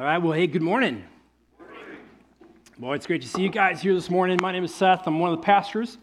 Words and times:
All 0.00 0.06
right, 0.06 0.16
well, 0.16 0.32
hey, 0.32 0.46
good 0.46 0.62
morning. 0.62 1.04
Boy, 2.78 2.94
it's 2.94 3.06
great 3.06 3.20
to 3.20 3.28
see 3.28 3.42
you 3.42 3.50
guys 3.50 3.82
here 3.82 3.92
this 3.92 4.08
morning. 4.08 4.38
My 4.40 4.50
name 4.50 4.64
is 4.64 4.74
Seth. 4.74 5.06
I'm 5.06 5.18
one 5.18 5.30
of 5.30 5.38
the 5.38 5.44
pastors 5.44 5.98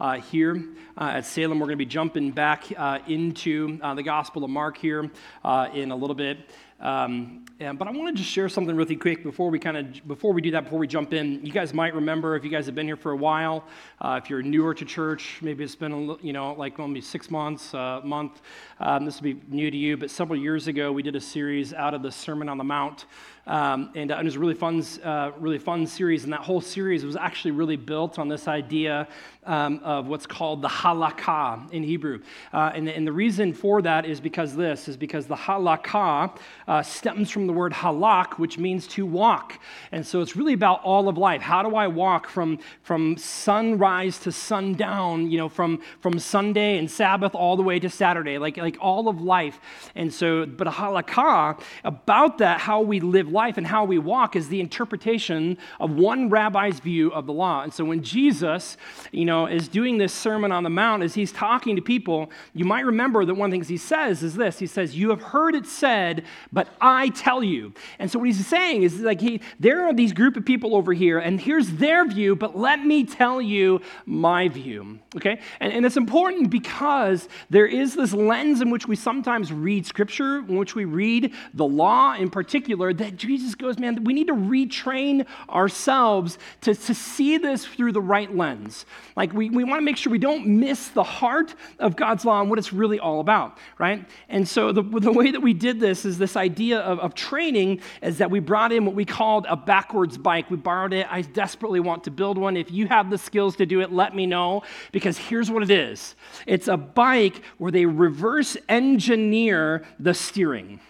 uh, 0.00 0.14
here 0.14 0.64
uh, 0.96 1.16
at 1.16 1.26
Salem. 1.26 1.58
We're 1.58 1.66
going 1.66 1.76
to 1.76 1.84
be 1.84 1.84
jumping 1.84 2.30
back 2.30 2.64
uh, 2.74 3.00
into 3.08 3.78
uh, 3.82 3.92
the 3.92 4.02
Gospel 4.02 4.42
of 4.42 4.48
Mark 4.48 4.78
here 4.78 5.10
uh, 5.44 5.68
in 5.74 5.90
a 5.90 5.94
little 5.94 6.16
bit. 6.16 6.48
Um, 6.82 7.44
and, 7.60 7.78
but 7.78 7.86
I 7.86 7.92
want 7.92 8.08
to 8.08 8.20
just 8.20 8.28
share 8.28 8.48
something 8.48 8.74
really 8.74 8.96
quick 8.96 9.22
before 9.22 9.50
we 9.50 9.60
kind 9.60 9.76
of 9.76 10.08
before 10.08 10.32
we 10.32 10.42
do 10.42 10.50
that, 10.50 10.64
before 10.64 10.80
we 10.80 10.88
jump 10.88 11.12
in. 11.12 11.46
You 11.46 11.52
guys 11.52 11.72
might 11.72 11.94
remember 11.94 12.34
if 12.34 12.42
you 12.42 12.50
guys 12.50 12.66
have 12.66 12.74
been 12.74 12.88
here 12.88 12.96
for 12.96 13.12
a 13.12 13.16
while, 13.16 13.64
uh, 14.00 14.18
if 14.20 14.28
you're 14.28 14.42
newer 14.42 14.74
to 14.74 14.84
church, 14.84 15.38
maybe 15.42 15.62
it's 15.62 15.76
been 15.76 15.92
a, 15.92 16.16
you 16.26 16.32
know 16.32 16.54
like 16.54 16.80
maybe 16.80 17.00
six 17.00 17.30
months, 17.30 17.72
a 17.72 17.78
uh, 17.78 18.00
month. 18.02 18.42
Um, 18.80 19.04
this 19.04 19.20
will 19.20 19.34
be 19.34 19.40
new 19.48 19.70
to 19.70 19.76
you, 19.76 19.96
but 19.96 20.10
several 20.10 20.36
years 20.36 20.66
ago 20.66 20.90
we 20.90 21.04
did 21.04 21.14
a 21.14 21.20
series 21.20 21.72
out 21.72 21.94
of 21.94 22.02
the 22.02 22.10
Sermon 22.10 22.48
on 22.48 22.58
the 22.58 22.64
Mount. 22.64 23.04
Um, 23.46 23.90
and, 23.96 24.12
uh, 24.12 24.16
and, 24.16 24.22
it 24.22 24.24
was 24.24 24.36
a 24.36 24.40
really 24.40 24.54
fun, 24.54 24.84
uh, 25.02 25.32
really 25.38 25.58
fun 25.58 25.86
series. 25.86 26.22
And 26.24 26.32
that 26.32 26.42
whole 26.42 26.60
series 26.60 27.04
was 27.04 27.16
actually 27.16 27.50
really 27.50 27.76
built 27.76 28.18
on 28.20 28.28
this 28.28 28.46
idea 28.46 29.08
um, 29.44 29.80
of 29.82 30.06
what's 30.06 30.26
called 30.26 30.62
the 30.62 30.68
halakha 30.68 31.70
in 31.72 31.82
Hebrew. 31.82 32.20
Uh, 32.52 32.70
and, 32.74 32.88
and, 32.88 33.04
the 33.04 33.12
reason 33.12 33.52
for 33.52 33.82
that 33.82 34.06
is 34.06 34.20
because 34.20 34.54
this 34.54 34.86
is 34.86 34.96
because 34.96 35.26
the 35.26 35.34
halakha 35.34 36.36
uh, 36.68 36.82
stems 36.82 37.30
from 37.30 37.48
the 37.48 37.52
word 37.52 37.72
halak, 37.72 38.38
which 38.38 38.58
means 38.58 38.86
to 38.86 39.04
walk. 39.04 39.58
And 39.90 40.06
so 40.06 40.20
it's 40.20 40.36
really 40.36 40.52
about 40.52 40.80
all 40.84 41.08
of 41.08 41.18
life. 41.18 41.42
How 41.42 41.64
do 41.64 41.74
I 41.74 41.88
walk 41.88 42.28
from, 42.28 42.60
from 42.82 43.16
sunrise 43.16 44.18
to 44.20 44.30
sundown, 44.30 45.28
you 45.28 45.38
know, 45.38 45.48
from, 45.48 45.82
from 46.00 46.20
Sunday 46.20 46.78
and 46.78 46.88
Sabbath 46.88 47.34
all 47.34 47.56
the 47.56 47.64
way 47.64 47.80
to 47.80 47.90
Saturday, 47.90 48.38
like, 48.38 48.56
like 48.56 48.76
all 48.80 49.08
of 49.08 49.20
life. 49.20 49.58
And 49.96 50.14
so, 50.14 50.46
but 50.46 50.68
a 50.68 50.70
halakha, 50.70 51.60
about 51.82 52.38
that, 52.38 52.60
how 52.60 52.80
we 52.80 53.00
live 53.00 53.31
life 53.32 53.56
and 53.56 53.66
how 53.66 53.84
we 53.84 53.98
walk 53.98 54.36
is 54.36 54.48
the 54.48 54.60
interpretation 54.60 55.58
of 55.80 55.90
one 55.92 56.28
rabbi's 56.28 56.80
view 56.80 57.10
of 57.12 57.26
the 57.26 57.32
law. 57.32 57.62
And 57.62 57.72
so 57.72 57.84
when 57.84 58.02
Jesus, 58.02 58.76
you 59.10 59.24
know, 59.24 59.46
is 59.46 59.68
doing 59.68 59.98
this 59.98 60.12
Sermon 60.12 60.52
on 60.52 60.62
the 60.62 60.70
Mount, 60.70 61.02
as 61.02 61.14
he's 61.14 61.32
talking 61.32 61.76
to 61.76 61.82
people, 61.82 62.30
you 62.54 62.64
might 62.64 62.84
remember 62.84 63.24
that 63.24 63.34
one 63.34 63.46
of 63.46 63.50
the 63.50 63.56
things 63.56 63.68
he 63.68 63.76
says 63.76 64.22
is 64.22 64.34
this. 64.34 64.58
He 64.58 64.66
says, 64.66 64.96
You 64.96 65.10
have 65.10 65.22
heard 65.22 65.54
it 65.54 65.66
said, 65.66 66.24
but 66.52 66.68
I 66.80 67.08
tell 67.10 67.42
you. 67.42 67.72
And 67.98 68.10
so 68.10 68.18
what 68.18 68.26
he's 68.26 68.46
saying 68.46 68.82
is 68.82 69.00
like 69.00 69.20
he 69.20 69.40
there 69.58 69.86
are 69.86 69.94
these 69.94 70.12
group 70.12 70.36
of 70.36 70.44
people 70.44 70.76
over 70.76 70.92
here, 70.92 71.18
and 71.18 71.40
here's 71.40 71.70
their 71.72 72.06
view, 72.06 72.36
but 72.36 72.56
let 72.56 72.84
me 72.84 73.04
tell 73.04 73.40
you 73.40 73.80
my 74.06 74.48
view. 74.48 74.98
Okay? 75.16 75.40
And, 75.60 75.72
and 75.72 75.86
it's 75.86 75.96
important 75.96 76.50
because 76.50 77.28
there 77.50 77.66
is 77.66 77.94
this 77.94 78.12
lens 78.12 78.60
in 78.60 78.70
which 78.70 78.86
we 78.86 78.96
sometimes 78.96 79.52
read 79.52 79.86
scripture, 79.86 80.38
in 80.38 80.56
which 80.56 80.74
we 80.74 80.84
read 80.84 81.32
the 81.54 81.66
law 81.66 82.14
in 82.14 82.30
particular, 82.30 82.92
that 82.94 83.16
Jesus 83.22 83.54
goes, 83.54 83.78
man, 83.78 84.04
we 84.04 84.12
need 84.12 84.26
to 84.26 84.34
retrain 84.34 85.26
ourselves 85.48 86.38
to, 86.62 86.74
to 86.74 86.94
see 86.94 87.38
this 87.38 87.64
through 87.64 87.92
the 87.92 88.00
right 88.00 88.34
lens. 88.34 88.84
Like, 89.16 89.32
we, 89.32 89.50
we 89.50 89.64
want 89.64 89.80
to 89.80 89.84
make 89.84 89.96
sure 89.96 90.10
we 90.10 90.18
don't 90.18 90.46
miss 90.46 90.88
the 90.88 91.02
heart 91.02 91.54
of 91.78 91.96
God's 91.96 92.24
law 92.24 92.40
and 92.40 92.50
what 92.50 92.58
it's 92.58 92.72
really 92.72 92.98
all 92.98 93.20
about, 93.20 93.58
right? 93.78 94.04
And 94.28 94.46
so, 94.46 94.72
the, 94.72 94.82
the 94.82 95.12
way 95.12 95.30
that 95.30 95.40
we 95.40 95.54
did 95.54 95.80
this 95.80 96.04
is 96.04 96.18
this 96.18 96.36
idea 96.36 96.80
of, 96.80 96.98
of 97.00 97.14
training 97.14 97.80
is 98.02 98.18
that 98.18 98.30
we 98.30 98.40
brought 98.40 98.72
in 98.72 98.84
what 98.84 98.94
we 98.94 99.04
called 99.04 99.46
a 99.48 99.56
backwards 99.56 100.18
bike. 100.18 100.50
We 100.50 100.56
borrowed 100.56 100.92
it. 100.92 101.06
I 101.10 101.22
desperately 101.22 101.80
want 101.80 102.04
to 102.04 102.10
build 102.10 102.38
one. 102.38 102.56
If 102.56 102.70
you 102.70 102.88
have 102.88 103.10
the 103.10 103.18
skills 103.18 103.56
to 103.56 103.66
do 103.66 103.80
it, 103.80 103.92
let 103.92 104.14
me 104.14 104.26
know, 104.26 104.62
because 104.90 105.16
here's 105.16 105.50
what 105.50 105.62
it 105.62 105.70
is 105.70 106.14
it's 106.46 106.68
a 106.68 106.76
bike 106.76 107.42
where 107.58 107.70
they 107.70 107.86
reverse 107.86 108.56
engineer 108.68 109.84
the 109.98 110.14
steering. 110.14 110.80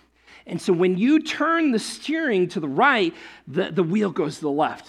And 0.47 0.61
so 0.61 0.73
when 0.73 0.99
you 0.99 1.21
turn 1.21 1.73
the 1.73 1.79
steering 1.79 2.49
to 2.49 2.61
the 2.61 2.69
right, 2.69 3.15
the, 3.47 3.71
the 3.71 3.83
wheel 3.83 4.11
goes 4.11 4.37
to 4.37 4.43
the 4.43 4.51
left. 4.51 4.89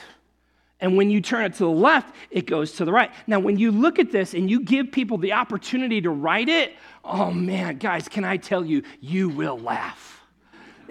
And 0.79 0.97
when 0.97 1.09
you 1.09 1.22
turn 1.22 1.45
it 1.45 1.53
to 1.53 1.63
the 1.63 1.69
left, 1.69 2.13
it 2.29 2.45
goes 2.45 2.73
to 2.73 2.85
the 2.85 2.91
right. 2.91 3.09
Now, 3.25 3.39
when 3.39 3.57
you 3.57 3.72
look 3.72 4.00
at 4.00 4.11
this 4.11 4.33
and 4.33 4.50
you 4.50 4.59
give 4.59 4.91
people 4.91 5.17
the 5.17 5.31
opportunity 5.31 6.01
to 6.01 6.09
write 6.09 6.50
it, 6.50 6.75
oh 7.05 7.31
man, 7.31 7.78
guys, 7.78 8.09
can 8.09 8.25
I 8.25 8.35
tell 8.35 8.66
you, 8.66 8.83
you 9.00 9.29
will 9.29 9.57
laugh. 9.57 10.12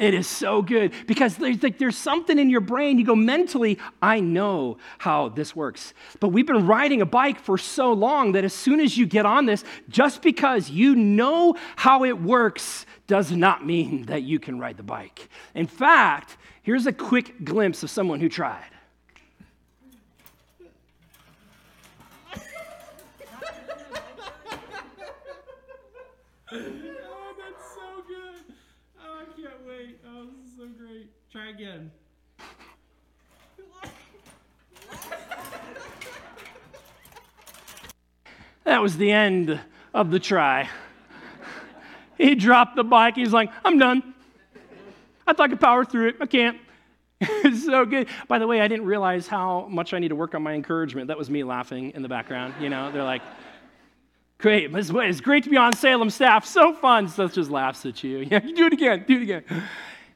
It 0.02 0.14
is 0.14 0.26
so 0.26 0.62
good 0.62 0.92
because 1.06 1.36
there's, 1.36 1.62
like, 1.62 1.78
there's 1.78 1.96
something 1.96 2.36
in 2.36 2.50
your 2.50 2.60
brain. 2.60 2.98
You 2.98 3.04
go 3.04 3.14
mentally, 3.14 3.78
I 4.02 4.18
know 4.18 4.78
how 4.98 5.28
this 5.28 5.54
works. 5.54 5.94
But 6.18 6.30
we've 6.30 6.44
been 6.44 6.66
riding 6.66 7.02
a 7.02 7.06
bike 7.06 7.38
for 7.38 7.56
so 7.56 7.92
long 7.92 8.32
that 8.32 8.42
as 8.42 8.52
soon 8.52 8.80
as 8.80 8.98
you 8.98 9.06
get 9.06 9.26
on 9.26 9.46
this, 9.46 9.62
just 9.88 10.20
because 10.20 10.68
you 10.68 10.96
know 10.96 11.54
how 11.76 12.02
it 12.02 12.20
works 12.20 12.84
does 13.06 13.30
not 13.30 13.64
mean 13.64 14.06
that 14.06 14.24
you 14.24 14.40
can 14.40 14.58
ride 14.58 14.76
the 14.76 14.82
bike. 14.82 15.28
In 15.54 15.68
fact, 15.68 16.36
here's 16.62 16.88
a 16.88 16.92
quick 16.92 17.44
glimpse 17.44 17.84
of 17.84 17.90
someone 17.90 18.19
who 18.19 18.28
tried. 18.28 18.72
Try 31.30 31.50
again. 31.50 31.90
That 38.64 38.80
was 38.80 38.96
the 38.96 39.10
end 39.10 39.60
of 39.92 40.10
the 40.10 40.18
try. 40.18 40.68
He 42.16 42.34
dropped 42.34 42.76
the 42.76 42.84
bike. 42.84 43.16
He's 43.16 43.32
like, 43.32 43.50
I'm 43.64 43.78
done. 43.78 44.14
I 45.26 45.32
thought 45.32 45.44
I 45.44 45.48
could 45.48 45.60
power 45.60 45.84
through 45.84 46.08
it. 46.08 46.16
I 46.20 46.26
can't. 46.26 46.58
it's 47.20 47.64
so 47.64 47.84
good. 47.84 48.08
By 48.28 48.38
the 48.38 48.46
way, 48.46 48.60
I 48.60 48.69
didn't 48.69 48.86
realize 48.86 49.26
how 49.26 49.66
much 49.69 49.94
I 49.94 49.98
need 49.98 50.08
to 50.08 50.16
work 50.16 50.34
on 50.34 50.42
my 50.42 50.52
encouragement. 50.54 51.08
That 51.08 51.19
was 51.19 51.30
me 51.30 51.44
laughing 51.44 51.92
in 51.92 52.02
the 52.02 52.08
background. 52.08 52.54
You 52.60 52.69
know, 52.69 52.90
they're 52.92 53.04
like, 53.04 53.22
great. 54.38 54.70
It's 54.74 55.20
great 55.20 55.44
to 55.44 55.50
be 55.50 55.56
on 55.56 55.72
Salem 55.72 56.10
staff. 56.10 56.44
So 56.44 56.74
fun. 56.74 57.08
Seth 57.08 57.34
just 57.34 57.50
laughs 57.50 57.86
at 57.86 58.02
you. 58.02 58.19
Yeah, 58.30 58.44
you 58.44 58.54
do 58.54 58.66
it 58.66 58.72
again. 58.72 59.04
Do 59.06 59.16
it 59.16 59.22
again. 59.22 59.44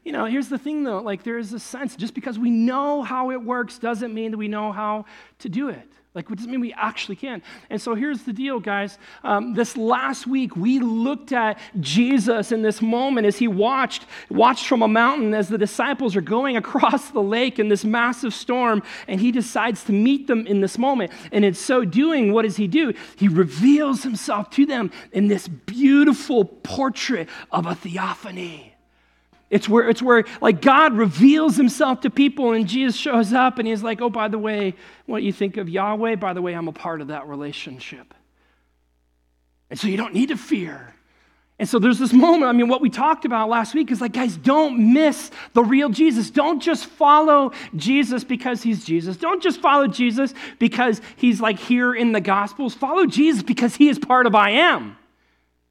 You 0.06 0.12
know, 0.12 0.27
here's 0.27 0.49
the 0.49 0.56
thing 0.56 0.84
though, 0.84 1.00
like 1.00 1.25
there 1.25 1.37
is 1.37 1.53
a 1.53 1.59
sense, 1.59 1.97
just 1.97 2.15
because 2.15 2.39
we 2.39 2.49
know 2.49 3.03
how 3.03 3.33
it 3.33 3.43
works 3.43 3.77
doesn't 3.77 4.15
mean 4.15 4.31
that 4.31 4.37
we 4.37 4.47
know 4.47 4.71
how 4.71 5.05
to 5.41 5.49
do 5.49 5.69
it. 5.69 5.91
Like, 6.15 6.31
what 6.31 6.39
does 6.39 6.47
it 6.47 6.50
mean 6.50 6.61
we 6.61 6.72
actually 6.75 7.17
can? 7.17 7.43
And 7.71 7.83
so 7.83 7.97
here's 7.97 8.22
the 8.22 8.33
deal, 8.33 8.61
guys. 8.61 8.99
Um, 9.25 9.55
this 9.55 9.77
last 9.77 10.28
week, 10.28 10.55
we 10.55 10.78
looked 10.78 11.33
at 11.33 11.59
Jesus 11.81 12.53
in 12.53 12.62
this 12.62 12.81
moment 12.81 13.27
as 13.27 13.37
he 13.37 13.49
watched, 13.49 14.06
watched 14.31 14.69
from 14.69 14.81
a 14.83 14.89
mountain 14.89 15.34
as 15.34 15.49
the 15.49 15.59
disciples 15.59 16.15
are 16.15 16.21
going 16.21 16.56
across 16.62 17.11
the 17.11 17.21
lake 17.21 17.59
in 17.59 17.69
this 17.69 17.84
massive 17.84 18.33
storm, 18.33 18.84
and 19.09 19.21
he 19.21 19.33
decides 19.33 19.83
to 19.84 19.93
meet 19.93 20.28
them 20.28 20.47
in 20.47 20.61
this 20.61 20.78
moment. 20.78 21.11
And 21.33 21.45
in 21.45 21.55
so 21.55 21.84
doing, 21.84 22.33
what 22.33 22.43
does 22.43 22.56
he 22.56 22.69
do? 22.69 22.95
He 23.16 23.27
reveals 23.27 24.05
himself 24.05 24.50
to 24.50 24.66
them 24.66 24.93
in 25.11 25.27
this 25.27 25.49
beautiful 25.49 26.45
portrait 26.45 27.28
of 27.50 27.66
a 27.66 27.75
theophany. 27.75 28.75
It's 29.49 29.69
where, 29.69 29.89
it's 29.89 30.03
where 30.03 30.25
like 30.41 30.61
God 30.61 30.95
reveals 30.95 31.57
himself 31.57 32.01
to 32.01 32.11
people 32.11 32.53
and 32.53 32.67
Jesus 32.67 32.97
shows 32.97 33.33
up 33.33 33.59
and 33.59 33.69
he's 33.69 33.83
like, 33.83 34.01
oh, 34.01 34.11
by 34.11 34.29
the 34.29 34.39
way, 34.39 34.75
what 35.07 35.23
you 35.23 35.33
think 35.33 35.57
of 35.57 35.69
Yahweh, 35.69 36.17
by 36.17 36.33
the 36.33 36.43
way, 36.43 36.53
I'm 36.55 36.69
a 36.69 36.73
part 36.73 37.01
of 37.01 37.09
that 37.09 37.29
relationship. 37.29 38.12
And 39.71 39.79
so 39.79 39.87
you 39.87 39.97
don't 39.97 40.15
need 40.15 40.31
to 40.31 40.37
fear. 40.37 40.95
And 41.59 41.69
so 41.69 41.79
there's 41.79 41.99
this 41.99 42.12
moment, 42.12 42.45
I 42.45 42.53
mean, 42.53 42.69
what 42.69 42.83
we 42.83 42.91
talked 42.91 43.25
about 43.25 43.49
last 43.49 43.73
week 43.75 43.91
is 43.91 44.01
like, 44.01 44.12
guys, 44.12 44.37
don't 44.37 44.93
miss 44.93 45.31
the 45.55 45.63
real 45.63 45.89
Jesus. 45.89 46.28
Don't 46.28 46.61
just 46.61 46.84
follow 46.84 47.53
Jesus 47.75 48.25
because 48.25 48.63
he's 48.63 48.84
Jesus. 48.84 49.17
Don't 49.17 49.43
just 49.43 49.61
follow 49.61 49.87
Jesus 49.87 50.34
because 50.59 51.01
he's 51.17 51.41
like 51.41 51.59
here 51.59 51.95
in 51.95 52.13
the 52.13 52.21
Gospels. 52.21 52.75
Follow 52.75 53.07
Jesus 53.07 53.43
because 53.43 53.75
he 53.75 53.89
is 53.89 53.99
part 53.99 54.27
of 54.27 54.34
I 54.34 54.51
am. 54.51 54.99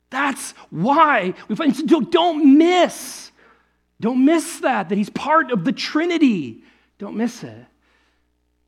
That's 0.10 0.52
why 0.72 1.36
we 1.48 1.56
find, 1.56 1.76
so 1.76 2.02
don't 2.02 2.58
miss 2.58 3.32
don't 4.00 4.26
miss 4.26 4.60
that, 4.60 4.90
that 4.90 4.98
he's 4.98 5.10
part 5.10 5.52
of 5.52 5.64
the 5.64 5.72
Trinity. 5.72 6.64
Don't 6.98 7.16
miss 7.16 7.44
it. 7.44 7.66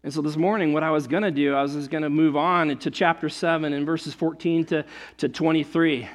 And 0.03 0.13
so 0.13 0.21
this 0.21 0.37
morning, 0.37 0.73
what 0.73 0.83
I 0.83 0.91
was 0.91 1.07
going 1.07 1.23
to 1.23 1.31
do, 1.31 1.53
I 1.53 1.61
was 1.61 1.73
just 1.73 1.89
going 1.89 2.03
to 2.03 2.09
move 2.09 2.37
on 2.37 2.77
to 2.77 2.91
chapter 2.91 3.27
7 3.27 3.73
and 3.73 3.85
verses 3.85 4.13
14 4.13 4.65
to, 4.65 4.85
to 5.17 5.27
23. 5.27 6.07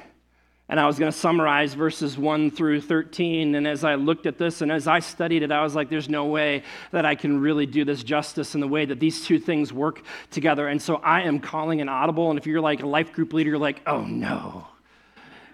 And 0.69 0.79
I 0.79 0.87
was 0.87 0.97
going 0.97 1.11
to 1.11 1.17
summarize 1.17 1.75
verses 1.75 2.17
1 2.17 2.49
through 2.49 2.81
13. 2.81 3.53
And 3.53 3.67
as 3.67 3.83
I 3.83 3.95
looked 3.95 4.25
at 4.25 4.39
this 4.39 4.61
and 4.61 4.71
as 4.71 4.87
I 4.87 4.99
studied 4.99 5.43
it, 5.43 5.51
I 5.51 5.61
was 5.61 5.75
like, 5.75 5.89
there's 5.89 6.09
no 6.09 6.25
way 6.25 6.63
that 6.91 7.05
I 7.05 7.13
can 7.13 7.39
really 7.39 7.67
do 7.67 7.85
this 7.85 8.01
justice 8.01 8.55
in 8.55 8.61
the 8.61 8.67
way 8.67 8.85
that 8.85 8.99
these 8.99 9.23
two 9.25 9.37
things 9.37 9.71
work 9.71 10.01
together. 10.31 10.67
And 10.67 10.81
so 10.81 10.95
I 10.95 11.21
am 11.23 11.39
calling 11.39 11.81
an 11.81 11.89
audible. 11.89 12.31
And 12.31 12.39
if 12.39 12.47
you're 12.47 12.61
like 12.61 12.81
a 12.81 12.87
life 12.87 13.11
group 13.11 13.33
leader, 13.33 13.51
you're 13.51 13.59
like, 13.59 13.81
oh 13.85 14.01
no 14.01 14.65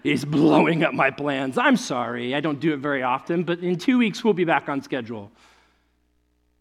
is 0.04 0.24
blowing 0.24 0.84
up 0.84 0.94
my 0.94 1.10
plans. 1.10 1.58
I'm 1.58 1.76
sorry, 1.76 2.34
I 2.34 2.40
don't 2.40 2.60
do 2.60 2.72
it 2.72 2.78
very 2.78 3.02
often, 3.02 3.44
but 3.44 3.60
in 3.60 3.76
two 3.76 3.98
weeks 3.98 4.24
we'll 4.24 4.34
be 4.34 4.44
back 4.44 4.68
on 4.68 4.82
schedule. 4.82 5.30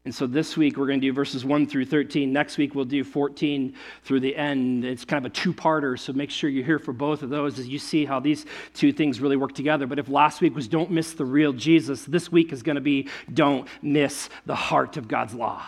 And 0.05 0.15
so 0.15 0.25
this 0.25 0.55
week 0.55 0.77
we're 0.77 0.87
going 0.87 1.01
to 1.01 1.05
do 1.07 1.13
verses 1.13 1.43
1 1.43 1.67
through 1.67 1.85
13. 1.85 2.31
Next 2.31 2.57
week 2.57 2.73
we'll 2.73 2.85
do 2.85 3.03
14 3.03 3.75
through 4.03 4.21
the 4.21 4.35
end. 4.35 4.85
It's 4.85 5.03
kind 5.03 5.23
of 5.23 5.31
a 5.31 5.33
two 5.33 5.53
parter, 5.53 5.99
so 5.99 6.13
make 6.13 6.31
sure 6.31 6.49
you're 6.49 6.65
here 6.65 6.79
for 6.79 6.93
both 6.93 7.21
of 7.21 7.29
those 7.29 7.59
as 7.59 7.67
you 7.67 7.77
see 7.77 8.05
how 8.05 8.19
these 8.19 8.45
two 8.73 8.93
things 8.93 9.19
really 9.19 9.35
work 9.35 9.53
together. 9.53 9.85
But 9.87 9.99
if 9.99 10.07
last 10.09 10.41
week 10.41 10.55
was 10.55 10.67
don't 10.67 10.89
miss 10.89 11.13
the 11.13 11.25
real 11.25 11.53
Jesus, 11.53 12.05
this 12.05 12.31
week 12.31 12.53
is 12.53 12.63
going 12.63 12.75
to 12.75 12.81
be 12.81 13.09
don't 13.31 13.67
miss 13.81 14.29
the 14.45 14.55
heart 14.55 14.95
of 14.95 15.07
God's 15.07 15.35
law. 15.35 15.63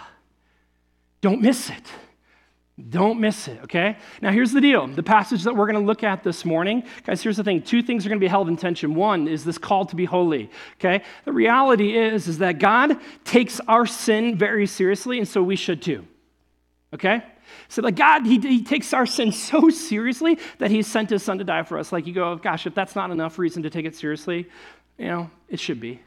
Don't 1.20 1.42
miss 1.42 1.70
it. 1.70 1.84
Don't 2.90 3.20
miss 3.20 3.48
it, 3.48 3.60
okay? 3.64 3.98
Now, 4.22 4.32
here's 4.32 4.52
the 4.54 4.62
deal 4.62 4.88
the 4.88 5.04
passage 5.04 5.44
that 5.44 5.56
we're 5.56 5.66
going 5.66 5.80
to 5.80 5.86
look 5.86 6.04
at 6.04 6.24
this 6.24 6.46
morning, 6.46 6.84
guys, 7.06 7.22
here's 7.22 7.38
the 7.38 7.44
thing 7.44 7.62
two 7.62 7.84
things 7.84 8.06
are 8.06 8.10
going 8.10 8.20
to 8.20 8.24
be 8.24 8.30
held 8.30 8.48
in 8.48 8.58
tension. 8.58 8.96
One 8.96 9.28
is 9.28 9.44
this 9.44 9.58
call 9.58 9.86
to 9.86 9.96
be 9.96 10.06
holy, 10.06 10.50
okay? 10.76 11.04
The 11.26 11.34
reality 11.34 11.98
is, 11.98 12.28
is 12.28 12.40
that 12.40 12.60
God 12.60 12.98
takes 13.24 13.60
our 13.68 13.86
sin 13.86 14.38
very 14.38 14.66
seriously, 14.66 15.20
and 15.20 15.28
so 15.28 15.44
we 15.44 15.56
should 15.56 15.82
too, 15.82 16.08
okay? 16.94 17.24
So, 17.68 17.82
like, 17.82 17.96
God, 17.96 18.26
he, 18.26 18.40
he 18.40 18.64
takes 18.64 18.94
our 18.94 19.06
sin 19.06 19.32
so 19.32 19.70
seriously 19.70 20.40
that 20.60 20.72
He 20.72 20.82
sent 20.82 21.10
His 21.10 21.24
Son 21.24 21.38
to 21.38 21.44
die 21.44 21.64
for 21.64 21.78
us. 21.78 21.92
Like, 21.92 22.08
you 22.08 22.14
go, 22.14 22.32
oh, 22.32 22.36
gosh, 22.36 22.66
if 22.66 22.74
that's 22.74 22.96
not 22.96 23.12
enough 23.12 23.38
reason 23.38 23.64
to 23.64 23.70
take 23.70 23.86
it 23.86 23.96
seriously, 23.96 24.48
you 24.98 25.08
know, 25.08 25.30
it 25.50 25.60
should 25.60 25.80
be. 25.80 26.00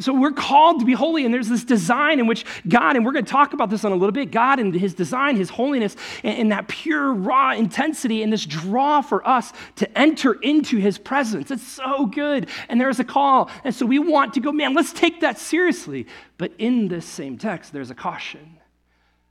So 0.00 0.14
we're 0.14 0.32
called 0.32 0.80
to 0.80 0.86
be 0.86 0.94
holy, 0.94 1.24
and 1.24 1.32
there's 1.32 1.48
this 1.48 1.62
design 1.62 2.20
in 2.20 2.26
which 2.26 2.44
God, 2.66 2.96
and 2.96 3.04
we're 3.04 3.12
going 3.12 3.24
to 3.24 3.30
talk 3.30 3.52
about 3.52 3.68
this 3.68 3.84
in 3.84 3.92
a 3.92 3.94
little 3.94 4.12
bit, 4.12 4.30
God 4.30 4.58
and 4.58 4.74
His 4.74 4.94
design, 4.94 5.36
His 5.36 5.50
holiness, 5.50 5.94
and, 6.24 6.38
and, 6.38 6.52
that 6.52 6.68
pure, 6.68 7.12
raw 7.12 7.52
intensity, 7.52 8.22
and 8.22 8.32
this 8.32 8.46
draw 8.46 9.02
for 9.02 9.26
us 9.28 9.52
to 9.76 9.98
enter 9.98 10.32
into 10.34 10.78
His 10.78 10.98
presence. 10.98 11.50
It's 11.50 11.66
so 11.66 12.06
good. 12.06 12.48
And 12.68 12.80
there's 12.80 12.98
a 12.98 13.04
call. 13.04 13.50
And 13.62 13.74
so 13.74 13.84
we 13.84 13.98
want 13.98 14.34
to 14.34 14.40
go, 14.40 14.52
man, 14.52 14.74
let's 14.74 14.92
take 14.92 15.20
that 15.20 15.38
seriously. 15.38 16.06
But 16.38 16.52
in 16.58 16.88
this 16.88 17.04
same 17.04 17.36
text, 17.36 17.72
there's 17.72 17.90
a 17.90 17.94
caution. 17.94 18.58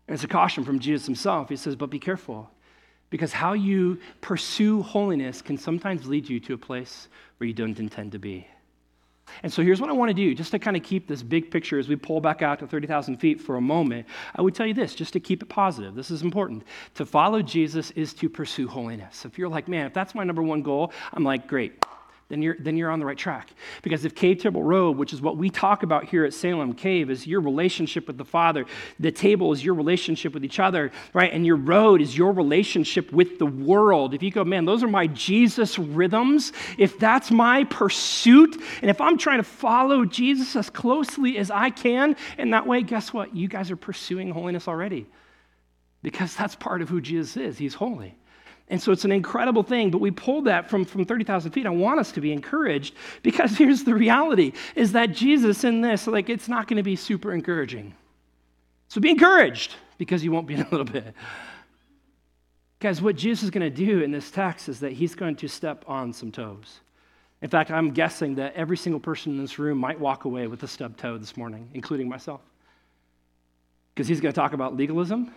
And 0.07 0.13
it's 0.13 0.23
a 0.23 0.27
caution 0.27 0.63
from 0.63 0.79
Jesus 0.79 1.07
Himself. 1.07 1.49
He 1.49 1.55
says, 1.55 1.75
but 1.75 1.89
be 1.89 1.99
careful. 1.99 2.49
Because 3.09 3.33
how 3.33 3.53
you 3.53 3.99
pursue 4.21 4.83
holiness 4.83 5.41
can 5.41 5.57
sometimes 5.57 6.05
lead 6.05 6.29
you 6.29 6.39
to 6.41 6.53
a 6.53 6.57
place 6.57 7.07
where 7.37 7.47
you 7.47 7.53
don't 7.53 7.79
intend 7.79 8.11
to 8.11 8.19
be. 8.19 8.47
And 9.43 9.51
so 9.51 9.61
here's 9.61 9.81
what 9.81 9.89
I 9.89 9.93
want 9.93 10.09
to 10.09 10.13
do, 10.13 10.33
just 10.35 10.51
to 10.51 10.59
kind 10.59 10.77
of 10.77 10.83
keep 10.83 11.07
this 11.07 11.23
big 11.23 11.51
picture 11.51 11.79
as 11.79 11.87
we 11.87 11.95
pull 11.95 12.21
back 12.21 12.41
out 12.41 12.59
to 12.59 12.67
30,000 12.67 13.17
feet 13.17 13.39
for 13.39 13.55
a 13.55 13.61
moment. 13.61 14.07
I 14.35 14.41
would 14.41 14.55
tell 14.55 14.65
you 14.65 14.73
this, 14.73 14.95
just 14.95 15.13
to 15.13 15.19
keep 15.19 15.43
it 15.43 15.49
positive. 15.49 15.95
This 15.95 16.11
is 16.11 16.21
important. 16.21 16.63
To 16.95 17.05
follow 17.05 17.41
Jesus 17.41 17.91
is 17.91 18.13
to 18.15 18.29
pursue 18.29 18.67
holiness. 18.67 19.25
If 19.25 19.37
you're 19.37 19.49
like, 19.49 19.67
man, 19.67 19.85
if 19.85 19.93
that's 19.93 20.15
my 20.15 20.23
number 20.23 20.43
one 20.43 20.61
goal, 20.61 20.91
I'm 21.13 21.23
like, 21.23 21.47
great 21.47 21.73
then 22.29 22.43
you're, 22.43 22.55
then 22.59 22.77
you're 22.77 22.91
on 22.91 22.99
the 22.99 23.05
right 23.05 23.17
track. 23.17 23.49
Because 23.81 24.05
if 24.05 24.13
Cave 24.13 24.39
Table 24.39 24.61
Road, 24.61 24.97
which 24.97 25.13
is 25.13 25.21
what 25.21 25.35
we 25.35 25.49
talk 25.49 25.81
about 25.81 26.05
here 26.05 26.25
at 26.25 26.33
Salem, 26.33 26.73
Cave 26.73 27.09
is 27.09 27.25
your 27.25 27.41
relationship 27.41 28.05
with 28.05 28.19
the 28.19 28.25
Father, 28.25 28.65
the 28.99 29.11
table 29.11 29.51
is 29.51 29.65
your 29.65 29.73
relationship 29.73 30.35
with 30.35 30.45
each 30.45 30.59
other, 30.59 30.91
right? 31.13 31.33
And 31.33 31.43
your 31.43 31.55
road 31.55 32.01
is 32.01 32.15
your 32.15 32.31
relationship 32.31 33.11
with 33.11 33.39
the 33.39 33.47
world. 33.47 34.13
If 34.13 34.21
you 34.21 34.29
go, 34.29 34.45
man, 34.45 34.65
those 34.65 34.83
are 34.83 34.87
my 34.87 35.07
Jesus 35.07 35.79
rhythms, 35.79 36.53
if 36.77 36.99
that's 36.99 37.31
my 37.31 37.63
pursuit, 37.63 38.61
and 38.83 38.91
if 38.91 39.01
I'm 39.01 39.17
trying 39.17 39.39
to 39.39 39.43
follow 39.43 40.05
Jesus 40.05 40.55
as 40.55 40.69
closely 40.69 41.39
as 41.39 41.49
I 41.49 41.71
can 41.71 42.15
in 42.37 42.51
that 42.51 42.67
way, 42.67 42.83
guess 42.83 43.11
what? 43.11 43.35
You 43.35 43.47
guys 43.47 43.71
are 43.71 43.75
pursuing 43.75 44.29
holiness 44.29 44.67
already. 44.67 45.07
Because 46.03 46.35
that's 46.35 46.55
part 46.55 46.83
of 46.83 46.89
who 46.89 47.01
Jesus 47.01 47.35
is. 47.37 47.57
He's 47.57 47.73
holy. 47.73 48.18
And 48.69 48.81
so 48.81 48.91
it's 48.91 49.03
an 49.03 49.11
incredible 49.11 49.63
thing, 49.63 49.89
but 49.89 49.99
we 49.99 50.11
pulled 50.11 50.45
that 50.45 50.69
from, 50.69 50.85
from 50.85 51.03
30,000 51.03 51.51
feet. 51.51 51.65
I 51.65 51.71
want 51.71 51.99
us 51.99 52.11
to 52.11 52.21
be 52.21 52.31
encouraged 52.31 52.93
because 53.23 53.51
here's 53.57 53.83
the 53.83 53.95
reality 53.95 54.53
is 54.75 54.91
that 54.91 55.11
Jesus 55.11 55.63
in 55.63 55.81
this, 55.81 56.05
like, 56.05 56.29
it's 56.29 56.47
not 56.47 56.67
going 56.67 56.77
to 56.77 56.83
be 56.83 56.95
super 56.95 57.33
encouraging. 57.33 57.95
So 58.87 59.01
be 59.01 59.09
encouraged 59.09 59.75
because 59.97 60.23
you 60.23 60.31
won't 60.31 60.47
be 60.47 60.53
in 60.53 60.61
a 60.61 60.69
little 60.69 60.85
bit. 60.85 61.13
Guys, 62.79 63.01
what 63.01 63.15
Jesus 63.15 63.43
is 63.43 63.49
going 63.49 63.61
to 63.61 63.75
do 63.75 64.01
in 64.01 64.11
this 64.11 64.31
text 64.31 64.69
is 64.69 64.79
that 64.79 64.93
he's 64.93 65.15
going 65.15 65.35
to 65.37 65.47
step 65.47 65.83
on 65.87 66.13
some 66.13 66.31
toes. 66.31 66.79
In 67.41 67.49
fact, 67.49 67.71
I'm 67.71 67.91
guessing 67.91 68.35
that 68.35 68.53
every 68.53 68.77
single 68.77 68.99
person 68.99 69.33
in 69.33 69.41
this 69.41 69.59
room 69.59 69.77
might 69.77 69.99
walk 69.99 70.25
away 70.25 70.47
with 70.47 70.61
a 70.63 70.67
stubbed 70.67 70.99
toe 70.99 71.17
this 71.17 71.35
morning, 71.35 71.69
including 71.73 72.07
myself. 72.07 72.41
Because 73.93 74.07
he's 74.07 74.21
going 74.21 74.31
to 74.31 74.39
talk 74.39 74.53
about 74.53 74.77
legalism 74.77 75.33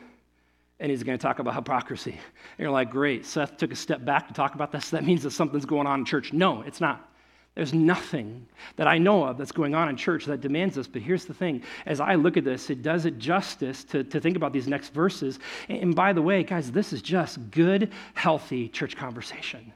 and 0.80 0.90
he's 0.90 1.02
going 1.02 1.16
to 1.16 1.22
talk 1.22 1.38
about 1.38 1.54
hypocrisy. 1.54 2.12
And 2.12 2.58
you're 2.58 2.70
like, 2.70 2.90
great, 2.90 3.24
Seth 3.24 3.56
took 3.56 3.72
a 3.72 3.76
step 3.76 4.04
back 4.04 4.28
to 4.28 4.34
talk 4.34 4.54
about 4.54 4.72
this. 4.72 4.90
That 4.90 5.04
means 5.04 5.22
that 5.22 5.30
something's 5.30 5.64
going 5.64 5.86
on 5.86 6.00
in 6.00 6.04
church. 6.04 6.32
No, 6.32 6.62
it's 6.62 6.80
not. 6.80 7.08
There's 7.54 7.74
nothing 7.74 8.46
that 8.76 8.86
I 8.86 8.96
know 8.96 9.24
of 9.24 9.36
that's 9.36 9.52
going 9.52 9.74
on 9.74 9.90
in 9.90 9.96
church 9.96 10.24
that 10.24 10.40
demands 10.40 10.76
this. 10.76 10.88
But 10.88 11.02
here's 11.02 11.26
the 11.26 11.34
thing 11.34 11.62
as 11.84 12.00
I 12.00 12.14
look 12.14 12.38
at 12.38 12.44
this, 12.44 12.70
it 12.70 12.82
does 12.82 13.04
it 13.04 13.19
justice 13.19 13.84
to, 13.84 14.02
to 14.04 14.20
think 14.20 14.36
about 14.36 14.54
these 14.54 14.66
next 14.66 14.94
verses. 14.94 15.38
And 15.69 15.94
by 15.94 16.14
the 16.14 16.22
way, 16.22 16.42
guys, 16.44 16.72
this 16.72 16.94
is 16.94 17.02
just 17.02 17.50
good, 17.50 17.92
healthy 18.14 18.68
church 18.68 18.96
conversation. 18.96 19.72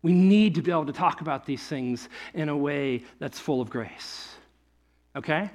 We 0.00 0.12
need 0.12 0.54
to 0.54 0.62
be 0.62 0.70
able 0.70 0.86
to 0.86 0.92
talk 0.92 1.20
about 1.20 1.44
these 1.44 1.62
things 1.62 2.08
in 2.32 2.48
a 2.48 2.56
way 2.56 3.04
that's 3.18 3.38
full 3.38 3.60
of 3.60 3.68
grace. 3.68 4.34
Okay? 5.14 5.50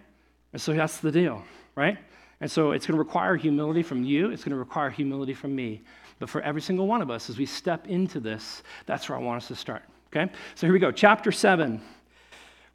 And 0.54 0.62
so 0.62 0.74
that's 0.74 0.98
the 0.98 1.12
deal, 1.12 1.44
right? 1.76 1.98
And 2.42 2.50
so 2.50 2.72
it's 2.72 2.86
going 2.86 2.98
to 2.98 3.04
require 3.04 3.36
humility 3.36 3.84
from 3.84 4.04
you, 4.04 4.32
it's 4.32 4.44
going 4.44 4.52
to 4.52 4.58
require 4.58 4.90
humility 4.90 5.34
from 5.34 5.56
me. 5.56 5.82
But 6.20 6.30
for 6.30 6.42
every 6.42 6.62
single 6.62 6.88
one 6.88 7.02
of 7.02 7.10
us, 7.10 7.30
as 7.30 7.38
we 7.38 7.46
step 7.46 7.88
into 7.88 8.20
this, 8.20 8.64
that's 8.86 9.08
where 9.08 9.18
I 9.18 9.22
want 9.22 9.42
us 9.42 9.48
to 9.50 9.56
start. 9.56 9.84
Okay? 10.08 10.32
So 10.56 10.68
here 10.68 10.74
we 10.74 10.80
go. 10.80 10.92
Chapter 10.92 11.32
7. 11.32 11.82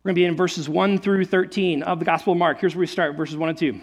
We're 0.05 0.08
going 0.08 0.14
to 0.16 0.20
be 0.20 0.25
in 0.26 0.37
verses 0.37 0.69
1 0.69 0.99
through 0.99 1.25
13 1.25 1.82
of 1.82 1.99
the 1.99 2.05
Gospel 2.05 2.34
of 2.34 2.38
Mark. 2.38 2.61
Here's 2.61 2.75
where 2.75 2.81
we 2.81 2.87
start, 2.87 3.16
verses 3.16 3.37
1 3.37 3.49
and 3.49 3.58
2. 3.58 3.81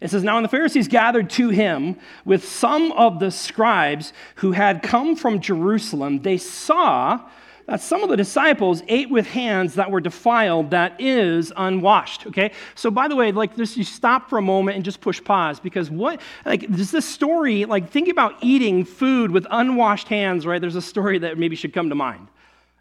It 0.00 0.10
says, 0.10 0.24
Now 0.24 0.34
when 0.34 0.42
the 0.42 0.48
Pharisees 0.48 0.88
gathered 0.88 1.30
to 1.30 1.50
him 1.50 1.98
with 2.24 2.46
some 2.46 2.92
of 2.92 3.20
the 3.20 3.30
scribes 3.30 4.12
who 4.36 4.52
had 4.52 4.82
come 4.82 5.16
from 5.16 5.40
Jerusalem, 5.40 6.22
they 6.22 6.38
saw 6.38 7.28
that 7.66 7.80
some 7.80 8.02
of 8.02 8.08
the 8.08 8.16
disciples 8.16 8.82
ate 8.88 9.10
with 9.10 9.26
hands 9.26 9.74
that 9.74 9.90
were 9.90 10.00
defiled, 10.00 10.70
that 10.70 11.00
is, 11.00 11.52
unwashed. 11.56 12.26
Okay? 12.26 12.52
So, 12.74 12.90
by 12.90 13.08
the 13.08 13.16
way, 13.16 13.32
like, 13.32 13.54
this, 13.56 13.76
you 13.76 13.84
stop 13.84 14.28
for 14.28 14.38
a 14.38 14.42
moment 14.42 14.76
and 14.76 14.84
just 14.84 15.00
push 15.00 15.22
pause 15.22 15.60
because 15.60 15.90
what, 15.90 16.20
like, 16.44 16.66
there's 16.68 16.90
this 16.90 17.06
story, 17.06 17.64
like, 17.64 17.90
think 17.90 18.08
about 18.08 18.34
eating 18.40 18.84
food 18.84 19.30
with 19.30 19.46
unwashed 19.50 20.08
hands, 20.08 20.46
right? 20.46 20.60
There's 20.60 20.76
a 20.76 20.82
story 20.82 21.18
that 21.18 21.38
maybe 21.38 21.56
should 21.56 21.72
come 21.72 21.88
to 21.88 21.94
mind. 21.94 22.28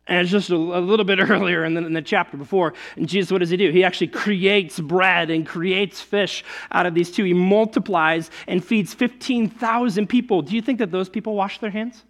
And 0.10 0.22
it's 0.22 0.32
just 0.32 0.50
a, 0.50 0.56
a 0.56 0.82
little 0.82 1.06
bit 1.06 1.20
earlier 1.30 1.64
in 1.64 1.76
the, 1.76 1.86
in 1.86 1.94
the, 1.94 2.02
chapter 2.02 2.36
before. 2.36 2.74
And 2.98 3.08
Jesus, 3.08 3.32
what 3.32 3.38
does 3.38 3.52
he 3.52 3.58
do? 3.58 3.70
He 3.70 3.84
actually 3.84 4.08
creates 4.08 4.80
bread 4.80 5.30
and 5.30 5.46
creates 5.46 6.02
fish 6.02 6.44
out 6.72 6.88
of 6.88 6.96
these 6.96 7.12
two. 7.12 7.24
He 7.24 7.34
multiplies 7.34 8.32
and 8.48 8.66
feeds 8.66 8.94
15,000 8.94 10.08
people. 10.08 10.42
Do 10.42 10.56
you 10.56 10.62
think 10.62 10.80
that 10.80 10.92
those 10.92 11.08
people 11.08 11.36
wash 11.36 11.60
their 11.60 11.70
hands? 11.70 12.04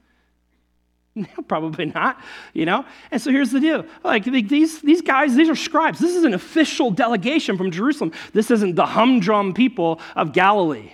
Probably 1.48 1.86
not, 1.86 2.19
you 2.53 2.65
know? 2.65 2.86
And 3.12 3.22
so 3.22 3.32
here's 3.32 3.51
the 3.51 3.60
deal. 3.60 3.86
Like 4.03 4.25
these, 4.25 4.82
these 4.82 5.01
guys, 5.01 5.36
these 5.36 5.50
are 5.50 5.55
scribes. 5.55 6.00
This 6.00 6.15
is 6.15 6.24
an 6.24 6.34
official 6.34 6.91
delegation 6.91 7.58
from 7.58 7.72
Jerusalem. 7.72 8.12
This 8.34 8.51
isn't 8.51 8.75
the 8.75 8.86
humdrum 8.86 9.53
people 9.53 10.00
of 10.15 10.34
Galilee. 10.34 10.91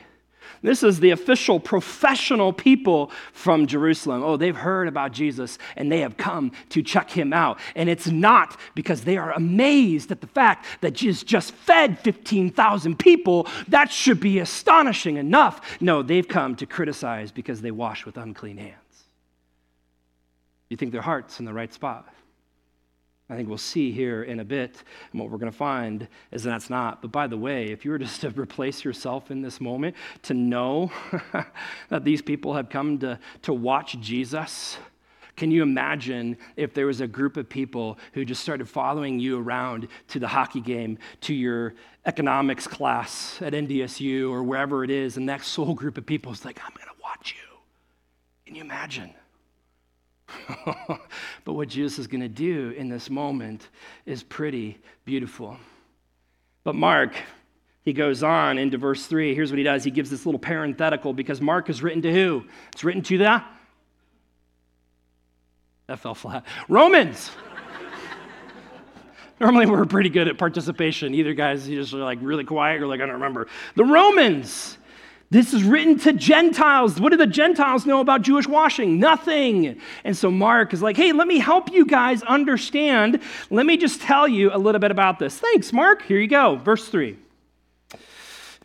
This 0.66 0.82
is 0.82 1.00
the 1.00 1.12
official 1.12 1.60
professional 1.60 2.52
people 2.52 3.12
from 3.34 3.68
Jerusalem. 3.68 4.24
Oh, 4.24 4.36
they've 4.36 4.56
heard 4.56 4.88
about 4.88 5.12
Jesus 5.12 5.60
and 5.76 5.92
they 5.92 6.00
have 6.00 6.18
come 6.18 6.52
to 6.70 6.82
check 6.82 7.12
him 7.12 7.34
out. 7.34 7.60
And 7.76 7.88
it's 7.88 8.08
not 8.08 8.60
because 8.74 9.04
they 9.04 9.18
are 9.18 9.32
amazed 9.32 10.12
at 10.12 10.22
the 10.22 10.28
fact 10.28 10.66
that 10.82 10.94
Jesus 10.94 11.22
just 11.22 11.52
fed 11.52 12.00
15,000 12.00 12.98
people. 12.98 13.48
That 13.68 13.92
should 13.92 14.20
be 14.20 14.40
astonishing 14.40 15.18
enough. 15.18 15.78
No, 15.80 16.02
they've 16.02 16.28
come 16.28 16.56
to 16.56 16.66
criticize 16.66 17.32
because 17.32 17.62
they 17.62 17.72
wash 17.72 18.06
with 18.06 18.18
unclean 18.18 18.58
hands. 18.58 18.85
You 20.76 20.78
think 20.78 20.92
their 20.92 21.02
heart's 21.02 21.40
in 21.40 21.46
the 21.46 21.54
right 21.54 21.74
spot? 21.74 22.14
I 23.30 23.38
think 23.38 23.48
we'll 23.48 23.58
see 23.58 23.94
here 23.94 24.24
in 24.24 24.42
a 24.42 24.44
bit. 24.44 24.84
And 25.14 25.22
what 25.22 25.32
we're 25.32 25.38
going 25.38 25.50
to 25.50 25.58
find 25.58 26.06
is 26.34 26.44
that 26.44 26.50
that's 26.50 26.70
not. 26.70 27.02
But 27.02 27.14
by 27.14 27.28
the 27.28 27.38
way, 27.38 27.68
if 27.68 27.86
you 27.86 27.92
were 27.92 27.98
just 27.98 28.20
to 28.20 28.30
replace 28.38 28.84
yourself 28.84 29.32
in 29.32 29.42
this 29.42 29.62
moment, 29.62 29.96
to 30.24 30.34
know 30.34 30.92
that 31.88 32.04
these 32.04 32.22
people 32.22 32.56
have 32.56 32.68
come 32.68 33.00
to, 33.00 33.18
to 33.44 33.54
watch 33.54 33.98
Jesus, 34.02 34.78
can 35.38 35.50
you 35.50 35.64
imagine 35.64 36.36
if 36.58 36.74
there 36.74 36.88
was 36.88 37.00
a 37.00 37.08
group 37.08 37.38
of 37.38 37.48
people 37.48 37.98
who 38.12 38.26
just 38.26 38.42
started 38.42 38.68
following 38.68 39.18
you 39.18 39.40
around 39.40 39.88
to 40.10 40.20
the 40.20 40.28
hockey 40.28 40.60
game, 40.60 40.98
to 41.22 41.34
your 41.34 41.74
economics 42.06 42.68
class 42.68 43.42
at 43.42 43.54
NDSU 43.54 44.30
or 44.30 44.44
wherever 44.44 44.84
it 44.84 44.90
is, 44.92 45.16
and 45.16 45.30
that 45.30 45.42
sole 45.46 45.74
group 45.74 45.98
of 45.98 46.06
people 46.06 46.34
is 46.34 46.44
like, 46.44 46.60
I'm 46.62 46.76
going 46.76 46.90
to 46.90 47.02
watch 47.02 47.34
you? 47.34 47.60
Can 48.46 48.56
you 48.56 48.62
imagine? 48.62 49.14
but 51.46 51.54
what 51.54 51.68
Jesus 51.68 52.00
is 52.00 52.08
going 52.08 52.22
to 52.22 52.30
do 52.30 52.74
in 52.78 52.90
this 52.90 53.10
moment 53.10 53.70
is 54.06 54.24
pretty 54.24 54.80
beautiful. 55.06 55.58
But 56.64 56.76
Mark, 56.76 57.16
he 57.84 57.94
goes 57.94 58.24
on 58.24 58.58
into 58.58 58.78
verse 58.78 59.06
3. 59.06 59.36
Here's 59.36 59.52
what 59.52 59.58
he 59.58 59.64
does 59.64 59.84
he 59.84 59.92
gives 59.92 60.10
this 60.10 60.26
little 60.26 60.40
parenthetical 60.40 61.14
because 61.14 61.40
Mark 61.42 61.70
is 61.70 61.84
written 61.84 62.02
to 62.02 62.12
who? 62.12 62.46
It's 62.74 62.84
written 62.84 63.04
to 63.04 63.18
the. 63.18 63.44
That 65.88 66.00
fell 66.00 66.16
flat. 66.16 66.46
Romans. 66.68 67.30
Normally, 69.40 69.68
we're 69.68 69.86
pretty 69.86 70.10
good 70.10 70.28
at 70.28 70.38
participation. 70.38 71.14
Either 71.14 71.34
guys, 71.34 71.68
you 71.70 71.80
just 71.80 71.94
are 71.94 71.98
like 71.98 72.20
really 72.22 72.44
quiet, 72.44 72.82
or 72.82 72.88
like, 72.88 73.02
I 73.02 73.06
don't 73.06 73.16
remember. 73.16 73.48
The 73.76 73.84
Romans. 73.86 74.78
This 75.32 75.54
is 75.54 75.64
written 75.64 75.98
to 76.00 76.14
Gentiles. 76.14 77.00
What 77.00 77.10
do 77.12 77.18
the 77.18 77.28
Gentiles 77.28 77.86
know 77.86 78.00
about 78.00 78.22
Jewish 78.22 78.48
washing? 78.48 79.00
Nothing. 79.00 79.80
And 80.04 80.16
so 80.16 80.30
Mark 80.30 80.74
is 80.74 80.82
like, 80.82 80.98
hey, 80.98 81.12
let 81.12 81.28
me 81.28 81.40
help 81.40 81.72
you 81.72 81.86
guys 81.86 82.22
understand. 82.24 83.22
Let 83.50 83.66
me 83.66 83.76
just 83.76 84.02
tell 84.02 84.28
you 84.28 84.52
a 84.54 84.58
little 84.58 84.80
bit 84.80 84.92
about 84.92 85.18
this. 85.20 85.38
Thanks, 85.38 85.74
Mark. 85.74 86.04
Here 86.04 86.20
you 86.20 86.28
go. 86.28 86.58
Verse 86.58 86.88
3. 86.88 87.18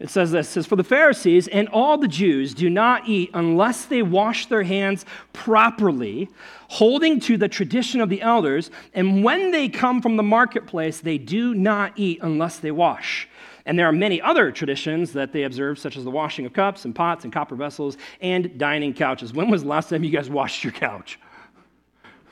It 0.00 0.08
says 0.08 0.32
this 0.32 0.48
it 0.48 0.52
says, 0.52 0.66
For 0.66 0.76
the 0.76 0.84
Pharisees 0.84 1.46
and 1.48 1.68
all 1.68 1.98
the 1.98 2.08
Jews 2.08 2.54
do 2.54 2.70
not 2.70 3.06
eat 3.06 3.30
unless 3.34 3.84
they 3.84 4.02
wash 4.02 4.46
their 4.46 4.62
hands 4.62 5.04
properly, 5.34 6.30
holding 6.68 7.20
to 7.20 7.36
the 7.36 7.48
tradition 7.48 8.00
of 8.00 8.08
the 8.08 8.22
elders. 8.22 8.70
And 8.94 9.22
when 9.22 9.50
they 9.50 9.68
come 9.68 10.00
from 10.00 10.16
the 10.16 10.22
marketplace, 10.22 11.00
they 11.00 11.18
do 11.18 11.54
not 11.54 11.92
eat 11.96 12.18
unless 12.22 12.58
they 12.58 12.70
wash. 12.70 13.28
And 13.70 13.78
there 13.78 13.86
are 13.86 13.92
many 13.92 14.20
other 14.20 14.50
traditions 14.50 15.12
that 15.12 15.32
they 15.32 15.44
observe, 15.44 15.78
such 15.78 15.96
as 15.96 16.02
the 16.02 16.10
washing 16.10 16.44
of 16.44 16.52
cups 16.52 16.86
and 16.86 16.92
pots 16.92 17.22
and 17.22 17.32
copper 17.32 17.54
vessels 17.54 17.98
and 18.20 18.58
dining 18.58 18.92
couches. 18.92 19.32
When 19.32 19.48
was 19.48 19.62
the 19.62 19.68
last 19.68 19.90
time 19.90 20.02
you 20.02 20.10
guys 20.10 20.28
washed 20.28 20.64
your 20.64 20.72
couch? 20.72 21.20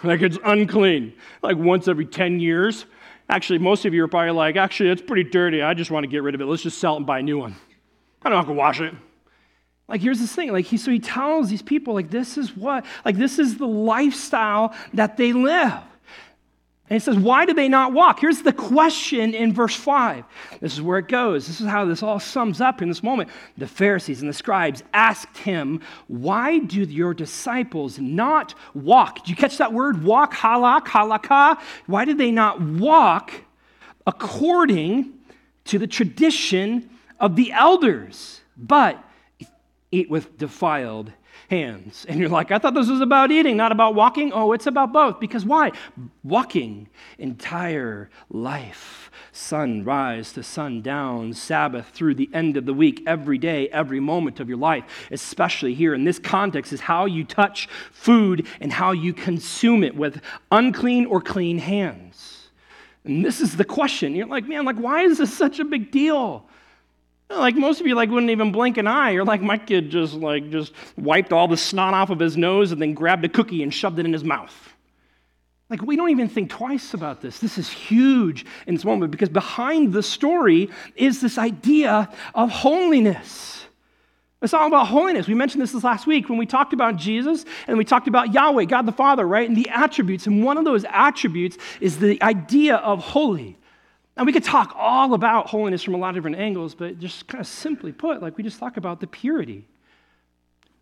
Like 0.02 0.20
it's 0.20 0.36
unclean, 0.44 1.12
like 1.40 1.56
once 1.56 1.86
every 1.86 2.06
10 2.06 2.40
years. 2.40 2.86
Actually, 3.28 3.60
most 3.60 3.84
of 3.84 3.94
you 3.94 4.02
are 4.02 4.08
probably 4.08 4.32
like, 4.32 4.56
actually, 4.56 4.90
it's 4.90 5.00
pretty 5.00 5.30
dirty. 5.30 5.62
I 5.62 5.74
just 5.74 5.92
want 5.92 6.02
to 6.02 6.08
get 6.08 6.24
rid 6.24 6.34
of 6.34 6.40
it. 6.40 6.46
Let's 6.46 6.64
just 6.64 6.78
sell 6.78 6.94
it 6.94 6.96
and 6.96 7.06
buy 7.06 7.20
a 7.20 7.22
new 7.22 7.38
one. 7.38 7.54
I 8.22 8.30
don't 8.30 8.36
have 8.38 8.46
to 8.46 8.52
wash 8.52 8.80
it. 8.80 8.92
Like, 9.86 10.00
here's 10.00 10.18
this 10.18 10.34
thing. 10.34 10.50
Like, 10.50 10.64
he, 10.64 10.76
so 10.76 10.90
he 10.90 10.98
tells 10.98 11.50
these 11.50 11.62
people, 11.62 11.94
like, 11.94 12.10
this 12.10 12.36
is 12.36 12.56
what, 12.56 12.84
like, 13.04 13.16
this 13.16 13.38
is 13.38 13.58
the 13.58 13.66
lifestyle 13.68 14.74
that 14.92 15.16
they 15.16 15.32
live. 15.32 15.82
And 16.90 16.96
he 16.96 16.98
says, 17.00 17.16
Why 17.16 17.44
do 17.44 17.52
they 17.52 17.68
not 17.68 17.92
walk? 17.92 18.20
Here's 18.20 18.42
the 18.42 18.52
question 18.52 19.34
in 19.34 19.52
verse 19.52 19.74
5. 19.74 20.24
This 20.60 20.72
is 20.72 20.80
where 20.80 20.98
it 20.98 21.08
goes. 21.08 21.46
This 21.46 21.60
is 21.60 21.66
how 21.66 21.84
this 21.84 22.02
all 22.02 22.18
sums 22.18 22.60
up 22.60 22.80
in 22.80 22.88
this 22.88 23.02
moment. 23.02 23.28
The 23.58 23.66
Pharisees 23.66 24.20
and 24.20 24.28
the 24.28 24.34
scribes 24.34 24.82
asked 24.94 25.36
him, 25.38 25.80
Why 26.06 26.58
do 26.58 26.80
your 26.82 27.12
disciples 27.12 27.98
not 27.98 28.54
walk? 28.74 29.16
Did 29.16 29.28
you 29.28 29.36
catch 29.36 29.58
that 29.58 29.72
word? 29.72 30.02
Walk, 30.02 30.32
halak, 30.32 30.86
halakha. 30.86 31.60
Why 31.86 32.04
do 32.06 32.14
they 32.14 32.30
not 32.30 32.60
walk 32.60 33.32
according 34.06 35.12
to 35.66 35.78
the 35.78 35.86
tradition 35.86 36.88
of 37.20 37.36
the 37.36 37.52
elders, 37.52 38.40
but 38.56 39.04
eat 39.90 40.08
with 40.08 40.38
defiled 40.38 41.12
hands. 41.48 42.04
And 42.08 42.20
you're 42.20 42.28
like, 42.28 42.50
I 42.50 42.58
thought 42.58 42.74
this 42.74 42.88
was 42.88 43.00
about 43.00 43.30
eating, 43.30 43.56
not 43.56 43.72
about 43.72 43.94
walking. 43.94 44.32
Oh, 44.32 44.52
it's 44.52 44.66
about 44.66 44.92
both. 44.92 45.18
Because 45.18 45.44
why? 45.44 45.72
Walking 46.22 46.88
entire 47.18 48.10
life, 48.28 49.10
sunrise 49.32 50.32
to 50.34 50.42
sundown, 50.42 51.32
Sabbath 51.32 51.88
through 51.88 52.14
the 52.16 52.28
end 52.34 52.56
of 52.56 52.66
the 52.66 52.74
week, 52.74 53.02
every 53.06 53.38
day, 53.38 53.68
every 53.70 54.00
moment 54.00 54.40
of 54.40 54.48
your 54.48 54.58
life, 54.58 54.84
especially 55.10 55.74
here 55.74 55.94
in 55.94 56.04
this 56.04 56.18
context, 56.18 56.72
is 56.72 56.80
how 56.80 57.06
you 57.06 57.24
touch 57.24 57.68
food 57.92 58.46
and 58.60 58.72
how 58.72 58.92
you 58.92 59.14
consume 59.14 59.82
it 59.82 59.96
with 59.96 60.20
unclean 60.52 61.06
or 61.06 61.20
clean 61.20 61.58
hands. 61.58 62.50
And 63.04 63.24
this 63.24 63.40
is 63.40 63.56
the 63.56 63.64
question. 63.64 64.14
You're 64.14 64.26
like, 64.26 64.46
man, 64.46 64.66
like, 64.66 64.76
why 64.76 65.02
is 65.02 65.16
this 65.16 65.34
such 65.34 65.60
a 65.60 65.64
big 65.64 65.90
deal? 65.90 66.46
Like 67.30 67.56
most 67.56 67.80
of 67.80 67.86
you 67.86 67.94
like 67.94 68.08
wouldn't 68.08 68.30
even 68.30 68.52
blink 68.52 68.78
an 68.78 68.86
eye. 68.86 69.12
Or 69.14 69.24
like 69.24 69.42
my 69.42 69.58
kid 69.58 69.90
just 69.90 70.14
like 70.14 70.50
just 70.50 70.72
wiped 70.96 71.32
all 71.32 71.46
the 71.46 71.56
snot 71.56 71.94
off 71.94 72.10
of 72.10 72.18
his 72.18 72.36
nose 72.36 72.72
and 72.72 72.80
then 72.80 72.94
grabbed 72.94 73.24
a 73.24 73.28
cookie 73.28 73.62
and 73.62 73.72
shoved 73.72 73.98
it 73.98 74.06
in 74.06 74.12
his 74.12 74.24
mouth. 74.24 74.54
Like 75.70 75.82
we 75.82 75.96
don't 75.96 76.10
even 76.10 76.28
think 76.28 76.50
twice 76.50 76.94
about 76.94 77.20
this. 77.20 77.38
This 77.38 77.58
is 77.58 77.68
huge 77.68 78.46
in 78.66 78.74
this 78.74 78.84
moment 78.84 79.10
because 79.10 79.28
behind 79.28 79.92
the 79.92 80.02
story 80.02 80.70
is 80.96 81.20
this 81.20 81.36
idea 81.36 82.08
of 82.34 82.50
holiness. 82.50 83.66
It's 84.40 84.54
all 84.54 84.68
about 84.68 84.86
holiness. 84.86 85.26
We 85.26 85.34
mentioned 85.34 85.60
this, 85.60 85.72
this 85.72 85.82
last 85.82 86.06
week 86.06 86.28
when 86.28 86.38
we 86.38 86.46
talked 86.46 86.72
about 86.72 86.96
Jesus 86.96 87.44
and 87.66 87.76
we 87.76 87.84
talked 87.84 88.06
about 88.06 88.32
Yahweh, 88.32 88.64
God 88.64 88.86
the 88.86 88.92
Father, 88.92 89.26
right? 89.26 89.46
And 89.48 89.56
the 89.56 89.68
attributes. 89.68 90.26
And 90.26 90.44
one 90.44 90.56
of 90.56 90.64
those 90.64 90.84
attributes 90.88 91.58
is 91.80 91.98
the 91.98 92.22
idea 92.22 92.76
of 92.76 93.00
holy. 93.00 93.58
And 94.18 94.26
we 94.26 94.32
could 94.32 94.44
talk 94.44 94.74
all 94.76 95.14
about 95.14 95.46
holiness 95.46 95.84
from 95.84 95.94
a 95.94 95.96
lot 95.96 96.08
of 96.08 96.16
different 96.16 96.38
angles, 96.38 96.74
but 96.74 96.98
just 96.98 97.28
kind 97.28 97.40
of 97.40 97.46
simply 97.46 97.92
put, 97.92 98.20
like 98.20 98.36
we 98.36 98.42
just 98.42 98.58
talk 98.58 98.76
about 98.76 98.98
the 99.00 99.06
purity. 99.06 99.64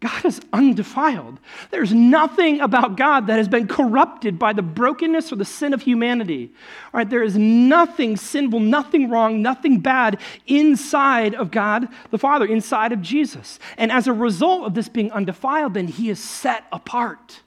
God 0.00 0.24
is 0.24 0.40
undefiled. 0.54 1.38
There's 1.70 1.92
nothing 1.92 2.60
about 2.60 2.96
God 2.96 3.26
that 3.26 3.36
has 3.36 3.48
been 3.48 3.68
corrupted 3.68 4.38
by 4.38 4.54
the 4.54 4.62
brokenness 4.62 5.32
or 5.32 5.36
the 5.36 5.44
sin 5.44 5.74
of 5.74 5.82
humanity. 5.82 6.50
All 6.92 6.98
right, 6.98 7.08
there 7.08 7.22
is 7.22 7.36
nothing 7.36 8.16
sinful, 8.16 8.60
nothing 8.60 9.10
wrong, 9.10 9.42
nothing 9.42 9.80
bad 9.80 10.18
inside 10.46 11.34
of 11.34 11.50
God 11.50 11.88
the 12.10 12.18
Father, 12.18 12.46
inside 12.46 12.92
of 12.92 13.02
Jesus. 13.02 13.58
And 13.76 13.92
as 13.92 14.06
a 14.06 14.14
result 14.14 14.64
of 14.64 14.74
this 14.74 14.88
being 14.88 15.12
undefiled, 15.12 15.74
then 15.74 15.88
he 15.88 16.08
is 16.08 16.20
set 16.20 16.64
apart 16.72 17.40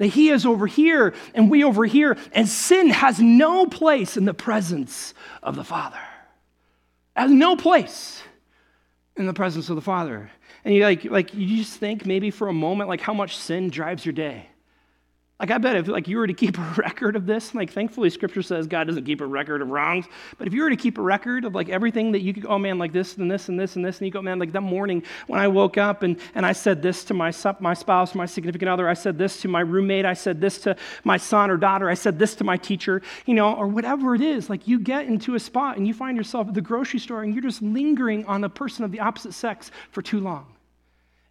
that 0.00 0.06
he 0.06 0.30
is 0.30 0.46
over 0.46 0.66
here 0.66 1.12
and 1.34 1.50
we 1.50 1.62
over 1.62 1.84
here, 1.84 2.16
and 2.32 2.48
sin 2.48 2.88
has 2.88 3.20
no 3.20 3.66
place 3.66 4.16
in 4.16 4.24
the 4.24 4.32
presence 4.32 5.12
of 5.42 5.56
the 5.56 5.62
Father. 5.62 6.00
Has 7.14 7.30
no 7.30 7.54
place 7.54 8.22
in 9.14 9.26
the 9.26 9.34
presence 9.34 9.68
of 9.68 9.76
the 9.76 9.82
Father. 9.82 10.30
And 10.64 10.74
you 10.74 10.84
like, 10.84 11.04
like 11.04 11.34
you 11.34 11.58
just 11.58 11.78
think 11.78 12.06
maybe 12.06 12.30
for 12.30 12.48
a 12.48 12.52
moment 12.52 12.88
like 12.88 13.02
how 13.02 13.12
much 13.12 13.36
sin 13.36 13.68
drives 13.68 14.06
your 14.06 14.14
day. 14.14 14.48
Like 15.40 15.50
I 15.50 15.56
bet 15.56 15.74
if 15.74 15.88
like 15.88 16.06
you 16.06 16.18
were 16.18 16.26
to 16.26 16.34
keep 16.34 16.58
a 16.58 16.74
record 16.76 17.16
of 17.16 17.24
this, 17.24 17.54
like 17.54 17.72
thankfully 17.72 18.10
scripture 18.10 18.42
says 18.42 18.66
God 18.66 18.86
doesn't 18.86 19.04
keep 19.04 19.22
a 19.22 19.26
record 19.26 19.62
of 19.62 19.70
wrongs, 19.70 20.04
but 20.36 20.46
if 20.46 20.52
you 20.52 20.62
were 20.62 20.68
to 20.68 20.76
keep 20.76 20.98
a 20.98 21.02
record 21.02 21.46
of 21.46 21.54
like 21.54 21.70
everything 21.70 22.12
that 22.12 22.20
you 22.20 22.34
could, 22.34 22.44
oh 22.44 22.58
man, 22.58 22.78
like 22.78 22.92
this 22.92 23.16
and 23.16 23.30
this 23.30 23.48
and 23.48 23.58
this 23.58 23.74
and 23.74 23.84
this, 23.84 23.98
and 23.98 24.06
you 24.06 24.12
go, 24.12 24.20
man, 24.20 24.38
like 24.38 24.52
that 24.52 24.60
morning 24.60 25.02
when 25.28 25.40
I 25.40 25.48
woke 25.48 25.78
up 25.78 26.02
and, 26.02 26.20
and 26.34 26.44
I 26.44 26.52
said 26.52 26.82
this 26.82 27.04
to 27.04 27.14
my, 27.14 27.32
my 27.58 27.72
spouse, 27.72 28.14
my 28.14 28.26
significant 28.26 28.68
other, 28.68 28.86
I 28.86 28.92
said 28.92 29.16
this 29.16 29.40
to 29.40 29.48
my 29.48 29.60
roommate, 29.60 30.04
I 30.04 30.12
said 30.12 30.42
this 30.42 30.58
to 30.58 30.76
my 31.04 31.16
son 31.16 31.50
or 31.50 31.56
daughter, 31.56 31.88
I 31.88 31.94
said 31.94 32.18
this 32.18 32.34
to 32.36 32.44
my 32.44 32.58
teacher, 32.58 33.00
you 33.24 33.32
know, 33.32 33.54
or 33.54 33.66
whatever 33.66 34.14
it 34.14 34.20
is, 34.20 34.50
like 34.50 34.68
you 34.68 34.78
get 34.78 35.06
into 35.06 35.36
a 35.36 35.40
spot 35.40 35.78
and 35.78 35.88
you 35.88 35.94
find 35.94 36.18
yourself 36.18 36.48
at 36.48 36.54
the 36.54 36.60
grocery 36.60 37.00
store 37.00 37.22
and 37.22 37.32
you're 37.32 37.42
just 37.42 37.62
lingering 37.62 38.26
on 38.26 38.44
a 38.44 38.48
person 38.50 38.84
of 38.84 38.92
the 38.92 39.00
opposite 39.00 39.32
sex 39.32 39.70
for 39.90 40.02
too 40.02 40.20
long. 40.20 40.46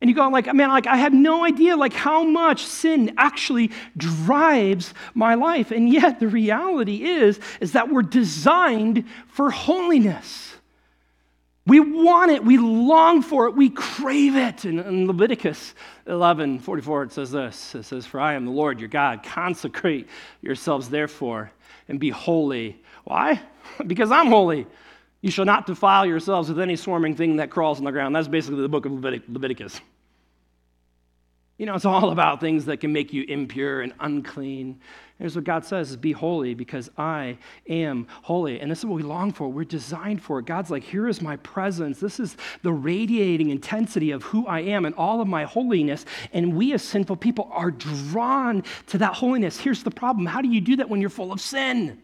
And 0.01 0.09
you 0.09 0.15
go 0.15 0.27
like, 0.29 0.53
man, 0.53 0.69
like 0.69 0.87
I 0.87 0.95
have 0.95 1.13
no 1.13 1.43
idea 1.43 1.75
like 1.75 1.93
how 1.93 2.23
much 2.23 2.65
sin 2.65 3.13
actually 3.17 3.71
drives 3.97 4.93
my 5.13 5.35
life. 5.35 5.71
And 5.71 5.89
yet 5.89 6.19
the 6.19 6.27
reality 6.27 7.03
is, 7.03 7.39
is 7.59 7.73
that 7.73 7.89
we're 7.89 8.03
designed 8.03 9.05
for 9.27 9.51
holiness. 9.51 10.55
We 11.67 11.79
want 11.81 12.31
it, 12.31 12.43
we 12.43 12.57
long 12.57 13.21
for 13.21 13.45
it, 13.47 13.55
we 13.55 13.69
crave 13.69 14.35
it. 14.35 14.65
And 14.65 14.79
in 14.79 15.05
Leviticus 15.05 15.75
11, 16.07 16.59
44, 16.59 17.03
it 17.03 17.11
says 17.11 17.31
this. 17.31 17.75
It 17.75 17.83
says, 17.83 18.05
For 18.07 18.19
I 18.19 18.33
am 18.33 18.45
the 18.45 18.51
Lord 18.51 18.79
your 18.79 18.89
God. 18.89 19.21
Consecrate 19.21 20.07
yourselves 20.41 20.89
therefore 20.89 21.51
and 21.87 21.99
be 21.99 22.09
holy. 22.09 22.81
Why? 23.03 23.41
because 23.85 24.11
I'm 24.11 24.27
holy. 24.27 24.65
You 25.21 25.29
shall 25.29 25.45
not 25.45 25.67
defile 25.67 26.05
yourselves 26.05 26.47
with 26.47 26.59
any 26.59 26.77
swarming 26.77 27.15
thing 27.15 27.35
that 27.35 27.49
crawls 27.49 27.77
on 27.77 27.83
the 27.83 27.91
ground. 27.91 28.15
That's 28.15 28.29
basically 28.29 28.61
the 28.61 28.69
book 28.69 28.85
of 28.85 28.93
Leviticus. 28.93 29.81
You 31.59 31.65
know, 31.65 31.75
it's 31.75 31.83
all 31.83 32.11
about 32.11 32.39
things 32.39 32.65
that 32.65 32.77
can 32.77 32.93
make 32.93 33.11
you 33.11 33.25
impure 33.27 33.81
and 33.81 33.91
unclean. 33.99 34.79
Here's 35.17 35.35
what 35.35 35.43
God 35.43 35.65
says 35.65 35.91
is 35.91 35.97
be 35.97 36.13
holy 36.13 36.53
because 36.53 36.89
I 36.97 37.37
am 37.67 38.07
holy. 38.21 38.61
And 38.61 38.71
this 38.71 38.79
is 38.79 38.85
what 38.85 38.95
we 38.95 39.03
long 39.03 39.33
for. 39.33 39.49
We're 39.49 39.65
designed 39.65 40.23
for 40.23 40.39
it. 40.39 40.45
God's 40.45 40.71
like, 40.71 40.83
here 40.83 41.09
is 41.09 41.21
my 41.21 41.35
presence. 41.37 41.99
This 41.99 42.17
is 42.17 42.37
the 42.61 42.71
radiating 42.71 43.49
intensity 43.49 44.11
of 44.11 44.23
who 44.23 44.47
I 44.47 44.61
am 44.61 44.85
and 44.85 44.95
all 44.95 45.19
of 45.19 45.27
my 45.27 45.43
holiness. 45.43 46.05
And 46.31 46.55
we 46.55 46.71
as 46.71 46.81
sinful 46.81 47.17
people 47.17 47.49
are 47.51 47.71
drawn 47.71 48.63
to 48.87 48.97
that 48.99 49.15
holiness. 49.15 49.59
Here's 49.59 49.83
the 49.83 49.91
problem. 49.91 50.25
How 50.25 50.41
do 50.41 50.47
you 50.47 50.61
do 50.61 50.77
that 50.77 50.87
when 50.87 51.01
you're 51.01 51.09
full 51.09 51.33
of 51.33 51.41
sin? 51.41 52.01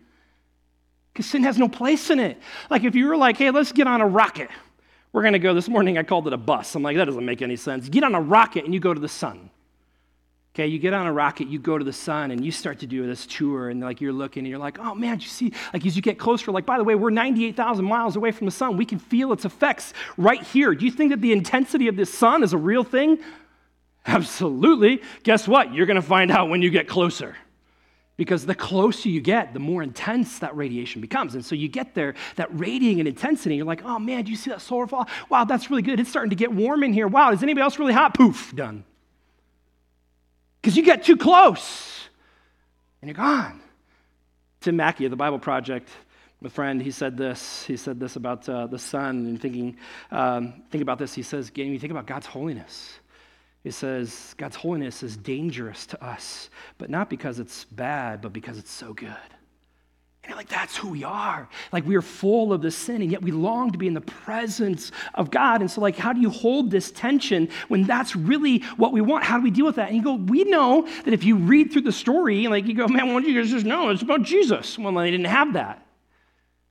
Because 1.14 1.28
sin 1.28 1.44
has 1.44 1.58
no 1.58 1.70
place 1.70 2.10
in 2.10 2.20
it. 2.20 2.38
Like 2.70 2.84
if 2.84 2.94
you 2.94 3.08
were 3.08 3.16
like, 3.16 3.38
hey, 3.38 3.52
let's 3.52 3.72
get 3.72 3.88
on 3.88 4.02
a 4.02 4.08
rocket. 4.08 4.50
We're 5.16 5.22
going 5.22 5.32
to 5.32 5.40
go 5.40 5.54
this 5.54 5.70
morning. 5.70 5.98
I 5.98 6.04
called 6.04 6.28
it 6.28 6.34
a 6.34 6.38
bus. 6.38 6.76
I'm 6.76 6.84
like, 6.84 6.98
that 6.98 7.06
doesn't 7.06 7.24
make 7.24 7.42
any 7.42 7.56
sense. 7.56 7.88
Get 7.88 8.04
on 8.04 8.16
a 8.16 8.20
rocket 8.20 8.66
and 8.66 8.74
you 8.74 8.82
go 8.82 8.94
to 8.94 9.00
the 9.00 9.08
sun. 9.08 9.50
Okay, 10.54 10.68
you 10.68 10.78
get 10.78 10.94
on 10.94 11.08
a 11.08 11.14
rocket, 11.14 11.48
you 11.48 11.58
go 11.58 11.78
to 11.78 11.86
the 11.86 11.94
sun, 11.94 12.32
and 12.32 12.44
you 12.44 12.52
start 12.52 12.80
to 12.80 12.86
do 12.86 13.08
this 13.08 13.26
tour, 13.26 13.70
and 13.70 13.80
like 13.80 14.02
you're 14.02 14.12
looking, 14.12 14.42
and 14.42 14.50
you're 14.50 14.60
like, 14.60 14.78
oh 14.78 14.94
man, 14.94 15.22
you 15.22 15.28
see, 15.28 15.54
like 15.74 15.86
as 15.86 15.96
you 15.96 16.02
get 16.02 16.20
closer, 16.20 16.52
like 16.52 16.66
by 16.66 16.78
the 16.78 16.84
way, 16.84 16.96
we're 16.96 17.12
98,000 17.12 17.86
miles 17.86 18.18
away 18.18 18.32
from 18.32 18.44
the 18.44 18.52
sun. 18.52 18.76
We 18.76 18.86
can 18.86 19.00
feel 19.00 19.32
its 19.32 19.46
effects 19.46 19.94
right 20.18 20.44
here. 20.44 20.76
Do 20.76 20.84
you 20.84 20.92
think 20.92 21.12
that 21.12 21.22
the 21.22 21.32
intensity 21.32 21.88
of 21.88 21.96
this 21.96 22.14
sun 22.14 22.44
is 22.44 22.52
a 22.52 22.58
real 22.58 22.84
thing? 22.84 23.20
Absolutely. 24.06 25.02
Guess 25.24 25.48
what? 25.48 25.74
You're 25.74 25.86
going 25.86 25.96
to 25.96 26.02
find 26.02 26.30
out 26.30 26.50
when 26.50 26.62
you 26.62 26.70
get 26.70 26.90
closer. 26.90 27.38
Because 28.18 28.46
the 28.46 28.56
closer 28.56 29.10
you 29.10 29.20
get, 29.20 29.54
the 29.54 29.60
more 29.60 29.84
intense 29.84 30.40
that 30.40 30.56
radiation 30.56 31.02
becomes. 31.02 31.36
And 31.36 31.44
so 31.44 31.54
you 31.54 31.68
get 31.68 31.96
there, 31.96 32.16
that 32.38 32.48
radiating 32.58 33.00
and 33.00 33.08
intensity, 33.08 33.58
you're 33.58 33.66
like, 33.66 33.84
oh 33.84 34.00
man, 34.00 34.24
do 34.24 34.32
you 34.32 34.38
see 34.38 34.50
that 34.52 34.62
solar 34.62 34.88
fall? 34.88 35.08
Wow, 35.30 35.44
that's 35.44 35.70
really 35.70 35.82
good. 35.82 36.00
It's 36.00 36.10
starting 36.10 36.30
to 36.30 36.36
get 36.36 36.54
warm 36.54 36.84
in 36.84 36.94
here. 36.94 37.08
Wow, 37.08 37.32
is 37.32 37.44
anybody 37.44 37.64
else 37.64 37.78
really 37.78 37.94
hot? 37.94 38.14
Poof, 38.14 38.56
done. 38.56 38.86
Because 40.62 40.78
you 40.78 40.84
get 40.84 41.04
too 41.04 41.18
close 41.18 42.08
and 43.02 43.10
you're 43.10 43.16
gone. 43.16 43.60
Tim 44.62 44.78
Mackie 44.78 45.06
of 45.06 45.12
the 45.12 45.18
Bible 45.18 45.40
Project 45.40 45.90
a 46.46 46.50
friend, 46.50 46.82
he 46.82 46.92
said 46.92 47.18
this. 47.18 47.64
He 47.66 47.76
said 47.76 48.00
this 48.00 48.16
about 48.16 48.48
uh, 48.48 48.68
the 48.68 48.78
sun 48.78 49.26
and 49.26 49.42
thinking, 49.42 49.78
um, 50.12 50.62
think 50.70 50.82
about 50.84 51.00
this. 51.00 51.14
He 51.14 51.24
says, 51.24 51.52
you 51.56 51.80
think 51.80 51.92
about 51.92 52.06
God's 52.06 52.28
holiness. 52.28 53.00
He 53.66 53.72
says, 53.72 54.36
God's 54.38 54.56
holiness 54.56 55.02
is 55.02 55.18
dangerous 55.18 55.88
to 55.88 56.06
us, 56.06 56.52
but 56.78 56.92
not 56.92 57.10
because 57.10 57.40
it's 57.40 57.64
bad, 57.64 58.22
but 58.22 58.32
because 58.32 58.60
it's 58.60 58.70
so 58.70 58.94
good. 58.94 59.10
And 60.24 60.36
like, 60.36 60.48
that's 60.48 60.78
who 60.78 60.90
we 60.90 61.04
are. 61.04 61.50
Like, 61.72 61.84
we 61.84 61.96
are 61.96 62.04
full 62.04 62.54
of 62.54 62.62
the 62.62 62.70
sin, 62.70 63.02
and 63.02 63.12
yet 63.12 63.24
we 63.24 63.32
long 63.32 63.72
to 63.72 63.80
be 63.80 63.88
in 63.88 63.96
the 63.96 64.02
presence 64.02 64.92
of 65.16 65.32
God. 65.32 65.62
And 65.62 65.72
so, 65.72 65.82
like, 65.82 65.98
how 65.98 66.14
do 66.14 66.22
you 66.22 66.30
hold 66.30 66.70
this 66.70 66.92
tension 66.92 67.50
when 67.68 67.86
that's 67.86 68.16
really 68.16 68.60
what 68.78 68.94
we 68.94 69.02
want? 69.02 69.24
How 69.24 69.38
do 69.38 69.44
we 69.44 69.50
deal 69.50 69.66
with 69.66 69.78
that? 69.78 69.88
And 69.88 69.98
you 69.98 70.04
go, 70.04 70.14
we 70.14 70.44
know 70.44 70.88
that 71.04 71.16
if 71.16 71.24
you 71.24 71.36
read 71.36 71.72
through 71.72 71.82
the 71.82 71.92
story, 71.92 72.48
like, 72.48 72.68
you 72.68 72.76
go, 72.76 72.88
man, 72.88 73.08
why 73.08 73.14
don't 73.14 73.28
you 73.28 73.42
guys 73.42 73.50
just 73.50 73.66
know 73.66 73.90
it's 73.90 74.04
about 74.04 74.22
Jesus? 74.22 74.78
Well, 74.78 74.94
they 74.94 75.10
didn't 75.10 75.26
have 75.26 75.54
that. 75.54 75.85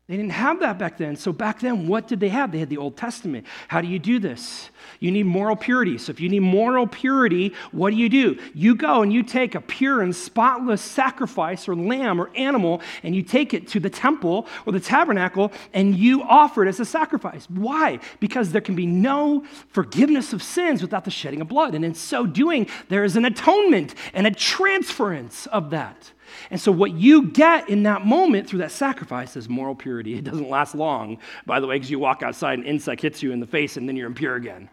They 0.07 0.19
didn't 0.19 0.33
have 0.33 0.61
that 0.61 0.79
back 0.79 0.99
then. 0.99 1.17
So, 1.17 1.33
back 1.33 1.61
then, 1.61 1.89
what 1.89 2.09
did 2.09 2.21
they 2.21 2.29
have? 2.29 2.53
They 2.53 2.59
had 2.59 2.69
the 2.69 2.77
Old 2.77 2.95
Testament. 2.95 3.47
How 3.69 3.81
do 3.81 3.89
you 3.89 3.99
do 3.99 4.19
this? 4.19 4.69
You 5.01 5.11
need 5.11 5.25
moral 5.25 5.57
purity. 5.57 5.97
So, 5.97 6.11
if 6.11 6.21
you 6.21 6.29
need 6.29 6.41
moral 6.41 6.87
purity, 6.87 7.55
what 7.73 7.89
do 7.89 7.97
you 7.97 8.11
do? 8.11 8.39
You 8.53 8.75
go 8.75 9.01
and 9.01 9.11
you 9.11 9.23
take 9.23 9.55
a 9.55 9.63
pure 9.63 10.03
and 10.03 10.15
spotless 10.15 10.83
sacrifice 10.83 11.67
or 11.69 11.75
lamb 11.75 12.21
or 12.21 12.31
animal, 12.37 12.83
and 13.03 13.17
you 13.17 13.23
take 13.23 13.55
it 13.55 13.67
to 13.69 13.81
the 13.81 13.89
temple 13.89 14.47
or 14.67 14.75
the 14.75 14.81
tabernacle, 14.81 15.53
and 15.73 15.95
you 15.97 16.23
offer 16.23 16.63
it 16.67 16.69
as 16.69 16.81
a 16.81 16.85
sacrifice. 16.85 17.49
Why? 17.49 17.99
Because 18.21 18.53
there 18.53 18.61
can 18.61 18.75
be 18.75 18.87
no 18.87 19.45
forgiveness 19.69 20.35
of 20.35 20.43
sins 20.43 20.83
without 20.83 21.07
the 21.07 21.11
shedding 21.11 21.41
of 21.41 21.49
blood. 21.49 21.75
And 21.75 21.83
in 21.83 21.95
so 21.95 22.27
doing, 22.27 22.69
there 22.91 23.05
is 23.05 23.17
an 23.17 23.25
atonement 23.25 23.95
and 24.13 24.27
a 24.27 24.31
transference 24.31 25.47
of 25.47 25.71
that. 25.71 26.13
And 26.51 26.61
so, 26.61 26.73
what 26.73 26.93
you 26.93 27.29
get 27.29 27.69
in 27.69 27.85
that 27.85 28.05
moment 28.05 28.49
through 28.49 28.61
that 28.61 28.73
sacrifice 28.73 29.37
is 29.37 29.49
moral 29.49 29.75
purity. 29.75 30.15
It 30.15 30.25
doesn't 30.25 30.49
last 30.49 30.75
long, 30.75 31.19
by 31.47 31.61
the 31.61 31.67
way, 31.67 31.77
because 31.77 31.91
you 31.91 31.99
walk 31.99 32.23
outside 32.23 32.55
and 32.55 32.65
an 32.65 32.71
insect 32.71 33.03
hits 33.03 33.23
you 33.23 33.33
in 33.33 33.41
the 33.41 33.47
face 33.47 33.77
and 33.77 33.89
then 33.89 33.97
you're 33.97 34.07
impure 34.07 34.37
again. 34.37 34.69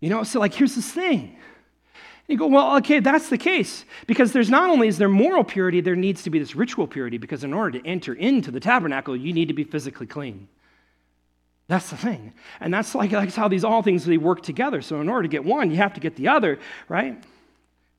You 0.00 0.10
know, 0.10 0.22
so 0.22 0.40
like, 0.40 0.54
here's 0.54 0.74
this 0.74 0.90
thing. 0.90 1.36
You 2.26 2.36
go, 2.36 2.46
well, 2.46 2.76
okay, 2.76 3.00
that's 3.00 3.28
the 3.28 3.38
case. 3.38 3.84
Because 4.06 4.32
there's 4.32 4.48
not 4.48 4.70
only 4.70 4.86
is 4.86 4.98
there 4.98 5.08
moral 5.08 5.42
purity, 5.42 5.80
there 5.80 5.96
needs 5.96 6.22
to 6.22 6.30
be 6.30 6.38
this 6.38 6.54
ritual 6.54 6.86
purity, 6.86 7.18
because 7.18 7.42
in 7.42 7.52
order 7.52 7.78
to 7.78 7.86
enter 7.86 8.14
into 8.14 8.52
the 8.52 8.60
tabernacle, 8.60 9.16
you 9.16 9.32
need 9.32 9.48
to 9.48 9.54
be 9.54 9.64
physically 9.64 10.06
clean. 10.06 10.48
That's 11.66 11.90
the 11.90 11.96
thing. 11.96 12.32
And 12.60 12.74
that's 12.74 12.94
like 12.96 13.10
that's 13.10 13.36
how 13.36 13.46
these 13.46 13.62
all 13.62 13.82
things 13.82 14.04
they 14.04 14.18
work 14.18 14.42
together. 14.42 14.82
So 14.82 15.00
in 15.00 15.08
order 15.08 15.22
to 15.22 15.28
get 15.28 15.44
one, 15.44 15.70
you 15.70 15.76
have 15.76 15.94
to 15.94 16.00
get 16.00 16.16
the 16.16 16.26
other, 16.28 16.58
right? 16.88 17.22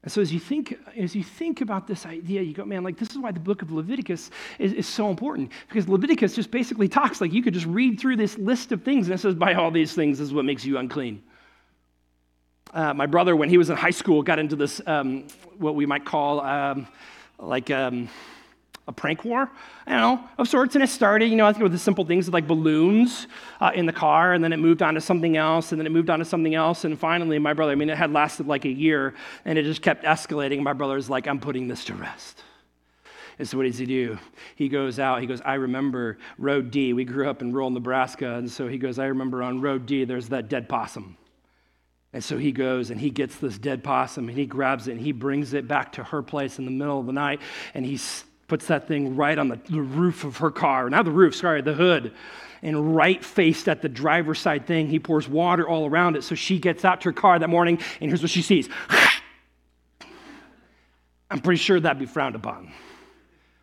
And 0.04 0.12
so 0.12 0.20
as 0.20 0.34
you 0.34 0.40
think, 0.40 0.80
as 0.98 1.16
you 1.16 1.24
think 1.24 1.62
about 1.62 1.86
this 1.86 2.08
idea, 2.08 2.42
you 2.42 2.54
go, 2.54 2.66
man, 2.66 2.84
like 2.84 2.98
this 2.98 3.12
is 3.12 3.20
why 3.20 3.32
the 3.32 3.40
book 3.40 3.62
of 3.62 3.72
Leviticus 3.72 4.32
is, 4.58 4.74
is 4.74 4.88
so 4.88 5.10
important. 5.10 5.52
Because 5.68 5.88
Leviticus 5.88 6.34
just 6.34 6.50
basically 6.50 6.88
talks 6.88 7.22
like 7.22 7.32
you 7.32 7.44
could 7.44 7.54
just 7.54 7.68
read 7.68 8.00
through 8.00 8.16
this 8.16 8.38
list 8.40 8.72
of 8.72 8.82
things 8.82 9.08
and 9.08 9.14
it 9.14 9.20
says, 9.20 9.36
by 9.36 9.54
all 9.54 9.70
these 9.70 9.94
things 9.94 10.18
this 10.18 10.28
is 10.28 10.34
what 10.34 10.46
makes 10.46 10.66
you 10.66 10.80
unclean. 10.80 11.22
Uh, 12.74 12.94
my 12.94 13.06
brother, 13.06 13.36
when 13.36 13.50
he 13.50 13.58
was 13.58 13.70
in 13.70 13.76
high 13.78 13.92
school, 13.92 14.24
got 14.24 14.40
into 14.40 14.56
this, 14.56 14.82
um, 14.88 15.28
what 15.58 15.76
we 15.76 15.86
might 15.86 16.06
call 16.06 16.40
um, 16.40 16.88
like 17.38 17.70
um, 17.70 18.10
a 18.88 18.92
prank 18.92 19.24
war, 19.24 19.50
don't 19.88 19.98
know, 19.98 20.24
of 20.38 20.48
sorts. 20.48 20.76
And 20.76 20.84
it 20.84 20.88
started, 20.88 21.28
you 21.28 21.36
know, 21.36 21.46
I 21.46 21.54
think 21.54 21.64
with 21.64 21.72
the 21.72 21.78
simple 21.78 22.06
things 22.06 22.28
like 22.30 22.48
balloons 22.48 23.28
uh, 23.60 23.72
in 23.74 23.86
the 23.86 23.94
car, 23.94 24.34
and 24.34 24.44
then 24.44 24.54
it 24.54 24.58
moved 24.58 24.82
on 24.82 24.96
to 24.96 25.02
something 25.02 25.38
else, 25.38 25.72
and 25.72 25.80
then 25.80 25.86
it 25.86 25.92
moved 25.92 26.10
on 26.10 26.20
to 26.20 26.26
something 26.26 26.56
else. 26.56 26.84
And 26.84 26.98
finally, 26.98 27.40
my 27.40 27.54
brother, 27.54 27.72
I 27.72 27.76
mean, 27.76 27.90
it 27.90 27.98
had 27.98 28.12
lasted 28.12 28.48
like 28.48 28.66
a 28.66 28.70
year, 28.70 29.14
and 29.46 29.58
it 29.58 29.64
just 29.64 29.82
kept 29.82 30.04
escalating. 30.04 30.62
My 30.62 30.74
brother's 30.74 31.10
like, 31.10 31.28
I'm 31.28 31.40
putting 31.40 31.68
this 31.68 31.86
to 31.86 31.94
rest. 31.94 32.44
And 33.40 33.48
so 33.48 33.58
what 33.58 33.64
does 33.64 33.78
he 33.78 33.86
do? 33.86 34.20
He 34.56 34.70
goes 34.70 35.00
out, 35.00 35.22
he 35.22 35.28
goes, 35.28 35.42
I 35.42 35.56
remember 35.56 36.18
Road 36.38 36.70
D. 36.70 36.94
We 36.94 37.06
grew 37.06 37.30
up 37.30 37.42
in 37.42 37.54
rural 37.54 37.70
Nebraska, 37.70 38.36
and 38.36 38.52
so 38.52 38.68
he 38.68 38.78
goes, 38.78 39.00
I 39.00 39.06
remember 39.06 39.42
on 39.42 39.62
Road 39.62 39.86
D, 39.86 40.06
there's 40.06 40.30
that 40.30 40.50
dead 40.50 40.70
possum. 40.70 41.18
And 42.14 42.24
so 42.24 42.38
he 42.38 42.52
goes 42.52 42.90
and 42.90 43.00
he 43.00 43.10
gets 43.10 43.38
this 43.38 43.58
dead 43.58 43.84
possum 43.84 44.28
and 44.28 44.38
he 44.38 44.46
grabs 44.46 44.88
it 44.88 44.92
and 44.92 45.00
he 45.00 45.14
brings 45.14 45.54
it 45.54 45.68
back 45.68 45.94
to 45.94 46.04
her 46.04 46.22
place 46.22 46.60
in 46.60 46.66
the 46.66 46.72
middle 46.72 47.00
of 47.00 47.06
the 47.06 47.14
night 47.14 47.40
and 47.74 47.86
he 47.86 47.98
puts 48.52 48.68
that 48.68 48.86
thing 48.86 49.16
right 49.16 49.40
on 49.40 49.48
the, 49.48 49.58
the 49.70 49.80
roof 49.80 50.26
of 50.26 50.36
her 50.36 50.52
car. 50.52 50.90
Not 50.90 51.06
the 51.06 51.12
roof, 51.12 51.34
sorry, 51.34 51.62
the 51.62 51.72
hood. 51.72 52.12
And 52.62 52.98
right 52.98 53.24
faced 53.24 53.70
at 53.70 53.82
the 53.82 53.88
driver's 53.88 54.40
side 54.40 54.68
thing, 54.68 54.90
he 54.90 55.00
pours 55.00 55.26
water 55.26 55.66
all 55.66 55.86
around 55.86 56.18
it. 56.18 56.26
So 56.26 56.36
she 56.36 56.60
gets 56.60 56.84
out 56.84 57.00
to 57.00 57.06
her 57.10 57.14
car 57.14 57.40
that 57.40 57.50
morning, 57.50 57.80
and 58.02 58.10
here's 58.10 58.22
what 58.22 58.30
she 58.30 58.42
sees. 58.42 58.68
I'm 61.32 61.40
pretty 61.40 61.60
sure 61.60 61.80
that'd 61.80 61.98
be 61.98 62.06
frowned 62.06 62.36
upon. 62.36 62.74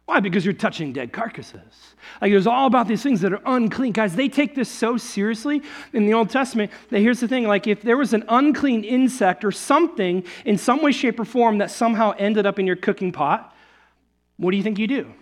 Why? 0.06 0.20
Because 0.20 0.42
you're 0.42 0.54
touching 0.54 0.94
dead 0.94 1.12
carcasses. 1.12 1.60
Like 2.22 2.32
there's 2.32 2.46
all 2.46 2.66
about 2.66 2.88
these 2.88 3.02
things 3.02 3.20
that 3.20 3.34
are 3.34 3.42
unclean. 3.44 3.92
Guys, 3.92 4.16
they 4.16 4.30
take 4.30 4.54
this 4.54 4.70
so 4.70 4.96
seriously 4.96 5.60
in 5.92 6.06
the 6.06 6.14
Old 6.14 6.30
Testament 6.30 6.72
that 6.88 7.00
here's 7.00 7.20
the 7.20 7.28
thing 7.28 7.46
like 7.46 7.66
if 7.66 7.82
there 7.82 7.98
was 7.98 8.14
an 8.14 8.24
unclean 8.30 8.84
insect 8.84 9.44
or 9.44 9.52
something 9.52 10.24
in 10.46 10.56
some 10.56 10.82
way, 10.82 10.92
shape, 10.92 11.20
or 11.20 11.26
form 11.26 11.58
that 11.58 11.70
somehow 11.70 12.12
ended 12.12 12.46
up 12.46 12.58
in 12.58 12.66
your 12.66 12.76
cooking 12.76 13.12
pot, 13.12 13.54
what 14.38 14.52
do 14.52 14.56
you 14.56 14.62
think 14.62 14.78
you 14.78 14.86
do? 14.86 15.12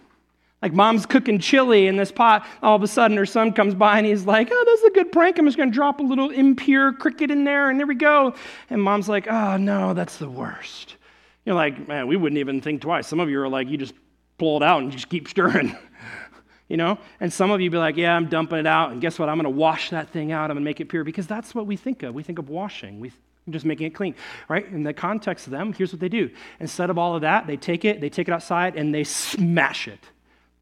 Like 0.63 0.73
mom's 0.73 1.05
cooking 1.05 1.39
chili 1.39 1.87
in 1.87 1.97
this 1.97 2.11
pot, 2.11 2.47
all 2.63 2.77
of 2.77 2.83
a 2.83 2.89
sudden 2.89 3.17
her 3.17 3.27
son 3.27 3.53
comes 3.53 3.75
by 3.75 3.99
and 3.99 4.07
he's 4.07 4.25
like, 4.25 4.49
Oh, 4.51 4.65
this 4.67 4.81
is 4.81 4.87
a 4.87 4.91
good 4.91 5.13
prank. 5.13 5.39
I'm 5.39 5.45
just 5.47 5.57
going 5.57 5.71
to 5.71 5.75
drop 5.75 6.01
a 6.01 6.03
little 6.03 6.31
impure 6.31 6.93
cricket 6.93 7.31
in 7.31 7.45
there, 7.45 7.69
and 7.69 7.79
there 7.79 7.87
we 7.87 7.95
go. 7.95 8.35
And 8.71 8.83
mom's 8.83 9.09
like, 9.09 9.27
Oh, 9.29 9.57
no, 9.57 9.93
that's 9.93 10.17
the 10.17 10.29
worst. 10.31 10.97
You're 11.45 11.55
like, 11.55 11.87
Man, 11.87 12.07
we 12.07 12.17
wouldn't 12.17 12.39
even 12.39 12.61
think 12.61 12.81
twice. 12.81 13.07
Some 13.07 13.21
of 13.21 13.29
you 13.29 13.41
are 13.41 13.49
like, 13.49 13.69
You 13.69 13.77
just 13.77 13.95
pull 14.39 14.57
it 14.57 14.63
out 14.63 14.83
and 14.83 14.91
just 14.91 15.09
keep 15.09 15.29
stirring. 15.29 15.77
you 16.69 16.77
know? 16.77 16.99
And 17.21 17.33
some 17.33 17.51
of 17.51 17.61
you 17.61 17.71
be 17.71 17.79
like, 17.79 17.97
Yeah, 17.97 18.17
I'm 18.17 18.29
dumping 18.29 18.59
it 18.59 18.67
out. 18.67 18.93
And 18.93 19.01
guess 19.01 19.19
what? 19.19 19.29
I'm 19.29 19.37
going 19.37 19.45
to 19.45 19.51
wash 19.51 19.91
that 19.91 20.09
thing 20.09 20.33
out. 20.33 20.51
I'm 20.51 20.57
going 20.57 20.65
to 20.65 20.69
make 20.69 20.81
it 20.81 20.87
pure 20.87 21.05
because 21.05 21.27
that's 21.27 21.55
what 21.55 21.67
we 21.67 21.77
think 21.77 22.03
of. 22.03 22.15
We 22.15 22.23
think 22.23 22.39
of 22.39 22.49
washing. 22.49 22.99
We 22.99 23.13
just 23.51 23.65
making 23.65 23.87
it 23.87 23.95
clean, 23.95 24.15
right? 24.49 24.67
In 24.69 24.83
the 24.83 24.93
context 24.93 25.47
of 25.47 25.53
them, 25.53 25.73
here's 25.73 25.93
what 25.93 26.01
they 26.01 26.09
do. 26.09 26.31
Instead 26.61 26.91
of 26.91 26.99
all 26.99 27.15
of 27.15 27.21
that, 27.23 27.47
they 27.47 27.57
take 27.57 27.85
it, 27.85 28.01
they 28.01 28.09
take 28.09 28.29
it 28.29 28.33
outside, 28.33 28.77
and 28.77 28.95
they 28.95 29.05
smash 29.05 29.87
it. 29.89 30.01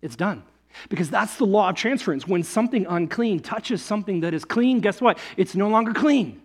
It's 0.02 0.16
done. 0.16 0.42
Because 0.88 1.08
that's 1.08 1.36
the 1.36 1.46
law 1.46 1.70
of 1.70 1.76
transference. 1.76 2.26
When 2.26 2.42
something 2.42 2.84
unclean 2.86 3.40
touches 3.40 3.80
something 3.80 4.20
that 4.20 4.34
is 4.34 4.44
clean, 4.44 4.80
guess 4.80 5.00
what? 5.00 5.18
It's 5.36 5.54
no 5.54 5.68
longer 5.68 5.94
clean. 5.94 6.42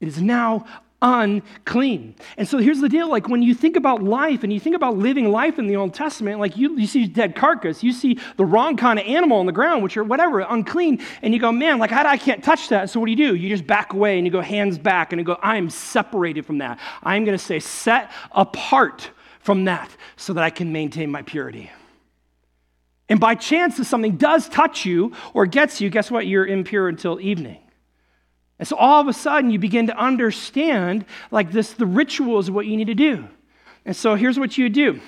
It 0.00 0.08
is 0.08 0.22
now 0.22 0.64
unclean. 1.02 2.14
And 2.36 2.46
so 2.46 2.58
here's 2.58 2.80
the 2.80 2.88
deal 2.88 3.10
like 3.10 3.28
when 3.28 3.42
you 3.42 3.54
think 3.54 3.76
about 3.76 4.02
life 4.02 4.44
and 4.44 4.52
you 4.52 4.60
think 4.60 4.76
about 4.76 4.96
living 4.96 5.30
life 5.30 5.58
in 5.58 5.66
the 5.66 5.76
Old 5.76 5.92
Testament, 5.92 6.38
like 6.38 6.56
you, 6.56 6.78
you 6.78 6.86
see 6.86 7.06
dead 7.06 7.34
carcass, 7.34 7.82
you 7.82 7.92
see 7.92 8.18
the 8.36 8.44
wrong 8.44 8.76
kind 8.76 8.98
of 8.98 9.06
animal 9.06 9.38
on 9.38 9.46
the 9.46 9.52
ground, 9.52 9.82
which 9.82 9.96
are 9.96 10.04
whatever, 10.04 10.40
unclean, 10.40 11.02
and 11.20 11.34
you 11.34 11.40
go, 11.40 11.50
man, 11.50 11.78
like 11.78 11.92
I, 11.92 12.12
I 12.12 12.16
can't 12.16 12.42
touch 12.42 12.68
that. 12.68 12.88
So 12.88 13.00
what 13.00 13.06
do 13.06 13.10
you 13.10 13.16
do? 13.16 13.34
You 13.34 13.48
just 13.48 13.66
back 13.66 13.92
away 13.92 14.16
and 14.16 14.26
you 14.26 14.30
go 14.30 14.40
hands 14.40 14.78
back 14.78 15.12
and 15.12 15.20
you 15.20 15.24
go, 15.24 15.36
I'm 15.42 15.68
separated 15.68 16.46
from 16.46 16.58
that. 16.58 16.78
I'm 17.02 17.24
going 17.24 17.36
to 17.36 17.44
say 17.44 17.58
set 17.58 18.12
apart 18.30 19.10
from 19.40 19.64
that 19.64 19.94
so 20.16 20.32
that 20.32 20.44
I 20.44 20.50
can 20.50 20.72
maintain 20.72 21.10
my 21.10 21.22
purity. 21.22 21.70
And 23.08 23.18
by 23.18 23.34
chance, 23.34 23.78
if 23.78 23.88
something 23.88 24.16
does 24.16 24.48
touch 24.48 24.86
you 24.86 25.12
or 25.34 25.46
gets 25.46 25.80
you, 25.80 25.90
guess 25.90 26.10
what? 26.10 26.26
You're 26.26 26.46
impure 26.46 26.88
until 26.88 27.20
evening. 27.20 27.61
And 28.58 28.68
so 28.68 28.76
all 28.76 29.00
of 29.00 29.08
a 29.08 29.12
sudden 29.12 29.50
you 29.50 29.58
begin 29.58 29.86
to 29.88 29.96
understand 29.96 31.04
like 31.30 31.50
this 31.50 31.72
the 31.72 31.86
ritual 31.86 32.38
is 32.38 32.50
what 32.50 32.66
you 32.66 32.76
need 32.76 32.86
to 32.86 32.94
do. 32.94 33.28
And 33.84 33.96
so 33.96 34.14
here's 34.14 34.38
what 34.38 34.56
you 34.56 34.68
do. 34.68 35.00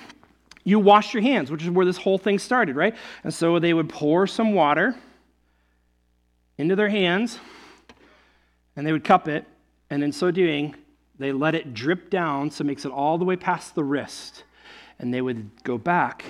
You 0.63 0.79
wash 0.79 1.13
your 1.13 1.23
hands, 1.23 1.51
which 1.51 1.63
is 1.63 1.69
where 1.69 1.85
this 1.85 1.97
whole 1.97 2.17
thing 2.17 2.39
started, 2.39 2.75
right? 2.75 2.95
And 3.23 3.33
so 3.33 3.59
they 3.59 3.73
would 3.73 3.87
pour 3.87 4.27
some 4.27 4.53
water 4.53 4.95
into 6.57 6.75
their 6.75 6.89
hands 6.89 7.39
and 8.75 8.85
they 8.85 8.91
would 8.91 9.03
cup 9.03 9.27
it, 9.27 9.45
and 9.89 10.03
in 10.03 10.11
so 10.11 10.31
doing, 10.31 10.75
they 11.17 11.31
let 11.31 11.55
it 11.55 11.73
drip 11.73 12.09
down 12.09 12.51
so 12.51 12.61
it 12.61 12.67
makes 12.67 12.85
it 12.85 12.91
all 12.91 13.17
the 13.17 13.25
way 13.25 13.35
past 13.35 13.75
the 13.75 13.83
wrist. 13.83 14.43
And 14.99 15.13
they 15.13 15.21
would 15.21 15.49
go 15.63 15.77
back 15.77 16.25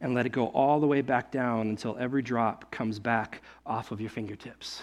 and 0.00 0.14
let 0.14 0.26
it 0.26 0.30
go 0.30 0.46
all 0.48 0.80
the 0.80 0.86
way 0.86 1.02
back 1.02 1.30
down 1.30 1.68
until 1.68 1.96
every 1.98 2.22
drop 2.22 2.70
comes 2.70 2.98
back 2.98 3.42
off 3.64 3.90
of 3.90 4.00
your 4.00 4.10
fingertips. 4.10 4.82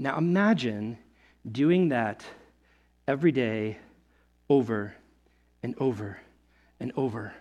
Now 0.00 0.16
imagine 0.16 0.96
doing 1.50 1.90
that 1.90 2.24
every 3.06 3.32
day 3.32 3.76
over 4.48 4.94
and 5.62 5.74
over 5.78 6.18
and 6.80 6.90
over 6.96 7.34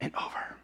and 0.00 0.14
over. 0.16 0.56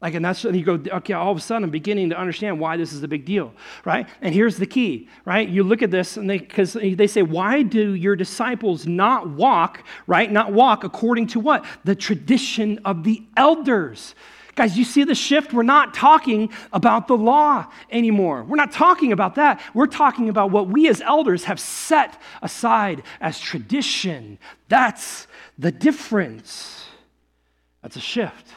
Like, 0.00 0.14
and 0.14 0.24
that's, 0.24 0.42
and 0.46 0.56
you 0.56 0.64
go, 0.64 0.80
okay, 0.96 1.12
all 1.12 1.30
of 1.30 1.36
a 1.36 1.42
sudden 1.42 1.64
I'm 1.64 1.70
beginning 1.70 2.08
to 2.08 2.18
understand 2.18 2.58
why 2.58 2.78
this 2.78 2.94
is 2.94 3.02
a 3.02 3.08
big 3.08 3.26
deal, 3.26 3.52
right? 3.84 4.08
And 4.22 4.34
here's 4.34 4.56
the 4.56 4.64
key, 4.64 5.10
right? 5.26 5.46
You 5.46 5.62
look 5.62 5.82
at 5.82 5.90
this, 5.90 6.16
and 6.16 6.30
they, 6.30 6.38
because 6.38 6.72
they 6.72 7.06
say, 7.06 7.20
why 7.20 7.60
do 7.60 7.92
your 7.92 8.16
disciples 8.16 8.86
not 8.86 9.28
walk, 9.28 9.84
right? 10.06 10.32
Not 10.32 10.54
walk 10.54 10.84
according 10.84 11.26
to 11.28 11.40
what? 11.40 11.66
The 11.84 11.94
tradition 11.94 12.80
of 12.86 13.04
the 13.04 13.22
elders. 13.36 14.14
Guys, 14.54 14.76
you 14.76 14.84
see 14.84 15.04
the 15.04 15.14
shift? 15.14 15.52
We're 15.52 15.62
not 15.62 15.94
talking 15.94 16.50
about 16.72 17.08
the 17.08 17.16
law 17.16 17.66
anymore. 17.90 18.42
We're 18.44 18.56
not 18.56 18.72
talking 18.72 19.12
about 19.12 19.36
that. 19.36 19.60
We're 19.74 19.86
talking 19.86 20.28
about 20.28 20.50
what 20.50 20.68
we 20.68 20.88
as 20.88 21.00
elders 21.00 21.44
have 21.44 21.60
set 21.60 22.20
aside 22.42 23.02
as 23.20 23.38
tradition. 23.38 24.38
That's 24.68 25.26
the 25.58 25.70
difference. 25.70 26.86
That's 27.82 27.96
a 27.96 28.00
shift. 28.00 28.48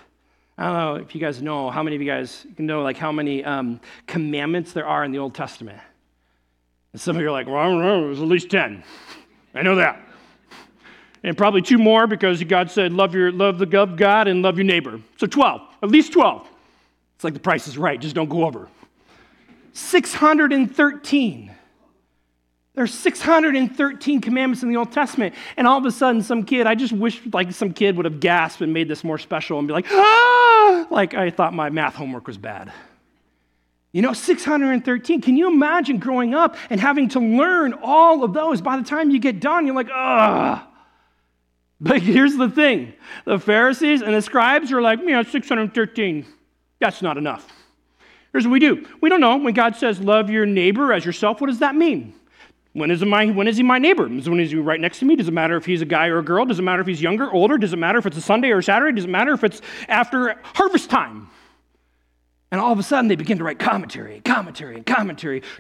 I 0.58 0.66
don't 0.66 0.74
know 0.74 0.96
if 0.96 1.16
you 1.16 1.22
guys 1.22 1.42
know 1.42 1.70
how 1.70 1.84
many 1.84 1.96
of 1.96 2.02
you 2.02 2.08
guys 2.08 2.46
know 2.58 2.84
like 2.84 2.98
how 2.98 3.12
many 3.12 3.44
um, 3.44 3.80
commandments 4.08 4.74
there 4.74 4.86
are 4.86 5.04
in 5.04 5.12
the 5.12 5.20
Old 5.20 5.34
Testament. 5.34 5.80
And 6.92 7.02
some 7.02 7.16
of 7.16 7.22
you 7.22 7.28
are 7.28 7.32
like, 7.32 7.48
well, 7.48 7.58
I 7.58 7.66
don't 7.66 7.82
know, 7.82 8.02
there's 8.06 8.22
at 8.22 8.28
least 8.28 8.50
10. 8.50 8.84
I 9.56 9.62
know 9.62 9.76
that. 9.76 10.00
And 11.24 11.38
probably 11.38 11.62
two 11.62 11.78
more 11.78 12.06
because 12.06 12.44
God 12.44 12.70
said, 12.70 12.92
love, 12.92 13.16
your, 13.16 13.32
love 13.32 13.58
the 13.58 13.66
God 13.66 14.28
and 14.28 14.42
love 14.42 14.58
your 14.58 14.66
neighbor. 14.66 15.00
So 15.18 15.26
12, 15.26 15.62
at 15.82 15.90
least 15.90 16.12
12. 16.12 16.48
It's 17.16 17.24
like 17.24 17.34
the 17.34 17.40
price 17.40 17.68
is 17.68 17.78
right, 17.78 18.00
just 18.00 18.16
don't 18.16 18.30
go 18.30 18.46
over. 18.46 18.68
613. 19.72 21.52
There's 22.76 22.94
613 22.94 24.22
commandments 24.22 24.64
in 24.64 24.70
the 24.70 24.78
Old 24.78 24.92
Testament. 24.92 25.36
And 25.58 25.68
all 25.68 25.78
of 25.78 25.86
a 25.86 25.92
sudden, 25.92 26.24
some 26.24 26.44
kid, 26.44 26.66
I 26.66 26.74
just 26.76 26.92
wish 26.92 27.22
like 27.32 27.52
some 27.52 27.72
kid 27.72 27.96
would 27.98 28.06
have 28.06 28.20
gasped 28.20 28.62
and 28.62 28.74
made 28.74 28.88
this 28.88 29.04
more 29.04 29.20
special 29.20 29.60
and 29.60 29.68
be 29.68 29.74
like, 29.74 29.86
ah, 29.92 30.88
like 30.90 31.14
I 31.14 31.30
thought 31.30 31.54
my 31.54 31.70
math 31.70 31.96
homework 31.96 32.26
was 32.26 32.38
bad. 32.38 32.74
You 33.92 34.02
know, 34.02 34.14
613. 34.14 35.22
Can 35.22 35.38
you 35.38 35.48
imagine 35.48 36.00
growing 36.00 36.34
up 36.34 36.58
and 36.72 36.82
having 36.82 37.10
to 37.10 37.20
learn 37.20 37.76
all 37.84 38.24
of 38.24 38.34
those? 38.34 38.60
By 38.60 38.78
the 38.78 38.84
time 38.84 39.12
you 39.12 39.20
get 39.20 39.40
done, 39.40 39.68
you're 39.68 39.76
like, 39.76 39.90
ah. 39.92 40.68
But 41.82 42.02
here's 42.02 42.38
the 42.38 42.50
thing 42.50 42.94
the 43.26 43.38
Pharisees 43.38 44.02
and 44.02 44.14
the 44.14 44.22
scribes 44.22 44.72
are 44.72 44.82
like, 44.82 45.00
yeah, 45.04 45.22
613. 45.22 46.26
That's 46.80 47.02
not 47.02 47.18
enough. 47.18 47.48
Here's 48.32 48.46
what 48.46 48.54
we 48.54 48.60
do 48.60 48.88
we 49.02 49.10
don't 49.10 49.20
know. 49.20 49.38
When 49.38 49.54
God 49.54 49.76
says, 49.76 50.00
love 50.00 50.30
your 50.30 50.46
neighbor 50.46 50.94
as 50.94 51.06
yourself, 51.06 51.42
what 51.42 51.48
does 51.48 51.60
that 51.60 51.76
mean? 51.76 52.14
When 52.74 52.90
is, 52.90 53.06
my, 53.06 53.28
when 53.28 53.48
is 53.48 53.58
he 53.58 53.64
my 53.64 53.78
neighbor? 53.78 54.12
Is 54.12 54.28
when 54.28 54.40
he's 54.40 54.56
right 54.56 54.82
next 54.82 55.00
to 55.00 55.06
me? 55.06 55.16
Does 55.16 55.28
it 55.28 55.34
matter 55.34 55.56
if 55.56 55.66
he's 55.66 55.84
a 55.84 55.86
guy 55.86 56.08
or 56.08 56.18
a 56.18 56.24
girl? 56.24 56.44
Does 56.44 56.58
it 56.58 56.64
matter 56.64 56.82
if 56.82 56.88
he's 56.88 57.02
younger, 57.02 57.26
or 57.26 57.34
older? 57.34 57.60
Does 57.60 57.72
it 57.72 57.78
matter 57.78 58.00
if 58.00 58.08
it's 58.08 58.18
a 58.18 58.22
Sunday 58.22 58.50
or 58.50 58.58
a 58.58 58.64
Saturday? 58.64 58.96
Does 58.96 59.06
it 59.06 59.12
matter 59.12 59.34
if 59.34 59.44
it's 59.44 59.62
after 59.88 60.36
harvest 60.44 60.90
time? 60.90 61.30
And 62.52 62.60
all 62.60 62.72
of 62.72 62.80
a 62.80 62.84
sudden, 62.84 63.08
they 63.08 63.16
begin 63.16 63.38
to 63.38 63.44
write 63.44 63.60
commentary, 63.60 64.22
commentary, 64.22 64.76
and 64.76 64.86
commentary. 64.86 65.44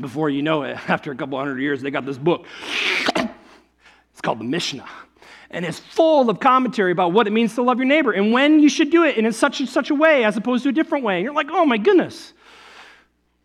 Before 0.00 0.28
you 0.28 0.42
know 0.42 0.64
it, 0.64 0.76
after 0.90 1.12
a 1.12 1.16
couple 1.16 1.38
hundred 1.38 1.60
years, 1.60 1.80
they 1.80 1.90
got 1.90 2.04
this 2.04 2.18
book. 2.18 2.46
Called 4.24 4.40
the 4.40 4.44
Mishnah. 4.44 4.88
And 5.50 5.64
it's 5.64 5.78
full 5.78 6.28
of 6.28 6.40
commentary 6.40 6.90
about 6.90 7.12
what 7.12 7.28
it 7.28 7.30
means 7.30 7.54
to 7.54 7.62
love 7.62 7.78
your 7.78 7.86
neighbor 7.86 8.10
and 8.10 8.32
when 8.32 8.58
you 8.58 8.68
should 8.68 8.90
do 8.90 9.04
it 9.04 9.16
and 9.16 9.24
in 9.24 9.32
such 9.32 9.60
and 9.60 9.68
such 9.68 9.90
a 9.90 9.94
way 9.94 10.24
as 10.24 10.36
opposed 10.36 10.64
to 10.64 10.70
a 10.70 10.72
different 10.72 11.04
way. 11.04 11.16
And 11.16 11.24
you're 11.24 11.34
like, 11.34 11.50
oh 11.50 11.64
my 11.64 11.78
goodness. 11.78 12.32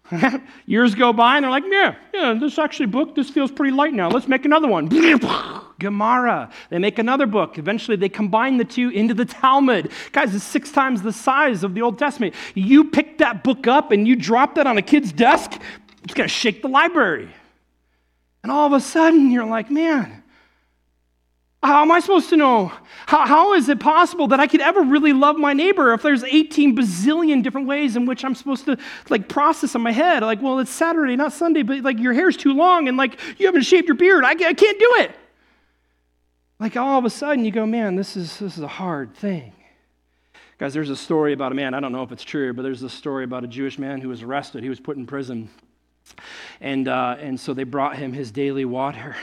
Years 0.65 0.95
go 0.95 1.13
by 1.13 1.35
and 1.35 1.43
they're 1.43 1.51
like, 1.51 1.65
yeah, 1.67 1.95
yeah, 2.13 2.33
this 2.33 2.57
actually 2.57 2.87
book, 2.87 3.13
this 3.13 3.29
feels 3.29 3.51
pretty 3.51 3.75
light 3.75 3.93
now. 3.93 4.09
Let's 4.09 4.27
make 4.27 4.45
another 4.45 4.67
one. 4.67 4.87
Gemara. 5.79 6.49
They 6.69 6.79
make 6.79 6.97
another 6.97 7.27
book. 7.27 7.57
Eventually, 7.57 7.95
they 7.95 8.09
combine 8.09 8.57
the 8.57 8.65
two 8.65 8.89
into 8.89 9.13
the 9.13 9.25
Talmud. 9.25 9.91
Guys, 10.11 10.33
it's 10.33 10.43
six 10.43 10.71
times 10.71 11.01
the 11.01 11.13
size 11.13 11.63
of 11.63 11.75
the 11.75 11.81
Old 11.81 11.99
Testament. 11.99 12.33
You 12.55 12.85
pick 12.85 13.19
that 13.19 13.43
book 13.43 13.67
up 13.67 13.91
and 13.91 14.07
you 14.07 14.15
drop 14.15 14.55
that 14.55 14.65
on 14.65 14.77
a 14.77 14.81
kid's 14.81 15.11
desk, 15.11 15.61
it's 16.03 16.13
going 16.13 16.27
to 16.27 16.33
shake 16.33 16.61
the 16.61 16.69
library. 16.69 17.29
And 18.41 18.51
all 18.51 18.65
of 18.65 18.73
a 18.73 18.79
sudden, 18.79 19.31
you're 19.31 19.45
like, 19.45 19.69
man, 19.69 20.23
how 21.62 21.82
am 21.82 21.91
I 21.91 22.00
supposed 22.00 22.30
to 22.30 22.38
know? 22.38 22.72
How, 23.06 23.26
how 23.26 23.54
is 23.54 23.67
it 23.67 23.82
possible 23.82 24.28
that 24.30 24.39
I 24.39 24.48
could 24.48 24.62
ever 24.62 24.82
really 24.82 25.12
love 25.12 25.36
my 25.36 25.52
neighbor 25.52 25.93
if 25.93 26.02
there's 26.02 26.24
18 26.24 26.76
bazillion 26.76 27.43
different 27.43 27.67
ways 27.67 27.98
in 27.98 28.06
which 28.06 28.24
I'm 28.24 28.34
supposed 28.34 28.63
to 28.65 28.78
like 29.10 29.28
process 29.28 29.76
in 29.76 29.82
my 29.82 29.91
head? 29.91 30.24
Like, 30.24 30.41
well, 30.41 30.60
it's 30.60 30.72
Saturday, 30.72 31.17
not 31.17 31.34
Sunday, 31.34 31.63
but 31.63 31.82
like 31.82 32.00
your 32.00 32.13
hair's 32.13 32.38
too 32.38 32.54
long 32.54 32.88
and 32.88 32.95
like 32.95 33.19
you 33.38 33.45
haven't 33.45 33.63
shaved 33.63 33.88
your 33.88 33.98
beard. 33.98 34.24
I, 34.24 34.32
I 34.32 34.54
can't 34.54 34.80
do 34.80 34.95
it. 35.00 35.12
Like 36.62 36.78
all 36.78 36.98
of 36.98 37.04
a 37.04 37.10
sudden 37.10 37.43
you 37.43 37.52
go, 37.52 37.65
man, 37.65 37.95
this 37.95 38.15
is, 38.15 38.39
this 38.39 38.58
is 38.58 38.63
a 38.63 38.67
hard 38.67 39.13
thing. 39.15 39.54
Guys, 40.60 40.74
there's 40.74 40.89
a 40.89 40.95
story 40.95 41.34
about 41.34 41.52
a 41.52 41.56
man, 41.56 41.74
I 41.74 41.82
don't 41.82 41.91
know 41.91 42.04
if 42.04 42.12
it's 42.13 42.24
true, 42.24 42.54
but 42.54 42.63
there's 42.63 42.84
a 42.84 42.89
story 42.89 43.26
about 43.26 43.43
a 43.43 43.48
Jewish 43.48 43.78
man 43.78 44.00
who 44.00 44.10
was 44.10 44.24
arrested. 44.24 44.63
He 44.63 44.69
was 44.69 44.80
put 44.80 44.95
in 44.95 45.06
prison. 45.06 45.50
And, 46.62 46.88
uh, 46.88 47.17
and 47.19 47.39
so 47.39 47.54
they 47.54 47.63
brought 47.63 47.98
him 47.98 48.13
his 48.13 48.32
daily 48.32 48.65
water. 48.65 49.15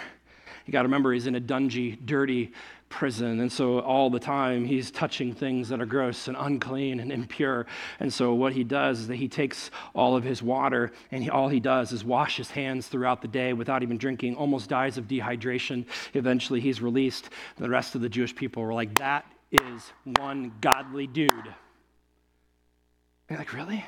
You 0.67 0.73
got 0.73 0.83
to 0.83 0.89
remember, 0.89 1.13
he's 1.13 1.27
in 1.27 1.37
a 1.37 1.41
dungy, 1.41 1.97
dirty 2.05 2.53
prison. 2.89 3.41
And 3.41 3.51
so 3.51 3.81
all 3.81 4.11
the 4.11 4.19
time 4.19 4.65
he's 4.65 4.91
touching 4.91 5.33
things 5.33 5.69
that 5.69 5.81
are 5.81 5.87
gross 5.87 6.29
and 6.29 6.37
unclean 6.39 7.01
and 7.01 7.13
impure. 7.13 7.67
And 8.01 8.13
so 8.13 8.35
what 8.35 8.53
he 8.53 8.65
does 8.65 9.01
is 9.01 9.09
that 9.09 9.17
he 9.17 9.29
takes 9.29 9.71
all 9.95 10.17
of 10.17 10.25
his 10.25 10.43
water 10.43 10.93
and 11.11 11.23
he, 11.23 11.31
all 11.31 11.49
he 11.49 11.61
does 11.61 11.93
is 11.93 12.05
wash 12.05 12.37
his 12.37 12.51
hands 12.51 12.89
throughout 12.89 13.23
the 13.23 13.29
day 13.29 13.53
without 13.53 13.83
even 13.83 13.97
drinking, 13.97 14.37
almost 14.37 14.69
dies 14.69 14.99
of 14.99 15.07
dehydration. 15.07 15.85
Eventually 16.15 16.61
he's 16.61 16.81
released. 16.81 17.31
The 17.57 17.69
rest 17.69 17.95
of 17.95 18.01
the 18.01 18.09
Jewish 18.09 18.35
people 18.35 18.63
were 18.63 18.75
like, 18.75 18.99
that 18.99 19.25
is 19.53 19.93
one 20.19 20.53
godly 20.61 21.07
dude. 21.07 21.33
You're 23.29 23.39
like, 23.39 23.53
really? 23.53 23.85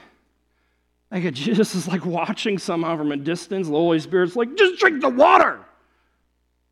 Like 1.10 1.32
Jesus 1.34 1.74
is 1.74 1.88
like 1.88 2.04
watching 2.04 2.58
somehow 2.58 2.96
from 2.96 3.12
a 3.12 3.16
distance. 3.16 3.68
The 3.68 3.74
Holy 3.74 4.00
Spirit's 4.00 4.36
like, 4.36 4.56
just 4.56 4.80
drink 4.80 5.00
the 5.00 5.08
water. 5.08 5.60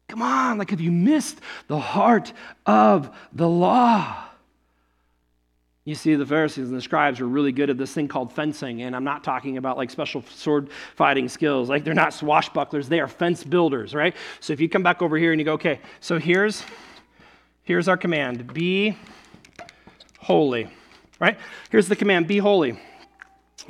Come 0.09 0.23
on, 0.23 0.59
like 0.59 0.71
have 0.71 0.81
you 0.81 0.93
missed 0.93 1.41
the 1.67 1.79
heart 1.79 2.33
of 2.65 3.15
the 3.33 3.49
law? 3.49 4.23
You 5.85 5.95
see, 5.95 6.17
the 6.17 6.27
Pharisees 6.27 6.69
and 6.69 6.77
the 6.77 6.83
scribes 6.83 7.21
were 7.21 7.29
really 7.29 7.53
good 7.53 7.71
at 7.71 7.79
this 7.79 7.93
thing 7.93 8.09
called 8.09 8.33
fencing, 8.33 8.83
and 8.83 8.95
I'm 8.95 9.05
not 9.05 9.23
talking 9.23 9.57
about 9.57 9.77
like 9.77 9.89
special 9.89 10.23
sword 10.23 10.71
fighting 10.97 11.29
skills. 11.29 11.69
Like 11.69 11.85
they're 11.85 11.95
not 11.95 12.11
swashbucklers, 12.11 12.87
they 12.87 12.99
are 12.99 13.07
fence 13.07 13.45
builders, 13.45 13.95
right? 13.95 14.15
So 14.41 14.53
if 14.53 14.61
you 14.61 14.69
come 14.69 14.83
back 14.83 15.01
over 15.01 15.17
here 15.17 15.33
and 15.33 15.41
you 15.41 15.45
go, 15.45 15.53
okay, 15.53 15.81
so 16.01 16.19
here's 16.19 16.65
here's 17.63 17.87
our 17.87 17.97
command: 17.97 18.53
be 18.53 18.99
holy. 20.19 20.69
Right? 21.21 21.39
Here's 21.71 21.87
the 21.87 21.97
command: 21.97 22.27
be 22.27 22.39
holy. 22.39 22.81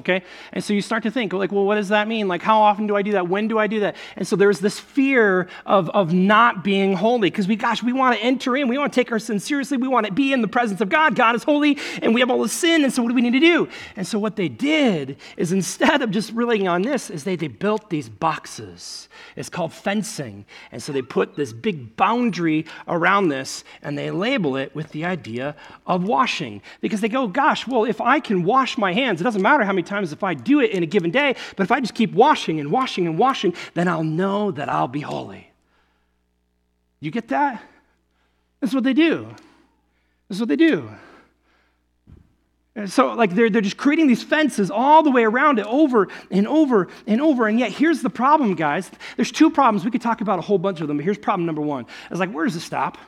Okay? 0.00 0.22
And 0.52 0.62
so 0.62 0.72
you 0.72 0.82
start 0.82 1.02
to 1.04 1.11
think, 1.11 1.32
like, 1.32 1.52
well, 1.52 1.64
what 1.64 1.76
does 1.76 1.88
that 1.88 2.09
mean? 2.09 2.28
Like, 2.28 2.42
how 2.42 2.61
often 2.61 2.87
do 2.87 2.96
I 2.96 3.02
do 3.02 3.12
that? 3.12 3.28
When 3.28 3.48
do 3.48 3.59
I 3.59 3.66
do 3.66 3.80
that? 3.80 3.96
And 4.16 4.26
so 4.26 4.37
there's 4.37 4.61
this 4.61 4.78
fear 4.78 5.48
of, 5.64 5.88
of 5.90 6.12
not 6.12 6.62
being 6.62 6.94
holy 6.94 7.30
because 7.30 7.48
we, 7.48 7.56
gosh, 7.56 7.82
we 7.82 7.92
want 7.92 8.16
to 8.16 8.22
enter 8.22 8.56
in. 8.56 8.68
We 8.68 8.78
want 8.78 8.92
to 8.92 9.00
take 9.00 9.11
our 9.12 9.18
sin 9.18 9.40
seriously. 9.40 9.78
We 9.78 9.88
want 9.88 10.06
to 10.06 10.12
be 10.12 10.32
in 10.32 10.42
the 10.42 10.48
presence 10.48 10.80
of 10.80 10.88
God. 10.88 11.14
God 11.14 11.35
is 11.35 11.42
holy 11.42 11.78
and 12.02 12.14
we 12.14 12.20
have 12.20 12.30
all 12.30 12.42
the 12.42 12.48
sin. 12.48 12.85
And 12.85 12.92
so 12.92 13.02
what 13.02 13.09
do 13.09 13.14
we 13.14 13.22
need 13.22 13.32
to 13.32 13.40
do? 13.40 13.68
And 13.96 14.06
so 14.06 14.18
what 14.18 14.37
they 14.37 14.48
did 14.48 15.16
is 15.37 15.52
instead 15.52 16.02
of 16.02 16.11
just 16.11 16.32
relying 16.32 16.68
on 16.68 16.82
this, 16.82 17.11
is 17.11 17.24
they, 17.24 17.37
they 17.37 17.48
built 17.48 17.90
these 17.90 18.09
boxes. 18.09 19.09
It's 19.35 19.48
called 19.48 19.72
fencing. 19.72 20.44
And 20.72 20.82
so 20.82 20.92
they 20.92 21.02
put 21.02 21.37
this 21.37 21.52
big 21.52 21.96
boundary 21.96 22.66
around 22.87 23.28
this 23.28 23.64
and 23.82 23.96
they 23.96 24.11
label 24.11 24.56
it 24.56 24.74
with 24.74 24.90
the 24.90 25.04
idea 25.04 25.56
of 25.87 26.04
washing 26.04 26.62
because 26.80 27.00
they 27.00 27.09
go, 27.09 27.26
gosh, 27.26 27.66
well, 27.66 27.85
if 27.85 28.00
I 28.00 28.20
can 28.20 28.44
wash 28.44 28.76
my 28.76 28.92
hands, 28.92 29.20
it 29.20 29.24
doesn't 29.24 29.42
matter 29.42 29.64
how 29.64 29.72
many 29.72 29.82
times 29.87 30.12
if 30.12 30.22
I 30.22 30.35
do 30.35 30.61
it 30.61 30.70
in 30.70 30.83
a 30.83 30.87
given 30.87 31.11
day, 31.11 31.37
but 31.57 31.64
if 31.64 31.72
I 31.72 31.81
just 31.81 31.94
keep 31.94 32.12
washing 32.12 32.61
and 32.61 32.70
washing 32.70 33.07
and 33.07 33.18
washing, 33.18 33.55
then 33.75 33.88
I'll 33.88 34.05
know 34.05 34.51
that 34.51 34.68
I'll 34.68 34.88
be 34.88 35.01
holy. 35.01 35.51
You 37.01 37.11
get 37.11 37.29
that? 37.29 37.62
That's 38.61 38.75
what 38.75 38.85
they 38.85 38.94
do. 38.94 39.29
That's 40.29 40.40
what 40.40 40.49
they 40.49 40.57
do. 40.57 40.90
And 42.75 42.90
so, 42.90 43.14
like, 43.14 43.35
they're, 43.35 43.49
they're 43.49 43.62
just 43.62 43.79
creating 43.79 44.07
these 44.07 44.22
fences 44.22 44.70
all 44.70 45.03
the 45.03 45.11
way 45.11 45.25
around 45.25 45.59
it 45.59 45.66
over 45.66 46.09
and 46.31 46.46
over 46.46 46.88
and 47.07 47.22
over. 47.22 47.46
And 47.46 47.59
yet, 47.59 47.72
here's 47.72 48.03
the 48.03 48.11
problem, 48.11 48.55
guys. 48.55 48.90
There's 49.16 49.33
two 49.33 49.51
problems. 49.51 49.85
We 49.85 49.90
could 49.90 50.03
talk 50.03 50.20
about 50.20 50.38
a 50.38 50.42
whole 50.42 50.59
bunch 50.59 50.83
of 50.83 50.88
them, 50.88 50.99
but 50.99 51.05
here's 51.05 51.16
problem 51.16 51.46
number 51.46 51.62
one. 51.62 51.87
It's 52.11 52.20
like, 52.20 52.31
where 52.33 52.44
does 52.44 52.55
it 52.55 52.61
stop? 52.61 52.99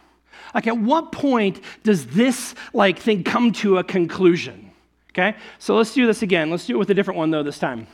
Like, 0.54 0.66
at 0.66 0.78
what 0.78 1.12
point 1.12 1.60
does 1.82 2.06
this, 2.06 2.54
like, 2.72 2.98
thing 2.98 3.24
come 3.24 3.52
to 3.54 3.76
a 3.76 3.84
conclusion? 3.84 4.67
Okay? 5.10 5.36
So 5.58 5.76
let's 5.76 5.94
do 5.94 6.06
this 6.06 6.22
again. 6.22 6.50
Let's 6.50 6.66
do 6.66 6.74
it 6.74 6.78
with 6.78 6.90
a 6.90 6.94
different 6.94 7.18
one, 7.18 7.30
though, 7.30 7.42
this 7.42 7.58
time. 7.58 7.86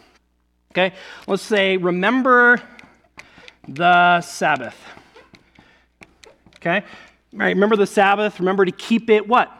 Okay? 0.73 0.95
Let's 1.27 1.43
say, 1.43 1.77
remember 1.77 2.61
the 3.69 4.21
Sabbath. 4.21 4.77
Okay? 6.57 6.85
All 7.33 7.41
right, 7.41 7.55
remember 7.55 7.77
the 7.77 7.87
Sabbath. 7.87 8.39
Remember 8.39 8.65
to 8.65 8.73
keep 8.73 9.11
it 9.11 9.27
what? 9.29 9.51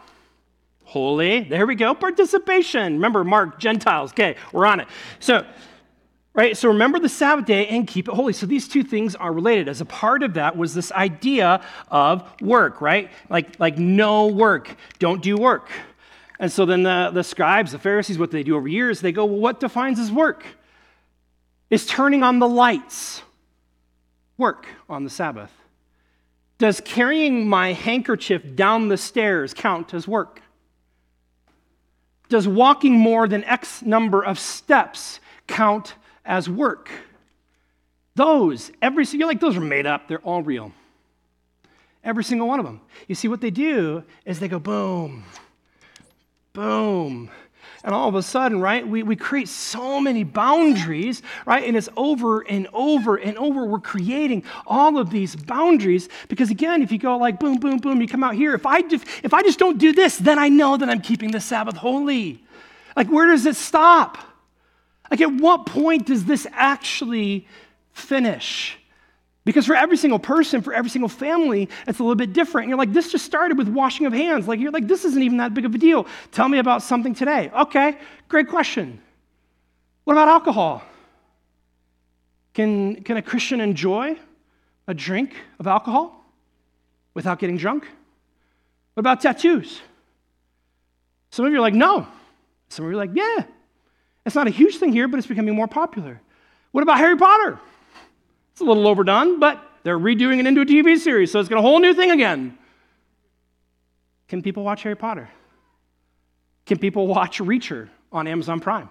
Holy. 0.83 1.41
There 1.41 1.65
we 1.65 1.75
go. 1.75 1.93
Participation. 1.93 2.93
Remember, 2.93 3.23
Mark, 3.23 3.59
Gentiles. 3.59 4.11
Okay, 4.11 4.35
we're 4.53 4.65
on 4.65 4.79
it. 4.79 4.87
So, 5.19 5.45
right, 6.33 6.55
so 6.55 6.69
remember 6.69 6.99
the 6.99 7.09
Sabbath 7.09 7.45
day 7.45 7.67
and 7.67 7.87
keep 7.87 8.07
it 8.07 8.13
holy. 8.13 8.33
So 8.33 8.45
these 8.45 8.67
two 8.67 8.83
things 8.83 9.15
are 9.15 9.33
related. 9.33 9.67
As 9.67 9.81
a 9.81 9.85
part 9.85 10.23
of 10.23 10.35
that 10.35 10.55
was 10.55 10.73
this 10.73 10.91
idea 10.93 11.61
of 11.89 12.23
work, 12.41 12.81
right? 12.81 13.11
Like, 13.29 13.59
like 13.59 13.77
no 13.77 14.27
work. 14.27 14.75
Don't 14.99 15.21
do 15.21 15.35
work. 15.35 15.69
And 16.39 16.51
so 16.51 16.65
then 16.65 16.83
the, 16.83 17.11
the 17.13 17.23
scribes, 17.23 17.71
the 17.71 17.79
Pharisees, 17.79 18.17
what 18.17 18.31
they 18.31 18.43
do 18.43 18.55
over 18.55 18.67
years, 18.67 19.01
they 19.01 19.11
go, 19.11 19.25
well, 19.25 19.39
what 19.39 19.59
defines 19.59 19.99
as 19.99 20.11
work? 20.11 20.45
Is 21.69 21.85
turning 21.85 22.23
on 22.23 22.39
the 22.39 22.47
lights 22.47 23.21
work 24.37 24.67
on 24.89 25.03
the 25.03 25.09
Sabbath? 25.09 25.51
Does 26.57 26.81
carrying 26.81 27.47
my 27.47 27.73
handkerchief 27.73 28.55
down 28.55 28.87
the 28.87 28.97
stairs 28.97 29.53
count 29.53 29.93
as 29.93 30.07
work? 30.07 30.41
Does 32.29 32.47
walking 32.47 32.93
more 32.93 33.27
than 33.27 33.43
X 33.43 33.81
number 33.81 34.23
of 34.23 34.39
steps 34.39 35.19
count 35.47 35.95
as 36.25 36.49
work? 36.49 36.89
Those, 38.15 38.71
every, 38.81 39.05
single, 39.05 39.25
you're 39.25 39.27
like, 39.27 39.41
those 39.41 39.57
are 39.57 39.61
made 39.61 39.85
up, 39.85 40.07
they're 40.07 40.19
all 40.19 40.41
real. 40.41 40.71
Every 42.03 42.23
single 42.23 42.47
one 42.47 42.59
of 42.59 42.65
them. 42.65 42.81
You 43.07 43.15
see, 43.15 43.27
what 43.27 43.41
they 43.41 43.51
do 43.51 44.03
is 44.25 44.39
they 44.39 44.47
go 44.47 44.59
boom, 44.59 45.25
boom. 46.55 47.29
And 47.83 47.93
all 47.93 48.09
of 48.09 48.15
a 48.15 48.23
sudden, 48.23 48.59
right, 48.59 48.87
we, 48.87 49.03
we 49.03 49.15
create 49.15 49.47
so 49.47 50.01
many 50.01 50.23
boundaries, 50.23 51.21
right? 51.45 51.63
And 51.63 51.77
it's 51.77 51.89
over 51.95 52.41
and 52.41 52.67
over 52.73 53.15
and 53.15 53.37
over. 53.37 53.63
We're 53.63 53.79
creating 53.79 54.43
all 54.65 54.97
of 54.97 55.11
these 55.11 55.35
boundaries 55.35 56.09
because, 56.27 56.49
again, 56.49 56.81
if 56.81 56.91
you 56.91 56.97
go 56.97 57.15
like 57.17 57.39
boom, 57.39 57.57
boom, 57.57 57.77
boom, 57.77 58.01
you 58.01 58.07
come 58.07 58.23
out 58.23 58.33
here. 58.33 58.55
If 58.55 58.65
I, 58.65 58.81
just, 58.81 59.05
if 59.21 59.35
I 59.35 59.43
just 59.43 59.59
don't 59.59 59.77
do 59.77 59.93
this, 59.93 60.17
then 60.17 60.39
I 60.39 60.49
know 60.49 60.77
that 60.77 60.89
I'm 60.89 61.01
keeping 61.01 61.29
the 61.29 61.39
Sabbath 61.39 61.75
holy. 61.75 62.43
Like, 62.95 63.07
where 63.07 63.27
does 63.27 63.45
it 63.45 63.55
stop? 63.55 64.17
Like, 65.11 65.21
at 65.21 65.31
what 65.31 65.67
point 65.67 66.07
does 66.07 66.25
this 66.25 66.47
actually 66.53 67.47
finish? 67.93 68.79
Because 69.45 69.67
for 69.67 69.75
every 69.75 69.95
single 69.95 70.17
person, 70.17 70.61
for 70.61 70.73
every 70.73 70.89
single 70.89 71.07
family, 71.07 71.69
it's 71.87 71.99
a 71.99 72.03
little 72.03 72.15
bit 72.15 72.33
different. 72.33 72.65
And 72.65 72.69
you're 72.69 72.79
like, 72.79 72.91
this 72.91 73.11
just 73.11 73.25
started 73.25 73.57
with 73.59 73.67
washing 73.67 74.07
of 74.07 74.13
hands. 74.13 74.47
Like, 74.47 74.59
you're 74.59 74.71
like, 74.71 74.87
this 74.87 75.05
isn't 75.05 75.21
even 75.21 75.37
that 75.37 75.53
big 75.53 75.65
of 75.65 75.75
a 75.75 75.77
deal. 75.77 76.07
Tell 76.31 76.49
me 76.49 76.57
about 76.57 76.81
something 76.81 77.13
today. 77.13 77.51
Okay, 77.55 77.97
great 78.27 78.47
question. 78.47 78.99
What 80.03 80.13
about 80.13 80.27
alcohol? 80.27 80.83
Can, 82.55 83.03
can 83.03 83.17
a 83.17 83.21
Christian 83.21 83.61
enjoy 83.61 84.17
a 84.87 84.93
drink 84.95 85.35
of 85.59 85.67
alcohol 85.67 86.25
without 87.13 87.37
getting 87.37 87.57
drunk? 87.57 87.87
What 88.95 89.01
about 89.01 89.21
tattoos? 89.21 89.79
Some 91.29 91.45
of 91.45 91.51
you 91.51 91.57
are 91.59 91.61
like, 91.61 91.73
no. 91.73 92.07
Some 92.69 92.85
of 92.85 92.91
you 92.91 92.97
are 92.97 93.05
like, 93.05 93.11
yeah. 93.13 93.43
It's 94.25 94.35
not 94.35 94.47
a 94.47 94.51
huge 94.51 94.77
thing 94.77 94.91
here, 94.91 95.07
but 95.07 95.17
it's 95.17 95.27
becoming 95.27 95.53
more 95.53 95.67
popular. 95.67 96.19
What 96.71 96.81
about 96.81 96.97
Harry 96.97 97.15
Potter? 97.17 97.59
It's 98.55 98.61
a 98.61 98.63
little 98.63 98.87
overdone, 98.87 99.37
but 99.37 99.61
they're 99.83 99.99
redoing 99.99 100.39
it 100.39 100.47
into 100.47 100.61
a 100.61 100.65
TV 100.65 100.97
series, 100.97 101.29
so 101.29 101.41
it's 101.41 101.49
got 101.49 101.59
a 101.59 101.61
whole 101.61 101.81
new 101.81 101.93
thing 101.93 102.11
again. 102.11 102.57
Can 104.29 104.41
people 104.41 104.63
watch 104.63 104.83
Harry 104.83 104.95
Potter? 104.95 105.29
Can 106.65 106.77
people 106.77 107.05
watch 107.05 107.39
Reacher 107.39 107.89
on 108.13 108.27
Amazon 108.27 108.61
Prime? 108.61 108.89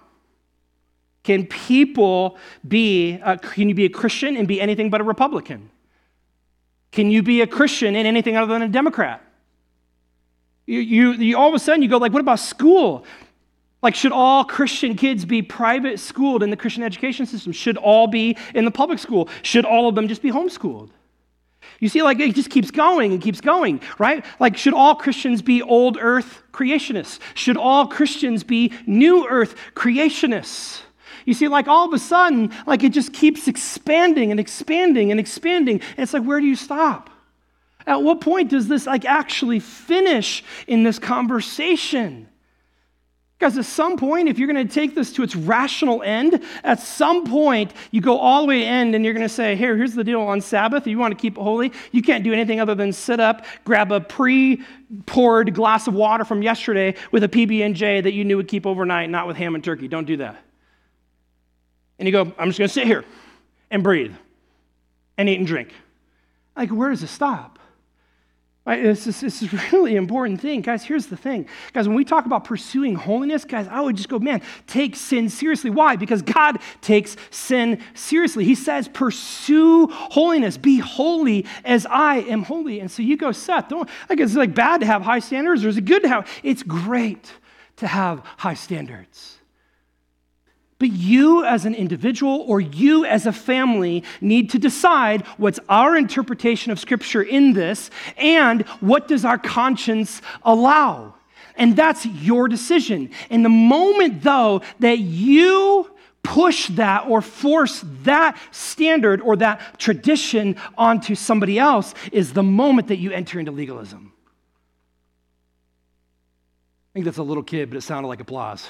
Can 1.23 1.47
people 1.47 2.37
be, 2.67 3.19
uh, 3.23 3.37
can 3.37 3.67
you 3.67 3.73
be 3.73 3.85
a 3.85 3.89
Christian 3.89 4.37
and 4.37 4.47
be 4.47 4.61
anything 4.61 4.91
but 4.91 5.01
a 5.01 5.03
Republican? 5.03 5.71
Can 6.91 7.09
you 7.09 7.23
be 7.23 7.41
a 7.41 7.47
Christian 7.47 7.95
and 7.95 8.05
anything 8.05 8.37
other 8.37 8.53
than 8.53 8.61
a 8.61 8.69
Democrat? 8.69 9.25
You, 10.67 10.79
you, 10.79 11.11
you 11.13 11.37
all 11.39 11.49
of 11.49 11.55
a 11.55 11.59
sudden 11.59 11.81
you 11.81 11.89
go 11.89 11.97
like, 11.97 12.13
what 12.13 12.19
about 12.19 12.37
school? 12.37 13.03
Like, 13.85 13.93
should 13.93 14.13
all 14.13 14.43
Christian 14.43 14.95
kids 14.95 15.25
be 15.25 15.43
private 15.43 15.99
schooled 15.99 16.41
in 16.41 16.49
the 16.49 16.57
Christian 16.57 16.81
education 16.81 17.27
system? 17.27 17.51
Should 17.51 17.77
all 17.77 18.07
be 18.07 18.35
in 18.55 18.65
the 18.65 18.71
public 18.71 18.97
school? 18.97 19.29
Should 19.43 19.63
all 19.63 19.87
of 19.87 19.93
them 19.93 20.07
just 20.07 20.23
be 20.23 20.31
homeschooled? 20.31 20.89
You 21.79 21.87
see, 21.89 22.01
like, 22.01 22.19
it 22.19 22.33
just 22.33 22.49
keeps 22.49 22.71
going 22.71 23.11
and 23.11 23.21
keeps 23.21 23.41
going, 23.41 23.81
right? 23.99 24.25
Like, 24.39 24.57
should 24.57 24.73
all 24.73 24.95
Christians 24.95 25.43
be 25.43 25.61
old 25.61 25.99
earth 26.01 26.41
creationists? 26.51 27.19
Should 27.35 27.57
all 27.57 27.85
Christians 27.85 28.43
be 28.43 28.73
new 28.87 29.27
earth 29.27 29.53
creationists? 29.75 30.81
You 31.25 31.35
see, 31.35 31.47
like, 31.47 31.67
all 31.67 31.85
of 31.85 31.93
a 31.93 31.99
sudden, 31.99 32.53
like, 32.65 32.83
it 32.83 32.91
just 32.91 33.13
keeps 33.13 33.47
expanding 33.47 34.31
and 34.31 34.39
expanding 34.39 35.11
and 35.11 35.19
expanding. 35.19 35.79
And 35.79 35.99
it's 35.99 36.13
like, 36.15 36.23
where 36.23 36.39
do 36.39 36.47
you 36.47 36.55
stop? 36.55 37.11
At 37.85 38.01
what 38.01 38.19
point 38.19 38.49
does 38.49 38.67
this, 38.67 38.87
like, 38.87 39.05
actually 39.05 39.59
finish 39.59 40.43
in 40.65 40.81
this 40.81 40.97
conversation? 40.97 42.29
Because 43.37 43.57
at 43.57 43.65
some 43.65 43.97
point, 43.97 44.29
if 44.29 44.39
you're 44.39 44.51
going 44.51 44.65
to 44.65 44.73
take 44.73 44.95
this 44.95 45.11
to 45.13 45.23
its 45.23 45.35
rational 45.35 46.01
end, 46.03 46.41
at 46.63 46.79
some 46.79 47.25
point, 47.25 47.73
you 47.91 47.99
go 47.99 48.17
all 48.17 48.41
the 48.41 48.47
way 48.47 48.59
to 48.59 48.65
end 48.65 48.95
and 48.95 49.03
you're 49.03 49.13
going 49.13 49.27
to 49.27 49.33
say, 49.33 49.57
here, 49.57 49.75
here's 49.75 49.93
the 49.93 50.05
deal 50.05 50.21
on 50.21 50.39
Sabbath. 50.39 50.87
You 50.87 50.97
want 50.97 51.11
to 51.11 51.21
keep 51.21 51.37
it 51.37 51.41
holy, 51.41 51.73
you 51.91 52.01
can't 52.01 52.23
do 52.23 52.31
anything 52.31 52.61
other 52.61 52.75
than 52.75 52.93
sit 52.93 53.19
up, 53.19 53.45
grab 53.65 53.91
a 53.91 53.99
pre-poured 53.99 55.53
glass 55.53 55.85
of 55.87 55.93
water 55.93 56.23
from 56.23 56.41
yesterday 56.41 56.95
with 57.11 57.25
a 57.25 57.27
PB&J 57.27 58.01
that 58.01 58.13
you 58.13 58.23
knew 58.23 58.37
would 58.37 58.47
keep 58.47 58.65
overnight, 58.65 59.09
not 59.09 59.27
with 59.27 59.35
ham 59.35 59.53
and 59.53 59.63
turkey. 59.63 59.89
Don't 59.89 60.05
do 60.05 60.17
that. 60.17 60.41
And 61.99 62.07
you 62.07 62.13
go, 62.13 62.21
I'm 62.37 62.49
just 62.49 62.57
going 62.57 62.69
to 62.69 62.73
sit 62.73 62.87
here 62.87 63.03
and 63.69 63.83
breathe 63.83 64.13
and 65.17 65.27
eat 65.27 65.39
and 65.39 65.47
drink. 65.47 65.73
Like, 66.55 66.69
where 66.69 66.89
does 66.89 67.03
it 67.03 67.07
stop? 67.07 67.59
Right? 68.65 68.81
This 68.81 69.05
is, 69.05 69.21
this 69.21 69.43
is 69.43 69.53
really 69.71 69.95
important 69.95 70.41
thing. 70.41 70.61
Guys, 70.61 70.83
here's 70.83 71.05
the 71.05 71.15
thing. 71.15 71.47
Guys, 71.73 71.87
when 71.87 71.95
we 71.95 72.03
talk 72.03 72.25
about 72.25 72.45
pursuing 72.45 72.95
holiness, 72.95 73.45
guys, 73.45 73.67
I 73.67 73.79
would 73.79 73.95
just 73.95 74.09
go, 74.09 74.17
man, 74.17 74.41
take 74.65 74.95
sin 74.95 75.29
seriously. 75.29 75.69
Why? 75.69 75.95
Because 75.95 76.23
God 76.23 76.57
takes 76.81 77.15
sin 77.29 77.79
seriously. 77.93 78.43
He 78.43 78.55
says, 78.55 78.87
pursue 78.87 79.87
holiness. 79.87 80.57
Be 80.57 80.79
holy 80.79 81.45
as 81.63 81.85
I 81.85 82.17
am 82.21 82.41
holy. 82.41 82.79
And 82.79 82.89
so 82.89 83.03
you 83.03 83.17
go, 83.17 83.31
Seth, 83.31 83.69
don't, 83.69 83.87
like, 84.09 84.19
it's 84.19 84.33
like 84.33 84.55
bad 84.55 84.79
to 84.79 84.87
have 84.87 85.03
high 85.03 85.19
standards 85.19 85.63
or 85.63 85.69
is 85.69 85.77
it 85.77 85.85
good 85.85 86.01
to 86.01 86.09
have? 86.09 86.27
It's 86.41 86.63
great 86.63 87.31
to 87.77 87.87
have 87.87 88.19
high 88.37 88.55
standards. 88.55 89.37
But 90.77 90.91
you, 90.91 91.45
as 91.45 91.65
an 91.65 91.73
individual 91.73 92.43
or 92.47 92.59
you, 92.59 93.05
as 93.05 93.25
a 93.25 93.31
family, 93.31 94.03
need 94.19 94.49
to 94.49 94.59
decide 94.59 95.25
what's 95.37 95.59
our 95.69 95.95
interpretation 95.95 96.71
of 96.71 96.79
Scripture 96.79 97.23
in 97.23 97.53
this 97.53 97.89
and 98.17 98.63
what 98.81 99.07
does 99.07 99.23
our 99.23 99.37
conscience 99.37 100.21
allow. 100.43 101.13
And 101.55 101.77
that's 101.77 102.05
your 102.05 102.49
decision. 102.49 103.11
And 103.29 103.45
the 103.45 103.49
moment, 103.49 104.21
though, 104.21 104.61
that 104.79 104.99
you 104.99 105.89
push 106.23 106.67
that 106.69 107.07
or 107.07 107.21
force 107.21 107.83
that 108.03 108.37
standard 108.51 109.21
or 109.21 109.37
that 109.37 109.79
tradition 109.79 110.57
onto 110.77 111.15
somebody 111.15 111.57
else 111.57 111.93
is 112.11 112.33
the 112.33 112.43
moment 112.43 112.89
that 112.89 112.97
you 112.97 113.11
enter 113.11 113.39
into 113.39 113.51
legalism. 113.51 114.11
I 116.91 116.93
think 116.93 117.05
that's 117.05 117.19
a 117.19 117.23
little 117.23 117.43
kid, 117.43 117.69
but 117.69 117.77
it 117.77 117.81
sounded 117.81 118.07
like 118.07 118.19
applause. 118.19 118.67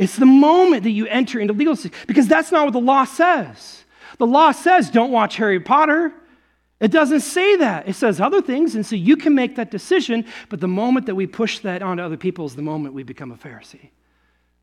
It's 0.00 0.16
the 0.16 0.24
moment 0.24 0.84
that 0.84 0.92
you 0.92 1.06
enter 1.08 1.38
into 1.38 1.52
legality 1.52 1.92
because 2.06 2.26
that's 2.26 2.50
not 2.50 2.64
what 2.64 2.72
the 2.72 2.80
law 2.80 3.04
says. 3.04 3.84
The 4.16 4.26
law 4.26 4.50
says 4.50 4.90
don't 4.90 5.12
watch 5.12 5.36
Harry 5.36 5.60
Potter. 5.60 6.14
It 6.80 6.90
doesn't 6.90 7.20
say 7.20 7.56
that. 7.56 7.86
It 7.86 7.92
says 7.92 8.18
other 8.18 8.40
things, 8.40 8.74
and 8.74 8.86
so 8.86 8.96
you 8.96 9.14
can 9.18 9.34
make 9.34 9.56
that 9.56 9.70
decision, 9.70 10.24
but 10.48 10.58
the 10.58 10.68
moment 10.68 11.04
that 11.04 11.14
we 11.14 11.26
push 11.26 11.58
that 11.58 11.82
onto 11.82 12.02
other 12.02 12.16
people 12.16 12.46
is 12.46 12.56
the 12.56 12.62
moment 12.62 12.94
we 12.94 13.02
become 13.02 13.30
a 13.30 13.36
Pharisee. 13.36 13.90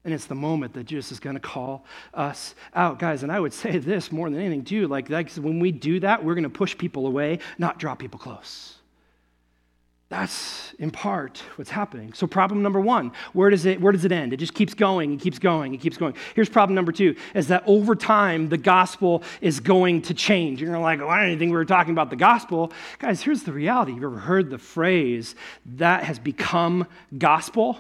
And 0.04 0.12
it's 0.12 0.26
the 0.26 0.34
moment 0.34 0.74
that 0.74 0.86
Jesus 0.86 1.12
is 1.12 1.20
going 1.20 1.36
to 1.36 1.40
call 1.40 1.86
us 2.16 2.56
out, 2.74 2.98
guys. 2.98 3.22
And 3.22 3.32
I 3.32 3.40
would 3.40 3.54
say 3.54 3.78
this 3.78 4.12
more 4.12 4.32
than 4.32 4.40
anything, 4.40 4.64
too. 4.64 4.88
Like, 4.88 5.12
like 5.12 5.30
when 5.34 5.60
we 5.60 5.72
do 5.72 6.00
that, 6.00 6.24
we're 6.24 6.34
going 6.34 6.46
to 6.46 6.50
push 6.50 6.76
people 6.76 7.06
away, 7.06 7.38
not 7.60 7.78
draw 7.78 7.94
people 7.94 8.18
close. 8.18 8.77
That's 10.10 10.74
in 10.80 10.90
part 10.90 11.44
what's 11.58 11.70
happening. 11.70 12.14
So, 12.14 12.28
problem 12.28 12.64
number 12.64 12.80
one, 12.80 13.12
where 13.34 13.50
does 13.50 13.66
it, 13.66 13.82
where 13.82 13.92
does 13.92 14.06
it 14.06 14.12
end? 14.14 14.32
It 14.32 14.38
just 14.38 14.54
keeps 14.54 14.74
going 14.74 15.14
it 15.14 15.20
keeps 15.20 15.38
going 15.38 15.74
it 15.74 15.82
keeps 15.82 15.98
going. 15.98 16.14
Here's 16.34 16.48
problem 16.48 16.76
number 16.76 16.94
two 16.94 17.16
is 17.34 17.50
that 17.50 17.64
over 17.66 17.94
time, 17.94 18.48
the 18.48 18.58
gospel 18.58 19.22
is 19.42 19.60
going 19.60 20.04
to 20.04 20.14
change. 20.14 20.62
You're 20.62 20.80
like, 20.80 21.00
well, 21.00 21.10
I 21.10 21.26
didn't 21.26 21.40
think 21.40 21.52
we 21.52 21.58
were 21.58 21.66
talking 21.66 21.92
about 21.92 22.10
the 22.10 22.16
gospel. 22.16 22.72
Guys, 23.00 23.22
here's 23.22 23.44
the 23.44 23.52
reality. 23.52 23.94
You've 23.94 24.04
ever 24.04 24.20
heard 24.20 24.50
the 24.50 24.58
phrase 24.58 25.36
that 25.66 26.04
has 26.04 26.20
become 26.20 26.88
gospel? 27.18 27.78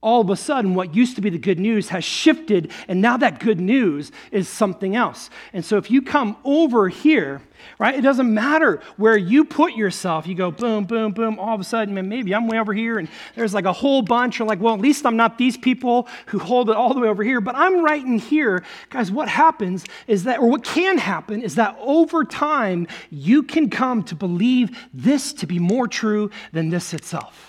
All 0.00 0.20
of 0.20 0.30
a 0.30 0.36
sudden, 0.36 0.76
what 0.76 0.94
used 0.94 1.16
to 1.16 1.20
be 1.20 1.28
the 1.28 1.38
good 1.38 1.58
news 1.58 1.88
has 1.88 2.04
shifted, 2.04 2.70
and 2.86 3.00
now 3.00 3.16
that 3.16 3.40
good 3.40 3.58
news 3.58 4.12
is 4.30 4.48
something 4.48 4.94
else. 4.94 5.28
And 5.52 5.64
so, 5.64 5.76
if 5.76 5.90
you 5.90 6.02
come 6.02 6.36
over 6.44 6.88
here, 6.88 7.42
right, 7.80 7.96
it 7.96 8.02
doesn't 8.02 8.32
matter 8.32 8.80
where 8.96 9.16
you 9.16 9.44
put 9.44 9.74
yourself. 9.74 10.28
You 10.28 10.36
go 10.36 10.52
boom, 10.52 10.84
boom, 10.84 11.10
boom. 11.10 11.40
All 11.40 11.52
of 11.52 11.60
a 11.60 11.64
sudden, 11.64 11.94
man, 11.94 12.08
maybe 12.08 12.32
I'm 12.32 12.46
way 12.46 12.60
over 12.60 12.72
here, 12.72 13.00
and 13.00 13.08
there's 13.34 13.52
like 13.52 13.64
a 13.64 13.72
whole 13.72 14.02
bunch. 14.02 14.38
You're 14.38 14.46
like, 14.46 14.60
well, 14.60 14.74
at 14.74 14.80
least 14.80 15.04
I'm 15.04 15.16
not 15.16 15.36
these 15.36 15.56
people 15.56 16.06
who 16.26 16.38
hold 16.38 16.70
it 16.70 16.76
all 16.76 16.94
the 16.94 17.00
way 17.00 17.08
over 17.08 17.24
here, 17.24 17.40
but 17.40 17.56
I'm 17.56 17.82
right 17.82 18.04
in 18.04 18.20
here. 18.20 18.62
Guys, 18.90 19.10
what 19.10 19.28
happens 19.28 19.84
is 20.06 20.22
that, 20.24 20.38
or 20.38 20.48
what 20.48 20.62
can 20.62 20.98
happen 20.98 21.42
is 21.42 21.56
that 21.56 21.76
over 21.80 22.24
time, 22.24 22.86
you 23.10 23.42
can 23.42 23.68
come 23.68 24.04
to 24.04 24.14
believe 24.14 24.78
this 24.94 25.32
to 25.32 25.46
be 25.48 25.58
more 25.58 25.88
true 25.88 26.30
than 26.52 26.68
this 26.70 26.94
itself. 26.94 27.47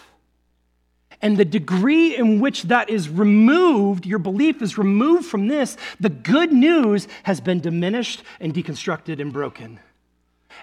And 1.21 1.37
the 1.37 1.45
degree 1.45 2.15
in 2.15 2.39
which 2.39 2.63
that 2.63 2.89
is 2.89 3.09
removed, 3.09 4.05
your 4.05 4.19
belief 4.19 4.61
is 4.61 4.77
removed 4.77 5.25
from 5.25 5.47
this, 5.47 5.75
the 5.99 6.09
good 6.09 6.53
news 6.53 7.07
has 7.23 7.41
been 7.41 7.59
diminished 7.59 8.23
and 8.39 8.53
deconstructed 8.53 9.19
and 9.19 9.33
broken. 9.33 9.79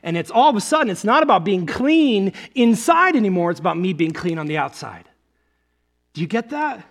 And 0.03 0.16
it's 0.16 0.31
all 0.31 0.49
of 0.49 0.57
a 0.57 0.61
sudden, 0.61 0.90
it's 0.90 1.05
not 1.05 1.23
about 1.23 1.45
being 1.45 1.66
clean 1.66 2.33
inside 2.55 3.16
anymore, 3.16 3.51
it's 3.51 3.61
about 3.61 3.77
me 3.77 3.92
being 3.92 4.12
clean 4.12 4.38
on 4.38 4.47
the 4.47 4.57
outside. 4.57 5.09
Do 6.14 6.23
you 6.23 6.27
get 6.27 6.51
that? 6.51 6.87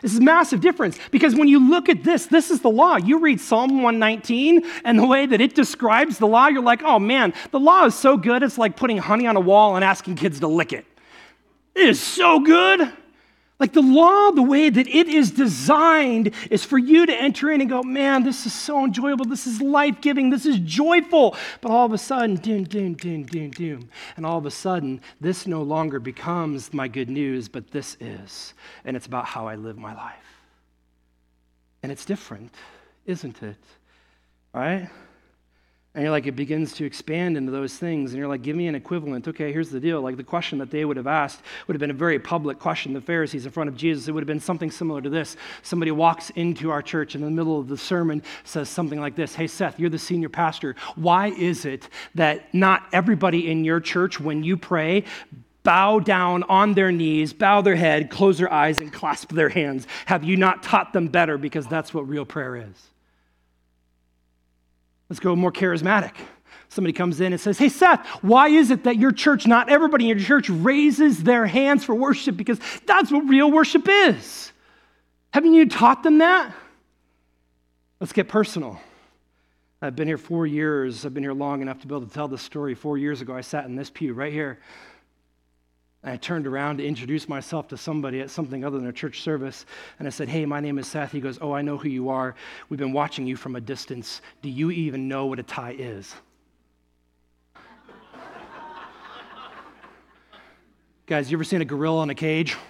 This 0.00 0.12
is 0.12 0.18
a 0.18 0.22
massive 0.22 0.60
difference 0.60 0.98
because 1.12 1.36
when 1.36 1.46
you 1.46 1.70
look 1.70 1.88
at 1.88 2.02
this, 2.02 2.26
this 2.26 2.50
is 2.50 2.60
the 2.60 2.68
law. 2.68 2.96
You 2.96 3.20
read 3.20 3.40
Psalm 3.40 3.82
119 3.82 4.64
and 4.84 4.98
the 4.98 5.06
way 5.06 5.26
that 5.26 5.40
it 5.40 5.54
describes 5.54 6.18
the 6.18 6.26
law, 6.26 6.48
you're 6.48 6.60
like, 6.60 6.82
oh 6.82 6.98
man, 6.98 7.32
the 7.52 7.60
law 7.60 7.84
is 7.84 7.94
so 7.94 8.16
good, 8.16 8.42
it's 8.42 8.58
like 8.58 8.76
putting 8.76 8.98
honey 8.98 9.28
on 9.28 9.36
a 9.36 9.40
wall 9.40 9.76
and 9.76 9.84
asking 9.84 10.16
kids 10.16 10.40
to 10.40 10.48
lick 10.48 10.72
it. 10.72 10.84
It 11.74 11.88
is 11.88 12.00
so 12.00 12.40
good. 12.40 12.92
Like 13.62 13.74
the 13.74 13.80
law, 13.80 14.32
the 14.32 14.42
way 14.42 14.70
that 14.70 14.88
it 14.88 15.06
is 15.06 15.30
designed 15.30 16.34
is 16.50 16.64
for 16.64 16.78
you 16.78 17.06
to 17.06 17.14
enter 17.14 17.48
in 17.48 17.60
and 17.60 17.70
go, 17.70 17.80
man, 17.80 18.24
this 18.24 18.44
is 18.44 18.52
so 18.52 18.84
enjoyable. 18.84 19.24
This 19.24 19.46
is 19.46 19.60
life 19.60 20.00
giving. 20.00 20.30
This 20.30 20.46
is 20.46 20.58
joyful. 20.58 21.36
But 21.60 21.70
all 21.70 21.86
of 21.86 21.92
a 21.92 21.98
sudden, 21.98 22.34
doom, 22.34 22.64
doom, 22.64 22.94
doom, 22.94 23.22
doom, 23.22 23.50
doom. 23.52 23.88
And 24.16 24.26
all 24.26 24.36
of 24.36 24.46
a 24.46 24.50
sudden, 24.50 25.00
this 25.20 25.46
no 25.46 25.62
longer 25.62 26.00
becomes 26.00 26.74
my 26.74 26.88
good 26.88 27.08
news, 27.08 27.48
but 27.48 27.70
this 27.70 27.96
is. 28.00 28.54
And 28.84 28.96
it's 28.96 29.06
about 29.06 29.26
how 29.26 29.46
I 29.46 29.54
live 29.54 29.78
my 29.78 29.94
life. 29.94 30.16
And 31.84 31.92
it's 31.92 32.04
different, 32.04 32.52
isn't 33.06 33.44
it? 33.44 33.62
Right? 34.52 34.88
And 35.94 36.02
you're 36.02 36.10
like, 36.10 36.26
it 36.26 36.32
begins 36.32 36.72
to 36.74 36.86
expand 36.86 37.36
into 37.36 37.52
those 37.52 37.76
things. 37.76 38.12
And 38.12 38.18
you're 38.18 38.28
like, 38.28 38.40
give 38.40 38.56
me 38.56 38.66
an 38.66 38.74
equivalent. 38.74 39.28
Okay, 39.28 39.52
here's 39.52 39.68
the 39.68 39.78
deal. 39.78 40.00
Like 40.00 40.16
the 40.16 40.24
question 40.24 40.58
that 40.58 40.70
they 40.70 40.86
would 40.86 40.96
have 40.96 41.06
asked 41.06 41.42
would 41.66 41.74
have 41.74 41.80
been 41.80 41.90
a 41.90 41.94
very 41.94 42.18
public 42.18 42.58
question, 42.58 42.94
the 42.94 43.00
Pharisees 43.02 43.44
in 43.44 43.52
front 43.52 43.68
of 43.68 43.76
Jesus. 43.76 44.08
It 44.08 44.12
would 44.12 44.22
have 44.22 44.26
been 44.26 44.40
something 44.40 44.70
similar 44.70 45.02
to 45.02 45.10
this. 45.10 45.36
Somebody 45.60 45.90
walks 45.90 46.30
into 46.30 46.70
our 46.70 46.80
church 46.80 47.14
in 47.14 47.20
the 47.20 47.30
middle 47.30 47.60
of 47.60 47.68
the 47.68 47.76
sermon, 47.76 48.22
says 48.44 48.70
something 48.70 49.00
like 49.00 49.16
this 49.16 49.34
Hey, 49.34 49.46
Seth, 49.46 49.78
you're 49.78 49.90
the 49.90 49.98
senior 49.98 50.30
pastor. 50.30 50.76
Why 50.94 51.26
is 51.26 51.66
it 51.66 51.90
that 52.14 52.54
not 52.54 52.84
everybody 52.94 53.50
in 53.50 53.62
your 53.62 53.80
church, 53.80 54.18
when 54.18 54.42
you 54.42 54.56
pray, 54.56 55.04
bow 55.62 55.98
down 55.98 56.42
on 56.44 56.72
their 56.72 56.90
knees, 56.90 57.34
bow 57.34 57.60
their 57.60 57.76
head, 57.76 58.08
close 58.08 58.38
their 58.38 58.50
eyes, 58.50 58.80
and 58.80 58.90
clasp 58.90 59.30
their 59.32 59.50
hands? 59.50 59.86
Have 60.06 60.24
you 60.24 60.38
not 60.38 60.62
taught 60.62 60.94
them 60.94 61.08
better? 61.08 61.36
Because 61.36 61.66
that's 61.66 61.92
what 61.92 62.08
real 62.08 62.24
prayer 62.24 62.56
is. 62.56 62.88
Let's 65.12 65.20
go 65.20 65.36
more 65.36 65.52
charismatic. 65.52 66.12
Somebody 66.70 66.94
comes 66.94 67.20
in 67.20 67.34
and 67.34 67.38
says, 67.38 67.58
Hey, 67.58 67.68
Seth, 67.68 68.06
why 68.22 68.48
is 68.48 68.70
it 68.70 68.84
that 68.84 68.96
your 68.96 69.12
church, 69.12 69.46
not 69.46 69.68
everybody 69.68 70.08
in 70.10 70.16
your 70.16 70.26
church, 70.26 70.48
raises 70.48 71.22
their 71.22 71.44
hands 71.44 71.84
for 71.84 71.94
worship? 71.94 72.34
Because 72.34 72.58
that's 72.86 73.12
what 73.12 73.28
real 73.28 73.50
worship 73.50 73.86
is. 73.86 74.54
Haven't 75.34 75.52
you 75.52 75.68
taught 75.68 76.02
them 76.02 76.16
that? 76.16 76.54
Let's 78.00 78.14
get 78.14 78.26
personal. 78.26 78.80
I've 79.82 79.96
been 79.96 80.08
here 80.08 80.16
four 80.16 80.46
years. 80.46 81.04
I've 81.04 81.12
been 81.12 81.24
here 81.24 81.34
long 81.34 81.60
enough 81.60 81.82
to 81.82 81.86
be 81.86 81.94
able 81.94 82.06
to 82.06 82.14
tell 82.14 82.26
this 82.26 82.40
story. 82.40 82.74
Four 82.74 82.96
years 82.96 83.20
ago, 83.20 83.36
I 83.36 83.42
sat 83.42 83.66
in 83.66 83.76
this 83.76 83.90
pew 83.90 84.14
right 84.14 84.32
here. 84.32 84.60
And 86.02 86.12
I 86.12 86.16
turned 86.16 86.48
around 86.48 86.78
to 86.78 86.84
introduce 86.84 87.28
myself 87.28 87.68
to 87.68 87.76
somebody 87.76 88.20
at 88.20 88.30
something 88.30 88.64
other 88.64 88.78
than 88.78 88.88
a 88.88 88.92
church 88.92 89.20
service. 89.20 89.66
And 89.98 90.08
I 90.08 90.10
said, 90.10 90.28
Hey, 90.28 90.44
my 90.44 90.58
name 90.58 90.78
is 90.78 90.88
Seth. 90.88 91.12
He 91.12 91.20
goes, 91.20 91.38
Oh, 91.40 91.52
I 91.52 91.62
know 91.62 91.78
who 91.78 91.88
you 91.88 92.08
are. 92.08 92.34
We've 92.68 92.80
been 92.80 92.92
watching 92.92 93.24
you 93.26 93.36
from 93.36 93.54
a 93.54 93.60
distance. 93.60 94.20
Do 94.42 94.48
you 94.48 94.72
even 94.72 95.06
know 95.06 95.26
what 95.26 95.38
a 95.38 95.44
tie 95.44 95.76
is? 95.78 96.12
Guys, 101.06 101.30
you 101.30 101.36
ever 101.36 101.44
seen 101.44 101.62
a 101.62 101.64
gorilla 101.64 102.02
in 102.02 102.10
a 102.10 102.16
cage? 102.16 102.56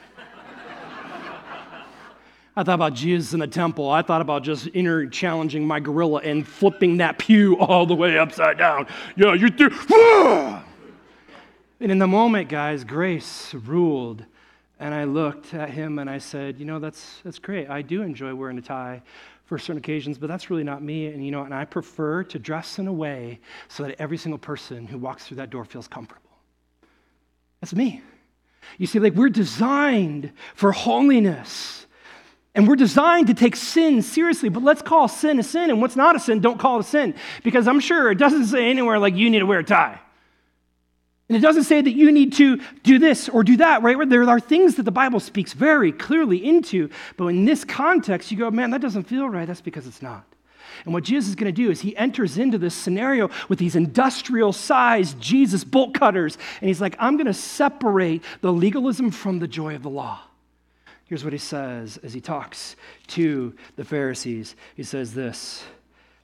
I 2.54 2.64
thought 2.64 2.74
about 2.74 2.92
Jesus 2.92 3.32
in 3.32 3.40
the 3.40 3.46
temple. 3.46 3.88
I 3.88 4.02
thought 4.02 4.20
about 4.20 4.42
just 4.42 4.68
inner 4.74 5.06
challenging 5.06 5.66
my 5.66 5.80
gorilla 5.80 6.20
and 6.22 6.46
flipping 6.46 6.98
that 6.98 7.16
pew 7.18 7.58
all 7.58 7.86
the 7.86 7.94
way 7.94 8.18
upside 8.18 8.58
down. 8.58 8.86
Yeah, 9.16 9.32
you're 9.32 9.48
through. 9.48 10.60
And 11.82 11.90
in 11.90 11.98
the 11.98 12.06
moment, 12.06 12.48
guys, 12.48 12.84
grace 12.84 13.52
ruled. 13.54 14.24
And 14.78 14.94
I 14.94 15.02
looked 15.02 15.52
at 15.52 15.70
him 15.70 15.98
and 15.98 16.08
I 16.08 16.18
said, 16.18 16.60
You 16.60 16.64
know, 16.64 16.78
that's, 16.78 17.18
that's 17.24 17.40
great. 17.40 17.68
I 17.68 17.82
do 17.82 18.02
enjoy 18.02 18.32
wearing 18.36 18.56
a 18.56 18.62
tie 18.62 19.02
for 19.46 19.58
certain 19.58 19.78
occasions, 19.78 20.16
but 20.16 20.28
that's 20.28 20.48
really 20.48 20.62
not 20.62 20.80
me. 20.80 21.06
And, 21.06 21.26
you 21.26 21.32
know, 21.32 21.42
and 21.42 21.52
I 21.52 21.64
prefer 21.64 22.22
to 22.22 22.38
dress 22.38 22.78
in 22.78 22.86
a 22.86 22.92
way 22.92 23.40
so 23.66 23.82
that 23.82 24.00
every 24.00 24.16
single 24.16 24.38
person 24.38 24.86
who 24.86 24.96
walks 24.96 25.26
through 25.26 25.38
that 25.38 25.50
door 25.50 25.64
feels 25.64 25.88
comfortable. 25.88 26.30
That's 27.60 27.74
me. 27.74 28.00
You 28.78 28.86
see, 28.86 29.00
like, 29.00 29.14
we're 29.14 29.28
designed 29.28 30.30
for 30.54 30.70
holiness. 30.70 31.86
And 32.54 32.68
we're 32.68 32.76
designed 32.76 33.26
to 33.26 33.34
take 33.34 33.56
sin 33.56 34.02
seriously, 34.02 34.50
but 34.50 34.62
let's 34.62 34.82
call 34.82 35.08
sin 35.08 35.40
a 35.40 35.42
sin, 35.42 35.68
and 35.68 35.80
what's 35.80 35.96
not 35.96 36.14
a 36.14 36.20
sin, 36.20 36.38
don't 36.38 36.60
call 36.60 36.76
it 36.76 36.86
a 36.86 36.88
sin. 36.88 37.16
Because 37.42 37.66
I'm 37.66 37.80
sure 37.80 38.12
it 38.12 38.18
doesn't 38.18 38.46
say 38.46 38.70
anywhere 38.70 39.00
like 39.00 39.16
you 39.16 39.30
need 39.30 39.40
to 39.40 39.46
wear 39.46 39.58
a 39.58 39.64
tie. 39.64 39.98
And 41.28 41.36
it 41.38 41.40
doesn't 41.40 41.64
say 41.64 41.80
that 41.80 41.92
you 41.92 42.12
need 42.12 42.34
to 42.34 42.60
do 42.82 42.98
this 42.98 43.28
or 43.28 43.42
do 43.42 43.56
that, 43.58 43.82
right? 43.82 43.96
There 44.08 44.28
are 44.28 44.40
things 44.40 44.74
that 44.74 44.82
the 44.82 44.90
Bible 44.90 45.20
speaks 45.20 45.52
very 45.52 45.92
clearly 45.92 46.44
into, 46.44 46.90
but 47.16 47.28
in 47.28 47.44
this 47.44 47.64
context, 47.64 48.30
you 48.30 48.36
go, 48.36 48.50
man, 48.50 48.70
that 48.70 48.80
doesn't 48.80 49.04
feel 49.04 49.28
right. 49.28 49.46
That's 49.46 49.60
because 49.60 49.86
it's 49.86 50.02
not. 50.02 50.26
And 50.84 50.92
what 50.92 51.04
Jesus 51.04 51.30
is 51.30 51.34
going 51.36 51.52
to 51.54 51.62
do 51.62 51.70
is 51.70 51.80
he 51.80 51.96
enters 51.96 52.38
into 52.38 52.58
this 52.58 52.74
scenario 52.74 53.30
with 53.48 53.58
these 53.58 53.76
industrial 53.76 54.52
sized 54.52 55.20
Jesus 55.20 55.64
bolt 55.64 55.94
cutters, 55.94 56.36
and 56.60 56.68
he's 56.68 56.80
like, 56.80 56.96
I'm 56.98 57.16
going 57.16 57.26
to 57.26 57.34
separate 57.34 58.22
the 58.40 58.52
legalism 58.52 59.10
from 59.10 59.38
the 59.38 59.48
joy 59.48 59.74
of 59.74 59.82
the 59.82 59.90
law. 59.90 60.20
Here's 61.04 61.24
what 61.24 61.32
he 61.32 61.38
says 61.38 61.98
as 62.02 62.14
he 62.14 62.20
talks 62.20 62.74
to 63.08 63.54
the 63.76 63.84
Pharisees. 63.84 64.56
He 64.74 64.82
says 64.82 65.14
this. 65.14 65.62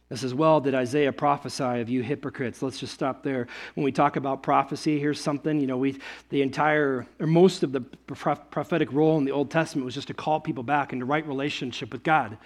This 0.09 0.25
as 0.25 0.33
well 0.33 0.61
did 0.61 0.75
Isaiah 0.75 1.13
prophesy 1.13 1.81
of 1.81 1.91
you 1.91 2.03
hypocrites. 2.03 2.63
Let's 2.63 2.81
just 2.81 2.95
stop 2.95 3.23
there. 3.23 3.47
When 3.75 3.85
we 3.85 3.93
talk 3.93 4.17
about 4.17 4.43
prophecy, 4.43 4.99
here's 4.99 5.21
something, 5.21 5.61
you 5.61 5.67
know, 5.67 5.77
we 5.77 5.99
the 6.31 6.41
entire 6.41 7.07
or 7.21 7.27
most 7.27 7.63
of 7.63 7.73
the 7.73 7.81
prophetic 7.81 8.91
role 8.93 9.19
in 9.19 9.25
the 9.25 9.33
Old 9.33 9.51
Testament 9.51 9.85
was 9.85 9.95
just 9.95 10.09
to 10.09 10.15
call 10.15 10.41
people 10.41 10.63
back 10.63 10.95
into 10.95 11.05
right 11.05 11.27
relationship 11.27 11.93
with 11.93 12.03
God. 12.03 12.39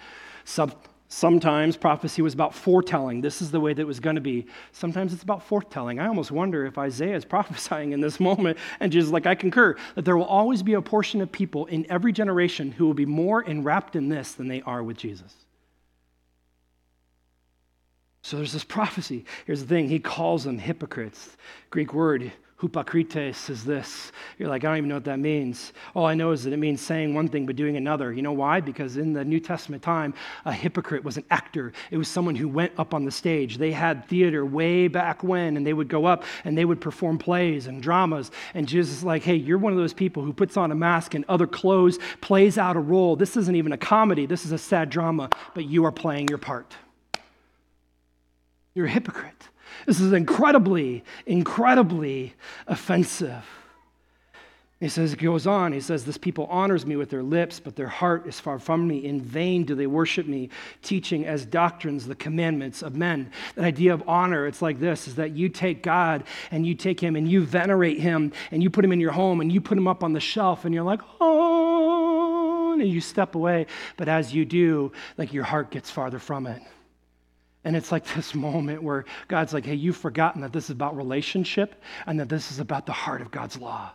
Some, 0.43 0.73
sometimes 1.07 1.77
prophecy 1.77 2.21
was 2.21 2.33
about 2.33 2.53
foretelling. 2.53 3.21
This 3.21 3.41
is 3.41 3.49
the 3.49 3.61
way 3.61 3.73
that 3.73 3.81
it 3.81 3.87
was 3.87 4.01
going 4.01 4.15
to 4.15 4.21
be. 4.21 4.45
Sometimes 4.73 5.13
it's 5.13 5.23
about 5.23 5.41
foretelling. 5.41 6.01
I 6.01 6.07
almost 6.07 6.31
wonder 6.31 6.65
if 6.65 6.77
Isaiah 6.77 7.15
is 7.15 7.23
prophesying 7.35 7.93
in 7.93 8.01
this 8.01 8.19
moment 8.19 8.57
and 8.81 8.91
just 8.91 9.09
like 9.09 9.25
I 9.25 9.35
concur 9.35 9.77
that 9.95 10.03
there 10.03 10.17
will 10.17 10.25
always 10.25 10.63
be 10.63 10.73
a 10.73 10.81
portion 10.81 11.21
of 11.21 11.31
people 11.31 11.67
in 11.67 11.89
every 11.89 12.11
generation 12.11 12.73
who 12.73 12.85
will 12.85 12.93
be 12.93 13.05
more 13.05 13.41
enwrapped 13.41 13.95
in 13.95 14.09
this 14.09 14.33
than 14.33 14.49
they 14.49 14.61
are 14.63 14.83
with 14.83 14.97
Jesus. 14.97 15.33
So 18.23 18.37
there's 18.37 18.53
this 18.53 18.63
prophecy. 18.63 19.25
Here's 19.45 19.59
the 19.59 19.67
thing 19.67 19.89
he 19.89 19.99
calls 19.99 20.45
them 20.45 20.57
hypocrites. 20.57 21.35
Greek 21.71 21.93
word, 21.93 22.31
hypocrites, 22.61 23.49
is 23.49 23.65
this. 23.65 24.13
You're 24.37 24.47
like, 24.47 24.63
I 24.63 24.69
don't 24.69 24.77
even 24.77 24.87
know 24.87 24.95
what 24.95 25.03
that 25.03 25.19
means. 25.19 25.73
All 25.93 26.05
I 26.05 26.13
know 26.13 26.31
is 26.31 26.45
that 26.45 26.53
it 26.53 26.57
means 26.57 26.79
saying 26.79 27.13
one 27.13 27.27
thing 27.27 27.45
but 27.45 27.57
doing 27.57 27.75
another. 27.75 28.13
You 28.13 28.21
know 28.21 28.31
why? 28.31 28.61
Because 28.61 28.95
in 28.95 29.11
the 29.11 29.25
New 29.25 29.41
Testament 29.41 29.83
time, 29.83 30.13
a 30.45 30.53
hypocrite 30.53 31.03
was 31.03 31.17
an 31.17 31.25
actor, 31.31 31.73
it 31.91 31.97
was 31.97 32.07
someone 32.07 32.35
who 32.35 32.47
went 32.47 32.71
up 32.77 32.93
on 32.93 33.03
the 33.03 33.11
stage. 33.11 33.57
They 33.57 33.73
had 33.73 34.07
theater 34.07 34.45
way 34.45 34.87
back 34.87 35.21
when, 35.21 35.57
and 35.57 35.67
they 35.67 35.73
would 35.73 35.89
go 35.89 36.05
up 36.05 36.23
and 36.45 36.57
they 36.57 36.63
would 36.63 36.79
perform 36.79 37.17
plays 37.17 37.67
and 37.67 37.83
dramas. 37.83 38.31
And 38.53 38.69
Jesus 38.69 38.99
is 38.99 39.03
like, 39.03 39.23
hey, 39.23 39.35
you're 39.35 39.57
one 39.57 39.73
of 39.73 39.79
those 39.79 39.93
people 39.93 40.23
who 40.23 40.31
puts 40.31 40.55
on 40.55 40.71
a 40.71 40.75
mask 40.75 41.13
and 41.13 41.25
other 41.27 41.45
clothes, 41.45 41.99
plays 42.21 42.57
out 42.57 42.77
a 42.77 42.79
role. 42.79 43.17
This 43.17 43.35
isn't 43.35 43.55
even 43.57 43.73
a 43.73 43.77
comedy, 43.77 44.25
this 44.25 44.45
is 44.45 44.53
a 44.53 44.57
sad 44.57 44.89
drama, 44.89 45.29
but 45.53 45.65
you 45.65 45.83
are 45.83 45.91
playing 45.91 46.29
your 46.29 46.37
part. 46.37 46.73
You're 48.73 48.87
a 48.87 48.89
hypocrite. 48.89 49.49
This 49.85 49.99
is 49.99 50.13
incredibly, 50.13 51.03
incredibly 51.25 52.33
offensive. 52.67 53.45
He 54.83 54.89
says, 54.89 55.13
it 55.13 55.19
goes 55.19 55.47
on, 55.47 55.71
he 55.71 55.79
says, 55.79 56.03
This 56.03 56.17
people 56.17 56.45
honors 56.47 56.85
me 56.85 56.97
with 56.97 57.09
their 57.09 57.23
lips, 57.23 57.57
but 57.57 57.77
their 57.77 57.87
heart 57.87 58.27
is 58.27 58.37
far 58.37 58.59
from 58.59 58.85
me. 58.85 59.05
In 59.05 59.21
vain 59.21 59.63
do 59.63 59.75
they 59.75 59.87
worship 59.87 60.27
me, 60.27 60.49
teaching 60.81 61.25
as 61.25 61.45
doctrines 61.45 62.05
the 62.05 62.15
commandments 62.15 62.81
of 62.81 62.93
men. 62.93 63.31
That 63.55 63.63
idea 63.63 63.93
of 63.93 64.03
honor, 64.09 64.45
it's 64.45 64.61
like 64.61 64.81
this 64.81 65.07
is 65.07 65.15
that 65.15 65.31
you 65.31 65.47
take 65.47 65.83
God 65.83 66.25
and 66.51 66.67
you 66.67 66.75
take 66.75 66.99
him 66.99 67.15
and 67.15 67.29
you 67.29 67.45
venerate 67.45 68.01
him 68.01 68.33
and 68.51 68.61
you 68.61 68.69
put 68.69 68.83
him 68.83 68.91
in 68.91 68.99
your 68.99 69.13
home 69.13 69.39
and 69.39 69.53
you 69.53 69.61
put 69.61 69.77
him 69.77 69.87
up 69.87 70.03
on 70.03 70.11
the 70.11 70.19
shelf 70.19 70.65
and 70.65 70.75
you're 70.75 70.83
like, 70.83 70.99
oh, 71.21 72.73
and 72.73 72.89
you 72.89 72.99
step 72.99 73.35
away. 73.35 73.67
But 73.95 74.09
as 74.09 74.33
you 74.33 74.43
do, 74.43 74.91
like 75.17 75.31
your 75.31 75.45
heart 75.45 75.71
gets 75.71 75.89
farther 75.89 76.19
from 76.19 76.45
it. 76.45 76.61
And 77.65 77.75
it's 77.75 77.91
like 77.91 78.05
this 78.15 78.35
moment 78.35 78.83
where 78.83 79.05
God's 79.27 79.53
like, 79.53 79.65
hey, 79.65 79.75
you've 79.75 79.97
forgotten 79.97 80.41
that 80.41 80.53
this 80.53 80.65
is 80.65 80.71
about 80.71 80.95
relationship 80.95 81.81
and 82.05 82.19
that 82.19 82.29
this 82.29 82.51
is 82.51 82.59
about 82.59 82.85
the 82.85 82.93
heart 82.93 83.21
of 83.21 83.31
God's 83.31 83.57
law. 83.57 83.91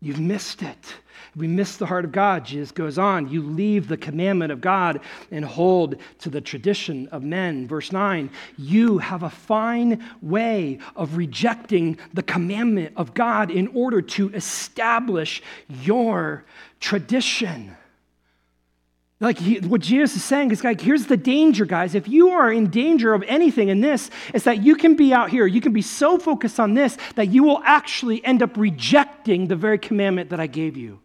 You've 0.00 0.20
missed 0.20 0.62
it. 0.62 0.94
We 1.34 1.48
miss 1.48 1.76
the 1.76 1.86
heart 1.86 2.04
of 2.04 2.12
God. 2.12 2.44
Jesus 2.44 2.70
goes 2.70 2.98
on, 2.98 3.28
you 3.28 3.42
leave 3.42 3.88
the 3.88 3.96
commandment 3.96 4.52
of 4.52 4.60
God 4.60 5.00
and 5.32 5.44
hold 5.44 5.96
to 6.20 6.30
the 6.30 6.40
tradition 6.40 7.08
of 7.08 7.24
men. 7.24 7.66
Verse 7.66 7.90
9, 7.90 8.30
you 8.56 8.98
have 8.98 9.24
a 9.24 9.30
fine 9.30 10.04
way 10.22 10.78
of 10.94 11.16
rejecting 11.16 11.98
the 12.14 12.22
commandment 12.22 12.92
of 12.96 13.12
God 13.12 13.50
in 13.50 13.66
order 13.68 14.00
to 14.00 14.32
establish 14.34 15.42
your 15.68 16.44
tradition. 16.78 17.76
Like 19.20 19.38
he, 19.38 19.58
what 19.58 19.80
Jesus 19.80 20.16
is 20.16 20.24
saying 20.24 20.52
is 20.52 20.62
like, 20.62 20.80
here's 20.80 21.06
the 21.06 21.16
danger, 21.16 21.64
guys. 21.64 21.96
If 21.96 22.06
you 22.06 22.30
are 22.30 22.52
in 22.52 22.70
danger 22.70 23.12
of 23.14 23.24
anything 23.26 23.68
in 23.68 23.80
this, 23.80 24.10
it's 24.32 24.44
that 24.44 24.62
you 24.62 24.76
can 24.76 24.94
be 24.94 25.12
out 25.12 25.30
here, 25.30 25.44
you 25.44 25.60
can 25.60 25.72
be 25.72 25.82
so 25.82 26.18
focused 26.18 26.60
on 26.60 26.74
this 26.74 26.96
that 27.16 27.28
you 27.28 27.42
will 27.42 27.60
actually 27.64 28.24
end 28.24 28.42
up 28.42 28.56
rejecting 28.56 29.48
the 29.48 29.56
very 29.56 29.78
commandment 29.78 30.30
that 30.30 30.38
I 30.38 30.46
gave 30.46 30.76
you. 30.76 31.00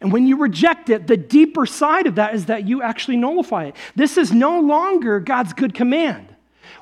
And 0.00 0.12
when 0.12 0.26
you 0.26 0.36
reject 0.36 0.90
it, 0.90 1.06
the 1.06 1.16
deeper 1.16 1.64
side 1.66 2.06
of 2.06 2.16
that 2.16 2.34
is 2.34 2.46
that 2.46 2.66
you 2.66 2.82
actually 2.82 3.16
nullify 3.16 3.66
it. 3.66 3.76
This 3.94 4.16
is 4.16 4.32
no 4.32 4.60
longer 4.60 5.20
God's 5.20 5.52
good 5.52 5.74
command. 5.74 6.27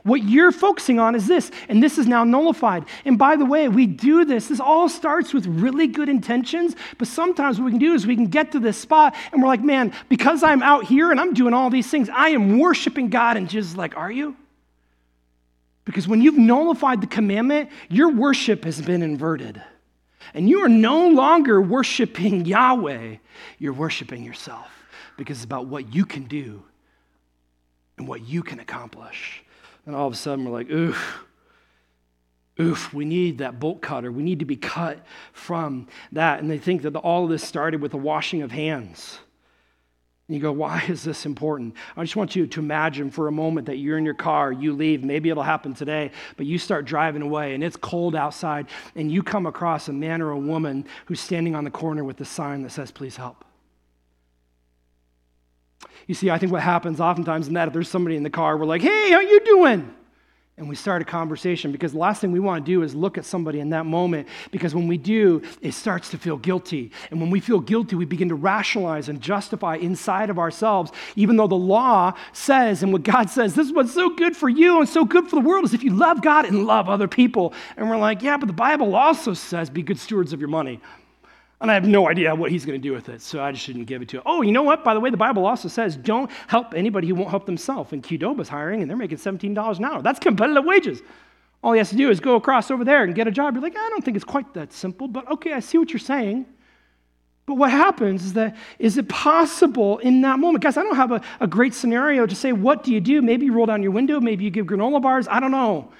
What 0.03 0.23
you're 0.23 0.53
focusing 0.53 0.99
on 0.99 1.15
is 1.15 1.27
this, 1.27 1.51
and 1.69 1.83
this 1.83 1.99
is 1.99 2.07
now 2.07 2.25
nullified. 2.25 2.85
And 3.05 3.19
by 3.19 3.37
the 3.37 3.45
way, 3.45 3.69
we 3.69 3.87
do 3.87 4.25
this. 4.25 4.49
This 4.49 4.61
all 4.61 4.89
starts 4.89 5.33
with 5.33 5.47
really 5.47 5.87
good 5.87 6.09
intentions, 6.09 6.77
but 6.99 7.09
sometimes 7.09 7.59
what 7.59 7.67
we 7.67 7.71
can 7.73 7.81
do 7.81 7.95
is 7.95 8.07
we 8.07 8.17
can 8.17 8.27
get 8.27 8.53
to 8.53 8.61
this 8.61 8.79
spot 8.79 9.15
and 9.33 9.43
we're 9.43 9.49
like, 9.49 9.63
man, 9.63 9.93
because 10.09 10.43
I'm 10.43 10.63
out 10.63 10.85
here 10.85 11.11
and 11.11 11.21
I'm 11.21 11.35
doing 11.35 11.55
all 11.55 11.71
these 11.71 11.91
things, 11.91 12.09
I 12.09 12.31
am 12.31 12.59
worshiping 12.59 13.09
God. 13.09 13.37
And 13.37 13.49
Jesus 13.49 13.73
is 13.73 13.77
like, 13.77 13.97
are 13.97 14.11
you? 14.11 14.37
Because 15.85 16.09
when 16.09 16.21
you've 16.21 16.39
nullified 16.39 17.01
the 17.01 17.07
commandment, 17.07 17.71
your 17.89 18.11
worship 18.11 18.65
has 18.65 18.83
been 18.83 19.03
inverted. 19.03 19.63
And 20.35 20.49
you 20.49 20.65
are 20.65 20.69
no 20.69 21.09
longer 21.09 21.61
worshiping 21.61 22.45
Yahweh, 22.45 23.17
you're 23.59 23.73
worshiping 23.73 24.25
yourself 24.25 24.69
because 25.17 25.39
it's 25.39 25.45
about 25.45 25.67
what 25.67 25.95
you 25.95 26.05
can 26.05 26.25
do 26.25 26.63
and 27.97 28.07
what 28.07 28.23
you 28.23 28.43
can 28.43 28.61
accomplish. 28.61 29.43
And 29.87 29.95
all 29.95 30.07
of 30.07 30.13
a 30.13 30.17
sudden, 30.17 30.45
we're 30.45 30.51
like, 30.51 30.71
oof, 30.71 31.25
oof, 32.61 32.93
we 32.93 33.05
need 33.05 33.39
that 33.39 33.61
bolt 33.61 33.81
cutter. 33.81 34.11
We 34.11 34.25
need 34.25 34.41
to 34.41 34.45
be 34.45 34.57
cut 34.57 35.05
from 35.33 35.87
that. 36.13 36.41
And 36.41 36.51
they 36.51 36.59
think 36.59 36.83
that 36.83 36.97
all 36.97 37.25
of 37.25 37.31
this 37.31 37.45
started 37.45 37.81
with 37.81 37.93
the 37.93 37.97
washing 37.97 38.43
of 38.43 38.51
hands. 38.51 39.21
And 40.27 40.35
you 40.35 40.43
go, 40.43 40.51
why 40.51 40.85
is 40.89 41.05
this 41.05 41.25
important? 41.25 41.77
I 41.97 42.03
just 42.03 42.17
want 42.17 42.35
you 42.35 42.49
to 42.49 42.61
imagine 42.61 43.13
for 43.13 43.29
a 43.29 43.33
moment 43.33 43.69
that 43.69 43.77
you're 43.77 43.97
in 43.97 44.05
your 44.05 44.15
car, 44.15 44.51
you 44.51 44.73
leave, 44.73 45.05
maybe 45.05 45.31
it'll 45.31 45.45
happen 45.45 45.73
today, 45.73 46.11
but 46.37 46.47
you 46.47 46.59
start 46.59 46.85
driving 46.85 47.23
away 47.23 47.55
and 47.55 47.63
it's 47.63 47.77
cold 47.77 48.17
outside, 48.17 48.67
and 48.97 49.13
you 49.13 49.23
come 49.23 49.47
across 49.47 49.87
a 49.87 49.93
man 49.93 50.21
or 50.21 50.31
a 50.31 50.39
woman 50.39 50.85
who's 51.05 51.21
standing 51.21 51.55
on 51.55 51.63
the 51.63 51.71
corner 51.71 52.03
with 52.03 52.21
a 52.21 52.25
sign 52.25 52.63
that 52.63 52.71
says, 52.71 52.91
please 52.91 53.17
help. 53.17 53.45
You 56.07 56.15
see, 56.15 56.31
I 56.31 56.39
think 56.39 56.53
what 56.53 56.63
happens 56.63 57.01
oftentimes 57.01 57.49
in 57.49 57.55
that, 57.55 57.69
if 57.69 57.75
there's 57.75 57.89
somebody 57.89 58.17
in 58.17 58.23
the 58.23 58.31
car, 58.31 58.57
we're 58.57 58.67
like, 58.67 58.83
hey, 58.83 59.11
how 59.11 59.21
you 59.21 59.41
doing? 59.41 59.93
And 60.59 60.71
we 60.71 60.75
start 60.75 61.03
a 61.03 61.05
conversation 61.05 61.71
because 61.71 61.93
the 61.93 61.99
last 61.99 62.23
thing 62.23 62.33
we 62.33 62.41
want 62.41 62.65
to 62.65 62.73
do 62.73 62.83
is 62.83 62.95
look 62.95 63.19
at 63.19 63.27
somebody 63.27 63.61
in 63.61 63.69
that 63.71 63.85
moment 63.85 64.27
because 64.51 64.75
when 64.75 64.89
we 64.89 64.97
do, 64.97 65.43
it 65.61 65.73
starts 65.73 66.09
to 66.13 66.19
feel 66.19 66.39
guilty. 66.39 66.93
And 67.11 67.21
when 67.21 67.29
we 67.29 67.41
feel 67.41 67.61
guilty, 67.61 67.95
we 67.95 68.07
begin 68.07 68.31
to 68.31 68.35
rationalize 68.35 69.11
and 69.11 69.21
justify 69.21 69.77
inside 69.77 70.31
of 70.31 70.39
ourselves, 70.39 70.93
even 71.15 71.37
though 71.37 71.47
the 71.47 71.55
law 71.55 72.15
says 72.33 72.83
and 72.83 72.91
what 72.91 73.03
God 73.03 73.29
says, 73.29 73.55
this 73.55 73.67
is 73.67 73.73
what's 73.75 73.93
so 73.93 74.09
good 74.17 74.35
for 74.35 74.49
you 74.49 74.79
and 74.79 74.89
so 74.89 75.05
good 75.05 75.29
for 75.29 75.37
the 75.37 75.47
world 75.47 75.67
is 75.67 75.75
if 75.75 75.85
you 75.85 75.91
love 75.91 76.23
God 76.23 76.47
and 76.47 76.67
love 76.67 76.89
other 76.89 77.09
people. 77.09 77.53
And 77.77 77.91
we're 77.91 77.99
like, 77.99 78.23
yeah, 78.23 78.39
but 78.39 78.47
the 78.47 78.55
Bible 78.55 78.97
also 78.97 79.35
says 79.35 79.69
be 79.69 79.83
good 79.83 79.99
stewards 79.99 80.33
of 80.33 80.41
your 80.41 80.49
money. 80.49 80.81
And 81.61 81.71
I 81.71 81.75
have 81.75 81.87
no 81.87 82.09
idea 82.09 82.35
what 82.35 82.51
he's 82.51 82.67
going 82.67 82.79
to 82.81 82.83
do 82.83 82.93
with 82.93 83.09
it, 83.09 83.23
so 83.23 83.43
I 83.43 83.51
just 83.51 83.65
shouldn't 83.65 83.87
give 83.87 84.03
it 84.03 84.09
to 84.11 84.19
him. 84.19 84.23
Oh, 84.27 84.43
you 84.43 84.53
know 84.53 84.63
what? 84.63 84.85
By 84.85 84.93
the 84.93 85.01
way, 85.01 85.09
the 85.09 85.17
Bible 85.17 85.47
also 85.47 85.69
says 85.69 85.97
don't 85.97 86.31
help 86.49 86.75
anybody 86.75 87.09
who 87.09 87.15
won't 87.15 87.31
help 87.31 87.47
themselves. 87.47 87.93
And 87.93 88.03
Qdoba's 88.03 88.49
hiring, 88.49 88.83
and 88.83 88.91
they're 88.91 88.97
making 88.97 89.19
$17 89.19 89.79
an 89.79 89.85
hour. 89.85 90.03
That's 90.03 90.19
competitive 90.19 90.65
wages. 90.65 91.01
All 91.63 91.73
he 91.73 91.79
has 91.79 91.89
to 91.91 91.97
do 91.97 92.11
is 92.11 92.21
go 92.21 92.37
across 92.37 92.71
over 92.71 92.85
there 92.85 93.05
and 93.05 93.15
get 93.15 93.27
a 93.27 93.31
job. 93.31 93.55
You're 93.55 93.63
like, 93.63 93.77
I 93.77 93.89
don't 93.89 94.05
think 94.05 94.17
it's 94.17 94.25
quite 94.25 94.53
that 94.55 94.73
simple, 94.73 95.09
but 95.09 95.31
okay, 95.31 95.55
I 95.55 95.61
see 95.61 95.79
what 95.79 95.91
you're 95.91 95.99
saying. 95.99 96.47
But 97.47 97.55
what 97.55 97.71
happens 97.71 98.25
is 98.25 98.33
that, 98.35 98.57
is 98.79 98.99
it 98.99 99.09
possible 99.09 99.99
in 99.99 100.21
that 100.23 100.39
moment? 100.39 100.63
Guys, 100.63 100.77
I 100.77 100.83
don't 100.83 100.97
have 100.97 101.13
a, 101.13 101.21
a 101.41 101.47
great 101.47 101.75
scenario 101.75 102.27
to 102.27 102.35
say, 102.35 102.53
what 102.53 102.83
do 102.83 102.93
you 102.93 103.01
do? 103.01 103.23
Maybe 103.23 103.47
you 103.47 103.53
roll 103.53 103.67
down 103.67 103.83
your 103.83 103.93
window, 103.93 104.21
maybe 104.21 104.45
you 104.45 104.51
give 104.51 104.67
granola 104.67 105.01
bars, 105.01 105.27
I 105.29 105.41
don't 105.41 105.53
know. 105.53 105.91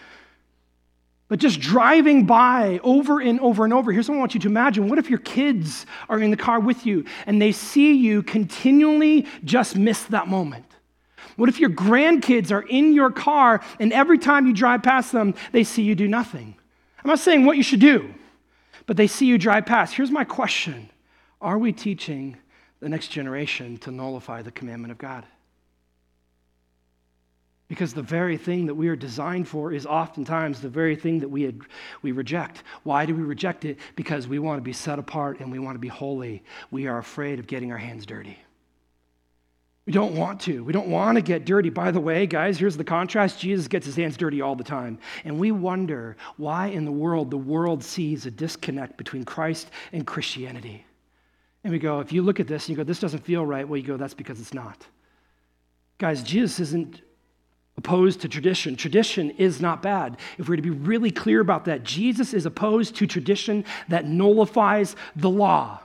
But 1.29 1.41
just 1.41 1.59
driving 1.59 2.25
by 2.25 2.79
over 2.85 3.21
and 3.21 3.41
over 3.41 3.65
and 3.65 3.73
over, 3.73 3.91
here's 3.91 4.09
what 4.09 4.15
I 4.15 4.19
want 4.19 4.35
you 4.35 4.41
to 4.41 4.49
imagine. 4.49 4.89
What 4.89 4.99
if 4.99 5.11
your 5.11 5.19
kids 5.19 5.85
are 6.09 6.21
in 6.21 6.31
the 6.31 6.37
car 6.37 6.61
with 6.61 6.87
you 6.87 7.05
and 7.27 7.43
they 7.43 7.51
see 7.51 7.95
you 7.95 8.23
continually 8.23 9.27
just 9.45 9.77
miss 9.77 10.05
that 10.05 10.29
moment? 10.29 10.65
What 11.35 11.49
if 11.49 11.59
your 11.59 11.71
grandkids 11.71 12.53
are 12.53 12.63
in 12.63 12.93
your 12.93 13.11
car 13.11 13.61
and 13.81 13.93
every 13.93 14.19
time 14.19 14.47
you 14.47 14.53
drive 14.53 14.83
past 14.83 15.11
them, 15.11 15.35
they 15.51 15.65
see 15.65 15.83
you 15.83 15.97
do 15.97 16.07
nothing? 16.07 16.55
I'm 17.03 17.09
not 17.09 17.19
saying 17.19 17.45
what 17.45 17.57
you 17.57 17.63
should 17.63 17.81
do, 17.81 18.15
but 18.87 18.97
they 18.97 19.07
see 19.07 19.27
you 19.27 19.37
drive 19.37 19.67
past. 19.67 19.95
Here's 19.95 20.13
my 20.13 20.25
question 20.25 20.91
Are 21.41 21.59
we 21.59 21.73
teaching 21.73 22.37
the 22.79 22.89
next 22.89 23.09
generation 23.09 23.79
to 23.79 23.91
nullify 23.91 24.43
the 24.43 24.53
commandment 24.53 24.93
of 24.93 24.99
God? 24.99 25.25
Because 27.69 27.93
the 27.93 28.03
very 28.03 28.37
thing 28.37 28.67
that 28.67 28.75
we 28.75 28.89
are 28.89 28.97
designed 28.97 29.49
for 29.49 29.73
is 29.73 29.87
oftentimes 29.87 30.61
the 30.61 30.69
very 30.69 30.95
thing 30.95 31.19
that 31.19 31.29
we, 31.29 31.53
we 32.03 32.13
reject. 32.13 32.63
Why 32.85 33.07
do 33.07 33.15
we 33.15 33.23
reject 33.23 33.65
it? 33.65 33.79
Because 33.97 34.29
we 34.29 34.39
want 34.39 34.59
to 34.59 34.63
be 34.63 34.73
set 34.73 35.01
apart 35.01 35.41
and 35.41 35.51
we 35.51 35.59
want 35.59 35.75
to 35.75 35.81
be 35.81 35.89
holy. 35.89 36.45
We 36.71 36.87
are 36.87 36.99
afraid 36.99 37.41
of 37.41 37.49
getting 37.49 37.73
our 37.73 37.79
hands 37.79 38.07
dirty. 38.07 38.39
We 39.85 39.93
don't 39.93 40.17
want 40.17 40.41
to. 40.43 40.65
We 40.65 40.73
don't 40.73 40.89
want 40.89 41.17
to 41.17 41.23
get 41.23 41.45
dirty. 41.45 41.71
By 41.71 41.93
the 41.93 42.01
way, 42.01 42.27
guys, 42.27 42.59
here's 42.59 42.77
the 42.77 42.85
contrast 42.85 43.39
Jesus 43.39 43.69
gets 43.69 43.87
his 43.87 43.95
hands 43.95 44.17
dirty 44.17 44.41
all 44.41 44.57
the 44.57 44.65
time. 44.65 44.99
And 45.25 45.39
we 45.39 45.53
wonder 45.53 46.17
why 46.37 46.69
in 46.69 46.85
the 46.85 46.93
world 46.93 47.31
the 47.31 47.37
world 47.37 47.83
sees 47.83 48.27
a 48.27 48.31
disconnect 48.31 48.97
between 48.97 49.25
Christ 49.25 49.71
and 49.93 50.05
Christianity. 50.05 50.85
And 51.63 51.73
we 51.73 51.79
go, 51.79 52.01
if 52.01 52.13
you 52.13 52.23
look 52.23 52.39
at 52.41 52.49
this 52.49 52.65
and 52.65 52.71
you 52.71 52.77
go, 52.77 52.85
this 52.85 53.01
doesn't 53.01 53.25
feel 53.25 53.47
right, 53.47 53.69
well, 53.69 53.77
you 53.77 53.87
go, 53.87 53.97
that's 53.97 54.15
because 54.15 54.41
it's 54.41 54.55
not. 54.55 54.87
Guys, 55.99 56.23
Jesus 56.23 56.61
isn't 56.61 57.03
opposed 57.77 58.21
to 58.23 58.29
tradition. 58.29 58.77
Tradition 58.77 59.31
is 59.33 59.61
not 59.61 59.83
bad. 59.83 60.17
If 60.39 60.49
we're 60.49 60.57
to 60.57 60.63
be 60.63 60.71
really 60.71 61.11
clear 61.11 61.41
about 61.41 61.67
that, 61.67 61.85
Jesus 61.85 62.33
is 62.33 62.47
opposed 62.47 62.97
to 62.97 63.07
tradition 63.07 63.65
that 63.89 64.07
nullifies 64.07 64.97
the 65.15 65.31
law. 65.31 65.81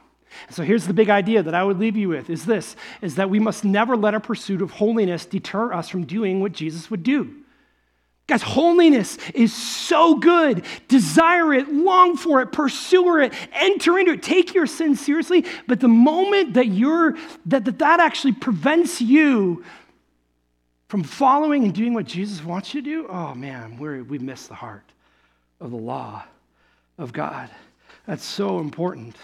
So 0.50 0.64
here's 0.64 0.88
the 0.88 0.94
big 0.94 1.10
idea 1.10 1.44
that 1.44 1.54
I 1.54 1.64
would 1.64 1.80
leave 1.80 1.98
you 1.98 2.10
with 2.10 2.30
is 2.30 2.46
this 2.46 2.76
is 3.02 3.16
that 3.16 3.30
we 3.30 3.40
must 3.40 3.66
never 3.66 3.98
let 3.98 4.14
our 4.14 4.20
pursuit 4.20 4.62
of 4.62 4.72
holiness 4.72 5.26
deter 5.26 5.74
us 5.74 5.90
from 5.90 6.06
doing 6.06 6.40
what 6.40 6.54
Jesus 6.54 6.90
would 6.90 7.04
do. 7.04 7.36
Guys, 8.28 8.44
holiness 8.44 9.18
is 9.34 9.54
so 9.54 10.16
good. 10.16 10.64
Desire 10.88 11.54
it, 11.54 11.68
long 11.68 12.16
for 12.16 12.42
it, 12.42 12.54
pursue 12.54 13.18
it, 13.18 13.34
enter 13.52 14.00
into 14.00 14.14
it, 14.14 14.24
take 14.24 14.54
your 14.54 14.68
sin 14.68 14.96
seriously. 14.96 15.44
But 15.68 15.82
the 15.82 15.90
moment 15.90 16.54
that 16.54 16.68
you're 16.68 17.18
that 17.48 17.66
that, 17.66 17.80
that 17.80 18.00
actually 18.00 18.34
prevents 18.34 19.02
you 19.02 19.66
from 20.92 21.04
following 21.04 21.64
and 21.64 21.74
doing 21.74 21.94
what 21.94 22.04
Jesus 22.04 22.44
wants 22.44 22.74
you 22.74 22.82
to 22.82 22.86
do, 22.86 23.08
oh 23.08 23.34
man, 23.34 23.78
we 23.78 24.02
we 24.02 24.20
miss 24.20 24.48
the 24.48 24.54
heart 24.54 24.84
of 25.62 25.72
the 25.72 25.78
law 25.78 26.22
of 26.98 27.14
God. 27.14 27.50
That's 28.06 28.26
so 28.26 28.60
important. 28.60 29.16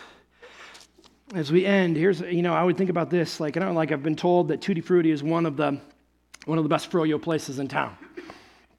As 1.35 1.51
we 1.51 1.65
end, 1.65 1.97
here's, 1.97 2.21
you 2.21 2.41
know, 2.41 2.53
I 2.53 2.63
would 2.63 2.77
think 2.77 2.89
about 2.89 3.09
this, 3.09 3.41
like, 3.41 3.57
I 3.57 3.59
don't 3.59 3.75
like 3.75 3.91
I've 3.91 4.01
been 4.01 4.15
told 4.15 4.47
that 4.47 4.61
Tutti 4.61 4.79
Frutti 4.79 5.11
is 5.11 5.23
one 5.23 5.45
of 5.45 5.57
the, 5.57 5.77
one 6.45 6.57
of 6.57 6.63
the 6.63 6.69
best 6.69 6.89
froyo 6.89 7.21
places 7.21 7.59
in 7.59 7.67
town. 7.67 7.97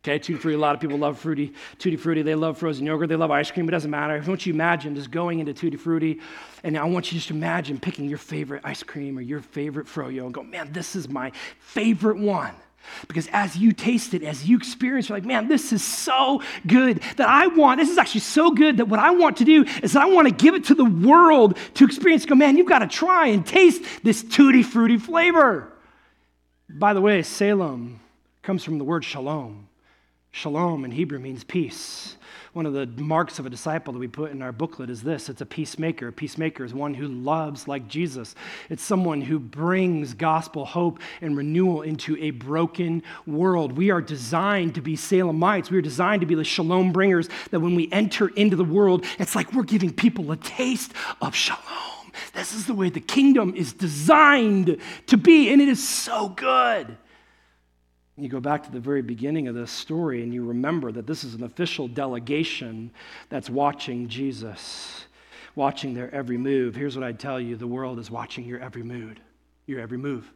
Okay, 0.03 0.19
Tutti 0.19 0.37
Frutti, 0.37 0.55
a 0.55 0.59
lot 0.59 0.75
of 0.75 0.81
people 0.81 0.97
love 0.97 1.19
fruity, 1.19 1.53
Tutti 1.79 1.97
Frutti. 1.97 2.23
They 2.23 2.37
love 2.37 2.57
frozen 2.57 2.87
yogurt. 2.87 3.11
They 3.11 3.17
love 3.17 3.31
ice 3.31 3.51
cream. 3.51 3.69
It 3.69 3.73
doesn't 3.73 3.91
matter. 3.91 4.15
I 4.15 4.27
want 4.27 4.47
you 4.47 4.55
to 4.55 4.57
imagine 4.57 4.95
just 4.95 5.11
going 5.11 5.41
into 5.41 5.53
Tutti 5.53 5.77
Frutti, 5.77 6.21
and 6.65 6.79
I 6.79 6.85
want 6.85 7.13
you 7.13 7.19
just 7.19 7.29
to 7.29 7.35
imagine 7.35 7.79
picking 7.79 8.09
your 8.09 8.17
favorite 8.17 8.63
ice 8.65 8.83
cream 8.83 9.19
or 9.19 9.21
your 9.21 9.43
favorite 9.43 9.87
froyo 9.87 10.25
and 10.25 10.33
go, 10.33 10.43
man, 10.43 10.73
this 10.73 10.97
is 10.97 11.07
my 11.11 11.33
favorite 11.59 12.17
one. 12.17 12.55
Because 13.07 13.29
as 13.33 13.57
you 13.57 13.73
taste 13.73 14.15
it, 14.15 14.23
as 14.23 14.49
you 14.49 14.57
experience, 14.57 15.09
you're 15.09 15.17
like, 15.17 15.27
man, 15.27 15.49
this 15.49 15.73
is 15.73 15.85
so 15.85 16.43
good 16.67 17.01
that 17.17 17.29
I 17.29 17.47
want, 17.47 17.81
this 17.81 17.91
is 17.91 17.99
actually 17.99 18.23
so 18.23 18.51
good 18.51 18.79
that 18.79 18.87
what 18.87 19.01
I 19.01 19.11
want 19.11 19.37
to 19.39 19.45
do 19.45 19.65
is 19.83 19.95
I 19.95 20.07
want 20.07 20.29
to 20.29 20.35
give 20.35 20.55
it 20.55 20.65
to 20.65 20.75
the 20.75 20.85
world 20.85 21.57
to 21.75 21.85
experience. 21.85 22.27
Go, 22.27 22.35
man, 22.35 22.57
you've 22.57 22.69
got 22.69 22.81
to 22.81 22.87
try 22.87 23.29
and 23.29 23.47
taste 23.47 23.83
this 24.03 24.23
tutti 24.23 24.63
frutti 24.63 24.99
flavor. 24.99 25.73
By 26.69 26.93
the 26.93 27.01
way, 27.01 27.23
Salem 27.23 28.01
comes 28.43 28.65
from 28.65 28.79
the 28.79 28.85
word 28.85 29.05
shalom. 29.05 29.69
Shalom 30.31 30.85
in 30.85 30.91
Hebrew 30.91 31.19
means 31.19 31.45
peace. 31.45 32.18
One 32.59 32.67
of 32.67 32.73
the 32.73 32.89
marks 33.01 33.39
of 33.39 33.47
a 33.47 33.51
disciple 33.51 33.93
that 33.93 34.01
we 34.01 34.09
put 34.09 34.33
in 34.33 34.43
our 34.43 34.51
booklet 34.51 34.91
is 34.91 35.05
this 35.05 35.29
it's 35.29 35.41
a 35.41 35.47
peacemaker. 35.47 36.09
A 36.09 36.13
peacemaker 36.13 36.65
is 36.65 36.75
one 36.75 36.93
who 36.93 37.07
loves 37.07 37.69
like 37.69 37.87
Jesus, 37.87 38.35
it's 38.69 38.83
someone 38.83 39.21
who 39.21 39.39
brings 39.39 40.13
gospel 40.13 40.65
hope 40.65 40.99
and 41.21 41.37
renewal 41.37 41.83
into 41.83 42.17
a 42.17 42.33
broken 42.33 43.05
world. 43.29 43.77
We 43.77 43.93
are 43.93 44.01
designed 44.01 44.75
to 44.75 44.81
be 44.81 44.97
Salemites. 44.97 45.71
We 45.71 45.79
are 45.79 45.83
designed 45.83 46.23
to 46.23 46.27
be 46.27 46.35
the 46.35 46.43
shalom 46.43 46.91
bringers 46.91 47.29
that 47.53 47.61
when 47.61 47.77
we 47.77 47.89
enter 47.93 48.27
into 48.27 48.57
the 48.57 48.65
world, 48.65 49.05
it's 49.21 49.37
like 49.37 49.53
we're 49.53 49.63
giving 49.63 49.93
people 49.93 50.33
a 50.33 50.37
taste 50.37 50.93
of 51.23 51.37
shalom. 51.37 52.11
This 52.35 52.55
is 52.55 52.67
the 52.67 52.75
way 52.75 52.91
the 52.91 52.99
kingdom 52.99 53.55
is 53.55 53.73
designed 53.73 54.79
to 55.07 55.17
be, 55.17 55.53
and 55.53 55.63
it 55.63 55.69
is 55.69 55.89
so 55.89 56.31
good. 56.31 56.97
You 58.19 58.29
go 58.29 58.41
back 58.41 58.65
to 58.65 58.73
the 58.73 58.81
very 58.81 59.01
beginning 59.01 59.47
of 59.47 59.55
this 59.55 59.71
story 59.71 60.25
and 60.25 60.35
you 60.35 60.45
remember 60.45 60.91
that 60.91 61.07
this 61.07 61.23
is 61.23 61.35
an 61.35 61.45
official 61.45 61.87
delegation 61.87 62.91
that's 63.29 63.49
watching 63.49 64.09
Jesus, 64.09 65.05
watching 65.55 65.95
their 65.95 66.13
every 66.13 66.37
move. 66.37 66.75
Here's 66.75 66.97
what 66.97 67.05
I'd 67.05 67.21
tell 67.21 67.41
you 67.41 67.55
the 67.55 67.69
world 67.69 68.01
is 68.01 68.11
watching 68.11 68.45
your 68.45 68.59
every 68.59 68.83
mood, 68.83 69.21
your 69.67 69.79
every 69.79 69.99
move. 69.99 70.33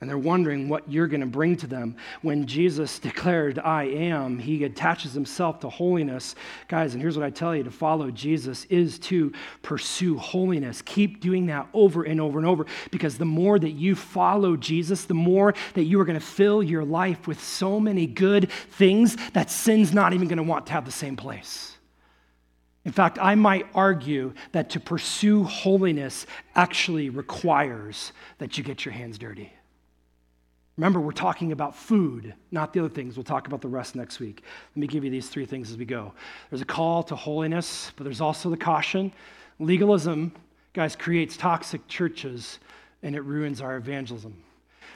And 0.00 0.10
they're 0.10 0.18
wondering 0.18 0.68
what 0.68 0.90
you're 0.90 1.06
going 1.06 1.22
to 1.22 1.26
bring 1.26 1.56
to 1.58 1.66
them. 1.66 1.96
When 2.20 2.46
Jesus 2.46 2.98
declared, 2.98 3.58
I 3.58 3.84
am, 3.84 4.38
he 4.38 4.64
attaches 4.64 5.14
himself 5.14 5.60
to 5.60 5.70
holiness. 5.70 6.34
Guys, 6.68 6.92
and 6.92 7.00
here's 7.00 7.16
what 7.16 7.24
I 7.24 7.30
tell 7.30 7.56
you 7.56 7.62
to 7.62 7.70
follow 7.70 8.10
Jesus 8.10 8.66
is 8.66 8.98
to 9.00 9.32
pursue 9.62 10.18
holiness. 10.18 10.82
Keep 10.82 11.20
doing 11.20 11.46
that 11.46 11.68
over 11.72 12.02
and 12.02 12.20
over 12.20 12.38
and 12.38 12.46
over 12.46 12.66
because 12.90 13.16
the 13.16 13.24
more 13.24 13.58
that 13.58 13.70
you 13.70 13.94
follow 13.94 14.56
Jesus, 14.56 15.04
the 15.04 15.14
more 15.14 15.54
that 15.72 15.84
you 15.84 15.98
are 16.00 16.04
going 16.04 16.20
to 16.20 16.26
fill 16.26 16.62
your 16.62 16.84
life 16.84 17.26
with 17.26 17.42
so 17.42 17.80
many 17.80 18.06
good 18.06 18.50
things 18.50 19.16
that 19.32 19.50
sin's 19.50 19.94
not 19.94 20.12
even 20.12 20.28
going 20.28 20.36
to 20.36 20.42
want 20.42 20.66
to 20.66 20.72
have 20.72 20.84
the 20.84 20.92
same 20.92 21.16
place. 21.16 21.78
In 22.84 22.92
fact, 22.92 23.18
I 23.18 23.34
might 23.34 23.66
argue 23.74 24.34
that 24.52 24.70
to 24.70 24.80
pursue 24.80 25.44
holiness 25.44 26.26
actually 26.54 27.08
requires 27.08 28.12
that 28.36 28.58
you 28.58 28.64
get 28.64 28.84
your 28.84 28.92
hands 28.92 29.16
dirty. 29.16 29.50
Remember, 30.76 30.98
we're 30.98 31.12
talking 31.12 31.52
about 31.52 31.76
food, 31.76 32.34
not 32.50 32.72
the 32.72 32.80
other 32.80 32.88
things. 32.88 33.16
We'll 33.16 33.24
talk 33.24 33.46
about 33.46 33.60
the 33.60 33.68
rest 33.68 33.94
next 33.94 34.18
week. 34.18 34.42
Let 34.74 34.80
me 34.80 34.86
give 34.88 35.04
you 35.04 35.10
these 35.10 35.28
three 35.28 35.46
things 35.46 35.70
as 35.70 35.76
we 35.76 35.84
go. 35.84 36.12
There's 36.50 36.62
a 36.62 36.66
call 36.66 37.04
to 37.04 37.14
holiness, 37.14 37.92
but 37.96 38.02
there's 38.02 38.20
also 38.20 38.50
the 38.50 38.56
caution. 38.56 39.12
Legalism, 39.60 40.32
guys, 40.72 40.96
creates 40.96 41.36
toxic 41.36 41.86
churches 41.86 42.58
and 43.04 43.14
it 43.14 43.20
ruins 43.20 43.60
our 43.60 43.76
evangelism. 43.76 44.34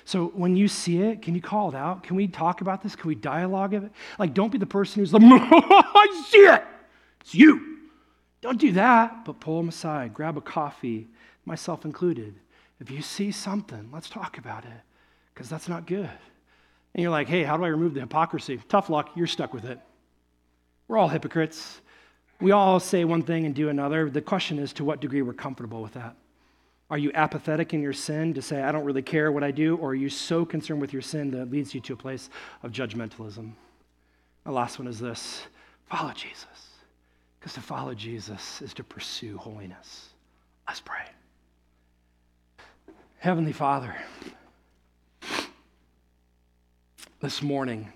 So 0.04 0.28
when 0.28 0.56
you 0.56 0.66
see 0.66 1.02
it, 1.02 1.22
can 1.22 1.36
you 1.36 1.40
call 1.42 1.68
it 1.68 1.74
out? 1.76 2.02
Can 2.02 2.16
we 2.16 2.26
talk 2.26 2.60
about 2.60 2.82
this? 2.82 2.96
Can 2.96 3.06
we 3.06 3.14
dialogue 3.14 3.74
of 3.74 3.84
it? 3.84 3.92
Like, 4.18 4.34
don't 4.34 4.50
be 4.50 4.58
the 4.58 4.66
person 4.66 5.00
who's 5.00 5.12
like, 5.12 5.22
I 5.24 6.24
see 6.28 6.38
it. 6.38 6.64
It's 7.20 7.34
you. 7.34 7.78
Don't 8.40 8.58
do 8.58 8.72
that, 8.72 9.24
but 9.24 9.38
pull 9.38 9.58
them 9.58 9.68
aside. 9.68 10.12
Grab 10.14 10.36
a 10.36 10.40
coffee, 10.40 11.06
myself 11.44 11.84
included. 11.84 12.34
If 12.80 12.90
you 12.90 13.02
see 13.02 13.30
something, 13.30 13.90
let's 13.92 14.08
talk 14.08 14.38
about 14.38 14.64
it 14.64 14.80
because 15.38 15.48
that's 15.48 15.68
not 15.68 15.86
good. 15.86 16.10
And 16.94 17.00
you're 17.00 17.12
like, 17.12 17.28
hey, 17.28 17.44
how 17.44 17.56
do 17.56 17.62
I 17.62 17.68
remove 17.68 17.94
the 17.94 18.00
hypocrisy? 18.00 18.60
Tough 18.68 18.90
luck, 18.90 19.10
you're 19.14 19.28
stuck 19.28 19.54
with 19.54 19.66
it. 19.66 19.78
We're 20.88 20.98
all 20.98 21.06
hypocrites. 21.06 21.80
We 22.40 22.50
all 22.50 22.80
say 22.80 23.04
one 23.04 23.22
thing 23.22 23.46
and 23.46 23.54
do 23.54 23.68
another. 23.68 24.10
The 24.10 24.20
question 24.20 24.58
is 24.58 24.72
to 24.72 24.84
what 24.84 25.00
degree 25.00 25.22
we're 25.22 25.34
comfortable 25.34 25.80
with 25.80 25.94
that. 25.94 26.16
Are 26.90 26.98
you 26.98 27.12
apathetic 27.14 27.72
in 27.72 27.80
your 27.80 27.92
sin 27.92 28.34
to 28.34 28.42
say, 28.42 28.62
I 28.62 28.72
don't 28.72 28.84
really 28.84 29.02
care 29.02 29.30
what 29.30 29.44
I 29.44 29.52
do? 29.52 29.76
Or 29.76 29.90
are 29.90 29.94
you 29.94 30.08
so 30.08 30.44
concerned 30.44 30.80
with 30.80 30.92
your 30.92 31.02
sin 31.02 31.30
that 31.30 31.52
leads 31.52 31.72
you 31.72 31.80
to 31.82 31.92
a 31.92 31.96
place 31.96 32.30
of 32.64 32.72
judgmentalism? 32.72 33.52
The 34.44 34.50
last 34.50 34.80
one 34.80 34.88
is 34.88 34.98
this 34.98 35.42
follow 35.88 36.12
Jesus. 36.14 36.46
Because 37.38 37.52
to 37.52 37.60
follow 37.60 37.94
Jesus 37.94 38.60
is 38.60 38.74
to 38.74 38.82
pursue 38.82 39.38
holiness. 39.38 40.08
Let's 40.66 40.80
pray. 40.80 41.04
Heavenly 43.18 43.52
Father, 43.52 43.94
this 47.20 47.42
morning, 47.42 47.92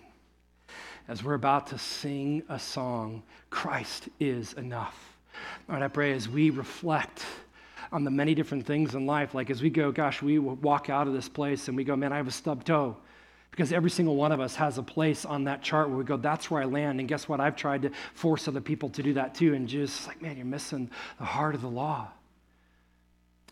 as 1.07 1.23
we're 1.23 1.35
about 1.35 1.69
to 1.69 1.79
sing 1.79 2.43
a 2.49 2.59
song, 2.59 3.23
Christ 3.51 4.09
is 4.19 4.53
enough. 4.55 5.17
Lord, 5.69 5.83
I 5.83 5.89
pray 5.89 6.13
as 6.13 6.29
we 6.29 6.51
reflect 6.51 7.25
on 7.93 8.03
the 8.03 8.11
many 8.11 8.35
different 8.35 8.67
things 8.67 8.97
in 8.97 9.07
life, 9.07 9.33
like 9.33 9.49
as 9.49 9.63
we 9.63 9.71
go, 9.71 9.93
gosh, 9.93 10.23
we 10.23 10.41
walk 10.41 10.91
out 10.91 11.07
of 11.07 11.13
this 11.13 11.29
place 11.29 11.69
and 11.69 11.77
we 11.77 11.85
go, 11.85 11.95
man, 11.95 12.13
I 12.13 12.17
have 12.17 12.27
a 12.27 12.33
stub 12.33 12.65
toe. 12.65 12.97
Because 13.53 13.73
every 13.73 13.91
single 13.91 14.17
one 14.17 14.33
of 14.33 14.41
us 14.41 14.57
has 14.57 14.79
a 14.79 14.83
place 14.83 15.25
on 15.25 15.45
that 15.45 15.63
chart 15.63 15.89
where 15.89 15.99
we 15.99 16.05
go, 16.05 16.17
that's 16.17 16.51
where 16.51 16.63
I 16.63 16.65
land. 16.65 16.99
And 16.99 17.09
guess 17.09 17.29
what? 17.29 17.39
I've 17.39 17.55
tried 17.55 17.83
to 17.83 17.91
force 18.15 18.49
other 18.49 18.63
people 18.63 18.89
to 18.91 19.03
do 19.03 19.13
that 19.15 19.35
too. 19.35 19.55
And 19.55 19.69
just 19.69 20.09
like, 20.09 20.23
man, 20.23 20.37
you're 20.37 20.47
missing 20.47 20.91
the 21.19 21.27
heart 21.27 21.55
of 21.55 21.61
the 21.61 21.69
law. 21.69 22.09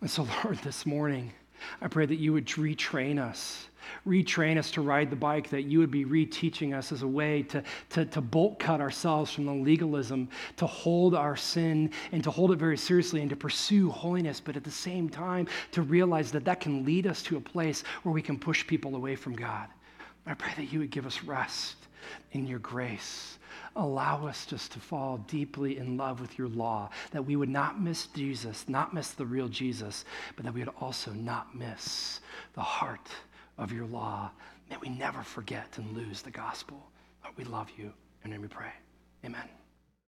And 0.00 0.10
so, 0.10 0.26
Lord, 0.44 0.58
this 0.58 0.84
morning, 0.84 1.32
I 1.80 1.88
pray 1.88 2.06
that 2.06 2.16
you 2.16 2.32
would 2.32 2.46
retrain 2.46 3.20
us 3.20 3.68
retrain 4.06 4.58
us 4.58 4.70
to 4.72 4.80
ride 4.80 5.10
the 5.10 5.16
bike, 5.16 5.50
that 5.50 5.62
you 5.62 5.78
would 5.78 5.90
be 5.90 6.04
reteaching 6.04 6.76
us 6.76 6.92
as 6.92 7.02
a 7.02 7.08
way 7.08 7.42
to, 7.44 7.62
to, 7.90 8.04
to 8.06 8.20
bolt 8.20 8.58
cut 8.58 8.80
ourselves 8.80 9.32
from 9.32 9.46
the 9.46 9.52
legalism, 9.52 10.28
to 10.56 10.66
hold 10.66 11.14
our 11.14 11.36
sin 11.36 11.90
and 12.12 12.24
to 12.24 12.30
hold 12.30 12.52
it 12.52 12.58
very 12.58 12.76
seriously 12.76 13.20
and 13.20 13.30
to 13.30 13.36
pursue 13.36 13.90
holiness, 13.90 14.40
but 14.40 14.56
at 14.56 14.64
the 14.64 14.70
same 14.70 15.08
time 15.08 15.46
to 15.72 15.82
realize 15.82 16.30
that 16.32 16.44
that 16.44 16.60
can 16.60 16.84
lead 16.84 17.06
us 17.06 17.22
to 17.22 17.36
a 17.36 17.40
place 17.40 17.82
where 18.02 18.12
we 18.12 18.22
can 18.22 18.38
push 18.38 18.66
people 18.66 18.96
away 18.96 19.16
from 19.16 19.34
God. 19.34 19.68
I 20.26 20.34
pray 20.34 20.52
that 20.56 20.72
you 20.72 20.78
would 20.80 20.90
give 20.90 21.06
us 21.06 21.24
rest 21.24 21.76
in 22.32 22.46
your 22.46 22.58
grace. 22.58 23.38
Allow 23.76 24.26
us 24.26 24.46
just 24.46 24.72
to 24.72 24.80
fall 24.80 25.18
deeply 25.28 25.78
in 25.78 25.96
love 25.96 26.20
with 26.20 26.38
your 26.38 26.48
law, 26.48 26.90
that 27.12 27.24
we 27.24 27.36
would 27.36 27.48
not 27.48 27.80
miss 27.80 28.06
Jesus, 28.08 28.68
not 28.68 28.92
miss 28.92 29.12
the 29.12 29.26
real 29.26 29.48
Jesus, 29.48 30.04
but 30.34 30.44
that 30.44 30.54
we 30.54 30.60
would 30.60 30.74
also 30.80 31.12
not 31.12 31.54
miss 31.54 32.20
the 32.54 32.60
heart 32.60 33.08
of 33.60 33.72
your 33.72 33.86
law. 33.86 34.30
May 34.68 34.76
we 34.78 34.88
never 34.88 35.22
forget 35.22 35.76
and 35.76 35.96
lose 35.96 36.22
the 36.22 36.30
gospel. 36.30 36.90
Lord, 37.22 37.36
we 37.36 37.44
love 37.44 37.68
you. 37.76 37.92
And 38.24 38.32
then 38.32 38.40
we 38.40 38.48
pray. 38.48 38.72
Amen. 39.24 39.48